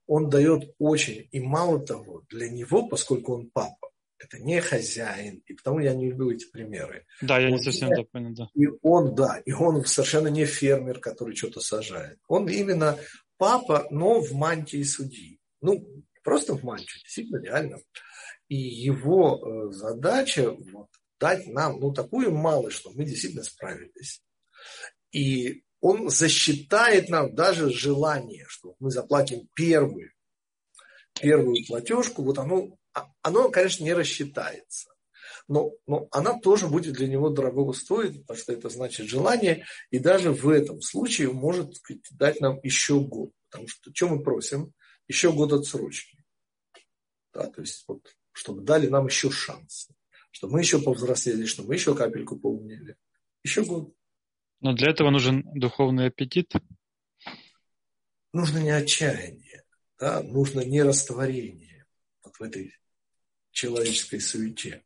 Он 0.06 0.28
дает 0.28 0.74
очень, 0.78 1.28
и 1.30 1.40
мало 1.40 1.80
того, 1.80 2.22
для 2.28 2.50
него, 2.50 2.86
поскольку 2.88 3.34
он 3.34 3.50
папа, 3.50 3.90
это 4.18 4.38
не 4.38 4.60
хозяин, 4.60 5.42
и 5.46 5.54
потому 5.54 5.80
я 5.80 5.94
не 5.94 6.10
люблю 6.10 6.30
эти 6.30 6.50
примеры. 6.50 7.04
Да, 7.20 7.38
я 7.38 7.46
он 7.48 7.54
не 7.54 7.58
совсем 7.58 7.90
не, 7.90 8.04
понял, 8.04 8.30
да. 8.34 8.48
И 8.54 8.66
он, 8.82 9.14
да, 9.14 9.38
и 9.44 9.52
он 9.52 9.84
совершенно 9.84 10.28
не 10.28 10.44
фермер, 10.44 10.98
который 11.00 11.34
что-то 11.34 11.60
сажает. 11.60 12.18
Он 12.28 12.48
именно 12.48 12.98
папа, 13.36 13.86
но 13.90 14.20
в 14.20 14.32
мантии 14.32 14.82
судьи. 14.82 15.40
Ну, 15.60 15.86
просто 16.22 16.54
в 16.54 16.62
мантии, 16.62 17.00
действительно, 17.02 17.42
реально. 17.42 17.78
И 18.48 18.56
его 18.56 19.38
э, 19.38 19.72
задача 19.72 20.50
вот, 20.50 20.88
дать 21.18 21.46
нам 21.46 21.80
ну, 21.80 21.92
такую 21.92 22.32
малость, 22.32 22.76
что 22.76 22.90
мы 22.92 23.04
действительно 23.04 23.44
справились. 23.44 24.22
И 25.12 25.64
он 25.80 26.08
засчитает 26.08 27.08
нам 27.08 27.34
даже 27.34 27.70
желание, 27.70 28.46
что 28.48 28.74
мы 28.78 28.90
заплатим 28.90 29.48
первую, 29.54 30.10
первую 31.20 31.64
платежку, 31.66 32.22
вот 32.22 32.38
оно, 32.38 32.76
а, 32.94 33.06
оно, 33.22 33.50
конечно, 33.50 33.84
не 33.84 33.92
рассчитается. 33.92 34.93
Но, 35.46 35.72
но 35.86 36.08
она 36.10 36.38
тоже 36.38 36.68
будет 36.68 36.94
для 36.94 37.06
него 37.06 37.28
дорого 37.28 37.72
стоить, 37.72 38.20
потому 38.22 38.38
что 38.38 38.52
это 38.52 38.68
значит 38.70 39.06
желание, 39.06 39.66
и 39.90 39.98
даже 39.98 40.32
в 40.32 40.48
этом 40.48 40.80
случае 40.80 41.32
может 41.32 41.76
сказать, 41.76 42.02
дать 42.12 42.40
нам 42.40 42.58
еще 42.62 43.00
год. 43.00 43.30
Потому 43.50 43.68
что 43.68 43.94
что 43.94 44.08
мы 44.08 44.22
просим? 44.22 44.72
Еще 45.06 45.32
год 45.32 45.52
отсрочки. 45.52 46.24
Да, 47.34 47.46
то 47.46 47.60
есть, 47.60 47.84
вот, 47.86 48.16
чтобы 48.32 48.62
дали 48.62 48.86
нам 48.86 49.06
еще 49.06 49.30
шанс 49.30 49.88
что 50.34 50.48
мы 50.48 50.60
еще 50.60 50.82
повзрослели, 50.82 51.46
что 51.46 51.62
мы 51.62 51.74
еще 51.74 51.94
капельку 51.94 52.36
поумнели. 52.36 52.96
Еще 53.44 53.64
год. 53.64 53.94
Но 54.60 54.72
для 54.74 54.90
этого 54.90 55.10
нужен 55.10 55.44
духовный 55.54 56.06
аппетит. 56.06 56.52
Нужно 58.32 58.58
не 58.58 58.70
отчаяние, 58.70 59.62
да? 59.96 60.24
нужно 60.24 60.64
не 60.64 60.82
растворение 60.82 61.86
вот 62.24 62.34
в 62.34 62.42
этой 62.42 62.74
человеческой 63.52 64.18
суете. 64.18 64.82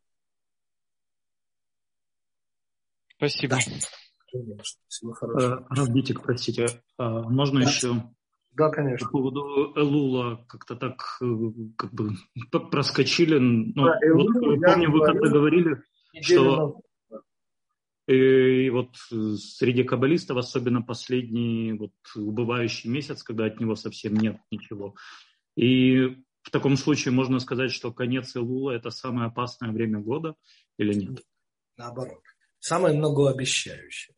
Спасибо. 3.19 3.57
Да. 4.33 4.63
Всего 4.87 5.13
хорошего. 5.13 5.67
Э, 5.69 5.75
Равбитик, 5.75 6.21
простите, 6.21 6.67
а 6.97 7.21
можно 7.23 7.59
да. 7.61 7.69
еще 7.69 8.03
да, 8.53 8.69
конечно. 8.69 9.05
По 9.05 9.11
поводу 9.11 9.73
Элула 9.75 10.45
как-то 10.47 10.75
так 10.75 11.01
э, 11.21 11.25
как 11.77 11.93
бы 11.93 12.11
проскочили. 12.71 13.37
Ну, 13.37 13.85
да, 13.85 13.99
Элул, 14.01 14.27
вот, 14.33 14.61
помню, 14.61 14.91
вы 14.91 15.05
как-то 15.05 15.29
говорили, 15.29 15.81
что 16.21 16.81
и 18.07 18.69
вот 18.71 18.95
среди 19.37 19.83
каббалистов, 19.83 20.37
особенно 20.37 20.81
последний 20.81 21.73
вот 21.73 21.93
убывающий 22.15 22.89
месяц, 22.89 23.21
когда 23.21 23.45
от 23.45 23.59
него 23.59 23.75
совсем 23.75 24.15
нет 24.15 24.37
ничего. 24.49 24.95
И 25.55 26.17
в 26.41 26.49
таком 26.49 26.75
случае 26.75 27.13
можно 27.13 27.39
сказать, 27.39 27.71
что 27.71 27.93
конец 27.93 28.35
Илула– 28.35 28.71
это 28.75 28.89
самое 28.89 29.27
опасное 29.27 29.71
время 29.71 29.99
года 29.99 30.35
или 30.77 30.93
нет? 30.93 31.23
Наоборот. 31.77 32.23
Самое 32.59 32.95
многообещающее. 32.95 34.15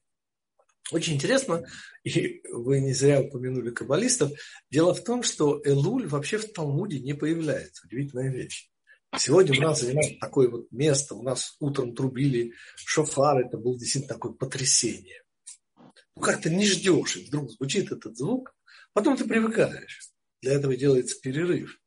Очень 0.91 1.15
интересно, 1.15 1.63
и 2.03 2.41
вы 2.51 2.81
не 2.81 2.93
зря 2.93 3.21
упомянули 3.21 3.71
каббалистов, 3.71 4.31
дело 4.69 4.93
в 4.93 5.03
том, 5.03 5.23
что 5.23 5.61
Элуль 5.63 6.07
вообще 6.07 6.37
в 6.37 6.51
Талмуде 6.51 6.99
не 6.99 7.13
появляется. 7.13 7.85
Удивительная 7.85 8.29
вещь. 8.29 8.69
Сегодня 9.17 9.57
у 9.57 9.61
нас 9.61 9.81
занимает 9.81 10.19
такое 10.19 10.49
вот 10.49 10.71
место, 10.71 11.15
у 11.15 11.23
нас 11.23 11.55
утром 11.59 11.95
трубили 11.95 12.53
шофар, 12.75 13.45
это 13.45 13.57
было 13.57 13.77
действительно 13.77 14.13
такое 14.13 14.33
потрясение. 14.33 15.21
Ну, 16.15 16.21
как-то 16.21 16.49
не 16.49 16.65
ждешь, 16.65 17.17
и 17.17 17.25
вдруг 17.25 17.51
звучит 17.51 17.91
этот 17.91 18.17
звук, 18.17 18.55
потом 18.93 19.17
ты 19.17 19.25
привыкаешь. 19.25 20.11
Для 20.41 20.53
этого 20.53 20.75
делается 20.75 21.19
перерыв. 21.21 21.79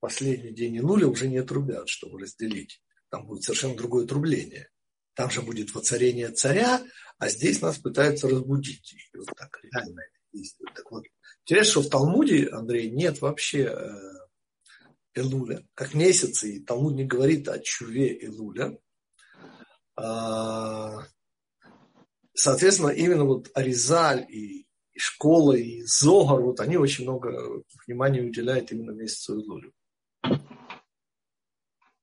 Последний 0.00 0.52
день 0.52 0.78
Илуля 0.78 1.06
уже 1.06 1.28
не 1.28 1.42
трубят, 1.42 1.88
чтобы 1.88 2.20
разделить. 2.20 2.82
Там 3.10 3.26
будет 3.26 3.44
совершенно 3.44 3.76
другое 3.76 4.06
трубление. 4.06 4.68
Там 5.14 5.30
же 5.30 5.42
будет 5.42 5.74
воцарение 5.74 6.30
царя, 6.30 6.82
а 7.18 7.28
здесь 7.28 7.60
нас 7.60 7.78
пытаются 7.78 8.28
разбудить. 8.28 8.94
И 9.12 9.18
вот 9.18 9.28
так 9.36 9.58
реально 9.62 10.02
действует. 10.32 10.74
Так 10.74 10.90
вот, 10.90 11.04
интересно, 11.44 11.70
что 11.70 11.82
в 11.82 11.90
Талмуде, 11.90 12.48
Андрей, 12.48 12.90
нет 12.90 13.20
вообще 13.20 13.64
э, 13.64 14.12
Элуля, 15.14 15.66
как 15.74 15.94
месяца, 15.94 16.46
и 16.46 16.60
Талмуд 16.60 16.94
не 16.94 17.04
говорит 17.04 17.48
о 17.48 17.58
чуве 17.58 18.24
Элуля. 18.24 18.78
А, 19.96 21.06
соответственно, 22.34 22.88
именно 22.88 23.24
вот 23.24 23.50
Аризаль 23.54 24.26
и, 24.30 24.66
и 24.92 24.98
школа, 24.98 25.52
и 25.52 25.82
Зогар, 25.82 26.40
вот 26.40 26.60
они 26.60 26.78
очень 26.78 27.04
много 27.04 27.62
внимания 27.86 28.22
уделяют 28.22 28.72
именно 28.72 28.92
месяцу 28.92 29.34
Элулю. 29.34 29.72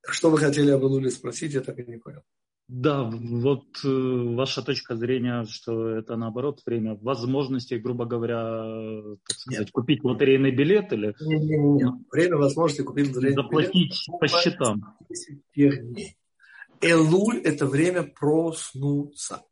Что 0.06 0.30
вы 0.30 0.38
хотели 0.38 0.70
об 0.70 0.84
Элуле 0.84 1.10
спросить, 1.10 1.52
я 1.52 1.60
так 1.60 1.78
и 1.78 1.84
не 1.84 1.98
понял. 1.98 2.22
Да, 2.72 3.02
вот 3.02 3.64
э, 3.84 3.88
ваша 3.88 4.62
точка 4.62 4.94
зрения, 4.94 5.44
что 5.44 5.88
это 5.88 6.14
наоборот 6.14 6.62
время 6.64 6.94
возможности, 6.94 7.74
грубо 7.74 8.04
говоря, 8.04 9.16
так 9.26 9.36
сказать, 9.36 9.60
Нет. 9.62 9.70
купить 9.72 10.04
лотерейный 10.04 10.52
билет 10.52 10.92
или... 10.92 11.12
Нет, 11.20 11.42
нет, 11.42 11.60
нет. 11.60 11.94
Время 12.12 12.36
возможности 12.36 12.82
купить 12.82 13.08
лотерейный 13.08 13.42
Заплатить 13.42 13.74
билет. 13.74 13.94
Заплатить 14.06 14.20
по 14.20 14.28
счетам. 14.28 14.96
Элуль– 16.80 17.38
это 17.44 17.66
время 17.66 18.04
проснуться. 18.04 19.42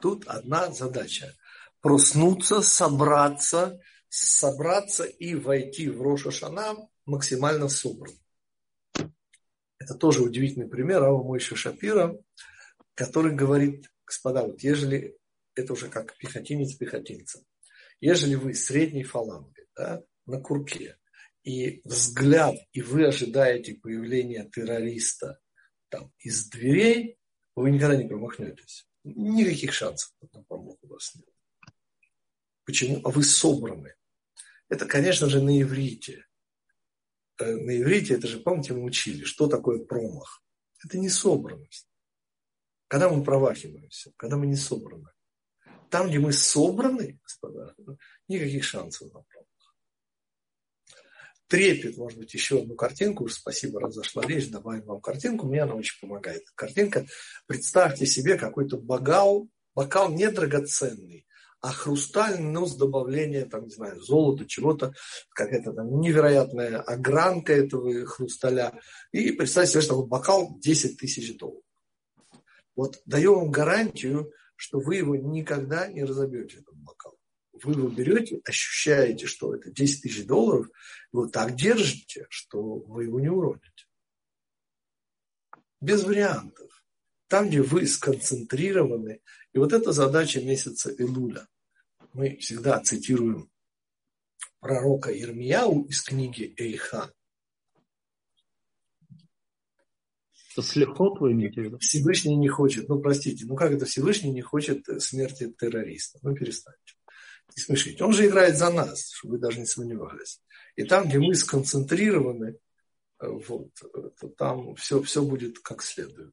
Тут 0.00 0.26
одна 0.28 0.70
задача. 0.70 1.34
Проснуться, 1.80 2.62
собраться, 2.62 3.80
собраться 4.08 5.02
и 5.02 5.34
войти 5.34 5.88
в 5.88 6.00
Роша 6.00 6.30
Шана 6.30 6.76
максимально 7.04 7.68
собран. 7.68 8.14
Это 9.80 9.94
тоже 9.94 10.22
удивительный 10.22 10.68
пример 10.68 11.02
Ава 11.02 11.20
Мойша 11.20 11.56
Шапира– 11.56 12.16
который 12.94 13.34
говорит, 13.34 13.90
господа, 14.06 14.44
вот 14.44 14.62
ежели, 14.62 15.16
это 15.54 15.72
уже 15.72 15.88
как 15.88 16.16
пехотинец 16.18 16.74
пехотинца, 16.74 17.44
ежели 18.00 18.34
вы 18.34 18.54
средней 18.54 19.04
фаланги, 19.04 19.66
да, 19.76 20.02
на 20.26 20.40
курке, 20.40 20.96
и 21.42 21.80
взгляд, 21.84 22.56
и 22.72 22.82
вы 22.82 23.06
ожидаете 23.06 23.74
появления 23.74 24.48
террориста 24.50 25.40
там, 25.88 26.12
из 26.18 26.48
дверей, 26.48 27.18
вы 27.56 27.70
никогда 27.70 27.96
не 27.96 28.08
промахнетесь. 28.08 28.86
Никаких 29.04 29.72
шансов 29.72 30.12
на 30.32 30.42
промах 30.44 30.76
у 30.82 30.88
вас 30.88 31.14
нет. 31.14 31.28
Почему? 32.64 33.00
А 33.04 33.10
вы 33.10 33.24
собраны. 33.24 33.94
Это, 34.68 34.86
конечно 34.86 35.28
же, 35.28 35.42
на 35.42 35.60
иврите. 35.60 36.26
Э, 37.38 37.56
на 37.56 37.80
иврите, 37.80 38.14
это 38.14 38.28
же, 38.28 38.38
помните, 38.38 38.74
мы 38.74 38.84
учили, 38.84 39.24
что 39.24 39.48
такое 39.48 39.84
промах. 39.84 40.44
Это 40.84 40.98
не 40.98 41.08
собранность. 41.08 41.89
Когда 42.90 43.08
мы 43.08 43.22
провахиваемся, 43.22 44.12
когда 44.16 44.36
мы 44.36 44.48
не 44.48 44.56
собраны. 44.56 45.10
Там, 45.90 46.08
где 46.08 46.18
мы 46.18 46.32
собраны, 46.32 47.20
господа, 47.22 47.76
никаких 48.26 48.64
шансов 48.64 49.14
на 49.14 49.22
промах. 49.22 49.76
Трепет, 51.46 51.96
может 51.96 52.18
быть, 52.18 52.34
еще 52.34 52.62
одну 52.62 52.74
картинку. 52.74 53.28
Спасибо, 53.28 53.80
раз 53.80 53.94
зашла 53.94 54.24
речь, 54.24 54.50
добавим 54.50 54.86
вам 54.86 55.00
картинку. 55.00 55.46
Мне 55.46 55.62
она 55.62 55.76
очень 55.76 56.00
помогает. 56.00 56.42
Картинка. 56.56 57.06
Представьте 57.46 58.06
себе 58.06 58.36
какой-то 58.36 58.76
бокал, 58.76 59.48
бокал 59.76 60.10
не 60.10 60.28
драгоценный, 60.28 61.28
а 61.60 61.70
хрустальный, 61.70 62.50
но 62.50 62.66
с 62.66 62.74
добавлением, 62.74 63.48
там, 63.48 63.66
не 63.66 63.70
знаю, 63.70 64.00
золота, 64.00 64.46
чего-то, 64.46 64.94
какая-то 65.28 65.74
там 65.74 66.00
невероятная 66.00 66.80
огранка 66.80 67.52
этого 67.52 68.04
хрусталя. 68.04 68.76
И 69.12 69.30
представьте 69.30 69.74
себе, 69.74 69.82
что 69.82 70.04
бокал 70.04 70.58
10 70.58 70.96
тысяч 70.96 71.36
долларов. 71.38 71.62
Вот 72.80 73.02
даю 73.04 73.34
вам 73.34 73.50
гарантию, 73.50 74.32
что 74.56 74.80
вы 74.80 74.96
его 74.96 75.14
никогда 75.14 75.86
не 75.88 76.02
разобьете, 76.02 76.60
этот 76.60 76.74
бокал. 76.76 77.14
вы 77.52 77.72
его 77.72 77.90
берете, 77.90 78.40
ощущаете, 78.42 79.26
что 79.26 79.54
это 79.54 79.70
10 79.70 80.02
тысяч 80.02 80.24
долларов, 80.24 80.66
вы 81.12 81.28
так 81.28 81.54
держите, 81.54 82.24
что 82.30 82.76
вы 82.76 83.04
его 83.04 83.20
не 83.20 83.28
уроните. 83.28 83.84
Без 85.82 86.04
вариантов. 86.04 86.82
Там, 87.28 87.48
где 87.48 87.60
вы 87.60 87.86
сконцентрированы. 87.86 89.20
И 89.52 89.58
вот 89.58 89.74
эта 89.74 89.92
задача 89.92 90.40
месяца 90.40 90.90
Илуля. 90.90 91.46
Мы 92.14 92.38
всегда 92.38 92.80
цитируем 92.80 93.50
пророка 94.60 95.12
Ирмияу 95.12 95.84
из 95.84 96.00
книги 96.02 96.54
Эйха. 100.60 100.70
Это 100.70 100.72
слехот 100.72 101.20
вы 101.20 101.32
имеете 101.32 101.60
в 101.60 101.64
виду? 101.64 101.78
Всевышний 101.78 102.36
не 102.36 102.48
хочет, 102.48 102.88
ну 102.88 103.00
простите, 103.00 103.44
ну 103.46 103.56
как 103.56 103.72
это 103.72 103.84
Всевышний 103.84 104.30
не 104.30 104.42
хочет 104.42 104.84
смерти 105.02 105.52
террориста? 105.58 106.18
Ну 106.22 106.34
перестаньте. 106.34 106.94
Не 107.56 107.62
смешите. 107.62 108.04
Он 108.04 108.12
же 108.12 108.26
играет 108.26 108.56
за 108.56 108.70
нас, 108.70 109.10
чтобы 109.12 109.34
вы 109.34 109.38
даже 109.40 109.58
не 109.58 109.66
сомневались. 109.66 110.40
И 110.76 110.84
там, 110.84 111.08
где 111.08 111.18
мы 111.18 111.34
сконцентрированы, 111.34 112.56
вот, 113.18 113.70
то 114.20 114.28
там 114.28 114.74
все, 114.76 115.02
все 115.02 115.22
будет 115.22 115.58
как 115.58 115.82
следует. 115.82 116.32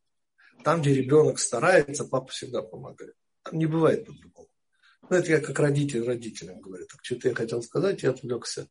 Там, 0.63 0.81
где 0.81 0.93
ребенок 0.93 1.39
старается, 1.39 2.05
папа 2.05 2.27
всегда 2.31 2.61
помогает. 2.61 3.15
Там 3.43 3.57
не 3.57 3.65
бывает 3.65 4.05
по-другому. 4.05 4.49
Ну, 5.09 5.15
это 5.15 5.31
я 5.31 5.39
как 5.39 5.59
родитель 5.59 6.03
родителям 6.03 6.59
говорю. 6.59 6.85
Так 6.85 7.03
что-то 7.03 7.29
я 7.29 7.35
хотел 7.35 7.61
сказать, 7.61 8.03
я 8.03 8.11
отвлекся. 8.11 8.67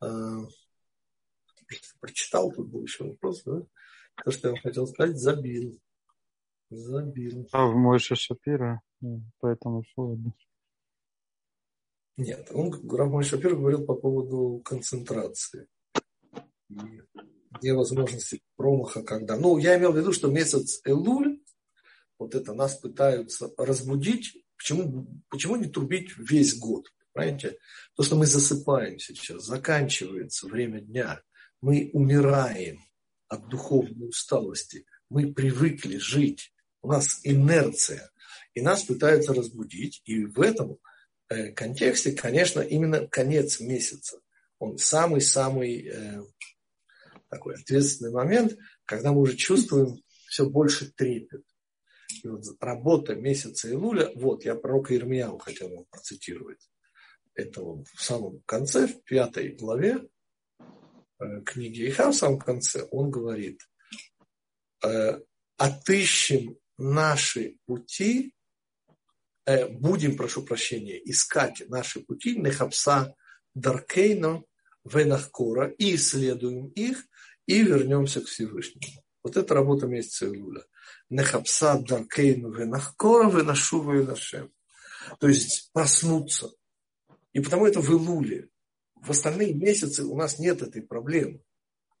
А, 0.00 0.40
прочитал, 2.00 2.52
тут 2.52 2.68
был 2.68 2.82
еще 2.82 3.04
вопрос, 3.04 3.42
да? 3.44 3.62
То, 4.24 4.30
что 4.30 4.48
я 4.48 4.52
вам 4.52 4.62
хотел 4.62 4.86
сказать, 4.86 5.16
забил. 5.16 5.80
Забил. 6.70 7.48
А 7.52 7.66
в 7.66 7.74
Мойша 7.74 8.14
Шапира, 8.14 8.80
по 9.38 9.46
этому 9.46 9.82
поводу. 9.94 10.34
Нет, 12.16 12.50
он, 12.52 12.70
Рамон 12.88 13.22
Шапир 13.22 13.56
говорил 13.56 13.86
по 13.86 13.94
поводу 13.94 14.60
концентрации. 14.62 15.66
И 16.68 17.00
невозможности 17.62 18.42
промаха, 18.56 19.02
когда... 19.02 19.36
Ну, 19.36 19.56
я 19.56 19.78
имел 19.78 19.92
в 19.92 19.96
виду, 19.96 20.12
что 20.12 20.30
месяц 20.30 20.80
Элуль, 20.84 21.40
вот 22.18 22.34
это 22.34 22.52
нас 22.52 22.76
пытаются 22.76 23.50
разбудить. 23.56 24.36
Почему, 24.56 25.06
почему 25.30 25.56
не 25.56 25.66
трубить 25.66 26.16
весь 26.18 26.58
год? 26.58 26.92
Понимаете? 27.12 27.56
То, 27.96 28.02
что 28.02 28.16
мы 28.16 28.26
засыпаем 28.26 28.98
сейчас, 28.98 29.44
заканчивается 29.44 30.46
время 30.46 30.82
дня, 30.82 31.22
мы 31.62 31.90
умираем 31.94 32.80
от 33.30 33.48
духовной 33.48 34.10
усталости, 34.10 34.84
мы 35.08 35.32
привыкли 35.32 35.96
жить, 35.96 36.52
у 36.82 36.88
нас 36.88 37.20
инерция, 37.22 38.10
и 38.52 38.60
нас 38.60 38.82
пытаются 38.82 39.32
разбудить, 39.32 40.02
и 40.04 40.26
в 40.26 40.40
этом 40.40 40.78
Э, 41.30 41.52
контексте, 41.52 42.10
конечно, 42.10 42.60
именно 42.60 43.06
конец 43.06 43.60
месяца. 43.60 44.20
Он 44.58 44.78
самый-самый 44.78 45.86
э, 45.86 46.22
такой 47.28 47.54
ответственный 47.54 48.10
момент, 48.10 48.58
когда 48.84 49.12
мы 49.12 49.20
уже 49.20 49.36
чувствуем 49.36 50.02
все 50.26 50.44
больше 50.50 50.90
трепет. 50.90 51.44
И 52.24 52.28
вот 52.28 52.44
работа 52.58 53.14
месяца 53.14 53.70
Илуля, 53.70 54.10
вот 54.16 54.44
я 54.44 54.56
пророка 54.56 54.96
Ирмияу 54.96 55.38
хотел 55.38 55.68
вам 55.68 55.84
процитировать. 55.88 56.68
Это 57.34 57.62
он 57.62 57.84
в 57.94 58.02
самом 58.02 58.42
конце, 58.44 58.88
в 58.88 59.00
пятой 59.04 59.54
главе 59.54 60.00
книги 61.44 61.88
Иха, 61.88 62.10
в 62.10 62.14
самом 62.14 62.38
конце, 62.38 62.86
он 62.90 63.10
говорит, 63.10 63.60
э, 64.84 65.20
отыщем 65.56 66.56
наши 66.78 67.56
пути 67.66 68.34
Э, 69.50 69.66
будем, 69.66 70.16
прошу 70.16 70.42
прощения, 70.42 71.00
искать 71.04 71.62
наши 71.68 72.00
пути, 72.00 72.36
нехапса 72.36 73.16
даркейно 73.54 74.44
венахкора, 74.84 75.70
и 75.70 75.96
исследуем 75.96 76.68
их, 76.68 77.04
и 77.46 77.62
вернемся 77.62 78.20
к 78.20 78.26
Всевышнему. 78.26 79.02
Вот 79.24 79.36
это 79.36 79.54
работа 79.54 79.86
месяца 79.86 80.26
Илуля. 80.26 80.62
Нехапса 81.08 81.78
даркейно 81.80 82.46
венахкора 82.54 83.28
венашу 83.28 83.82
венашем. 83.90 84.52
То 85.18 85.26
есть 85.26 85.70
проснуться. 85.72 86.50
И 87.32 87.40
потому 87.40 87.66
это 87.66 87.80
в 87.80 87.90
Илуле. 87.90 88.50
В 89.02 89.10
остальные 89.10 89.54
месяцы 89.54 90.04
у 90.04 90.16
нас 90.16 90.38
нет 90.38 90.62
этой 90.62 90.82
проблемы. 90.82 91.40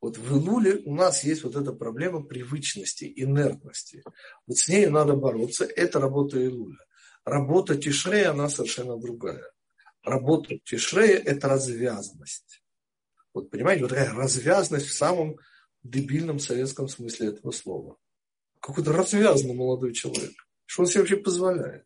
Вот 0.00 0.16
в 0.16 0.36
Илуле 0.36 0.82
у 0.86 0.94
нас 0.94 1.24
есть 1.24 1.44
вот 1.44 1.56
эта 1.56 1.72
проблема 1.72 2.22
привычности, 2.22 3.12
инертности. 3.14 4.02
Вот 4.46 4.56
с 4.56 4.68
ней 4.68 4.86
надо 4.86 5.14
бороться. 5.14 5.64
Это 5.64 6.00
работа 6.00 6.42
Илуля. 6.42 6.78
Работа 7.24 7.76
Тишрея, 7.76 8.30
она 8.30 8.48
совершенно 8.48 8.96
другая. 8.98 9.50
Работа 10.02 10.58
Тишрея– 10.64 11.18
это 11.24 11.48
развязность. 11.48 12.62
Вот 13.34 13.50
понимаете, 13.50 13.82
вот 13.82 13.90
такая 13.90 14.12
развязность 14.14 14.86
в 14.86 14.94
самом 14.94 15.36
дебильном 15.82 16.38
советском 16.38 16.88
смысле 16.88 17.28
этого 17.28 17.50
слова. 17.50 17.96
Какой-то 18.60 18.92
развязанный 18.92 19.54
молодой 19.54 19.92
человек. 19.92 20.32
Что 20.64 20.82
он 20.82 20.88
себе 20.88 21.00
вообще 21.00 21.16
позволяет? 21.16 21.84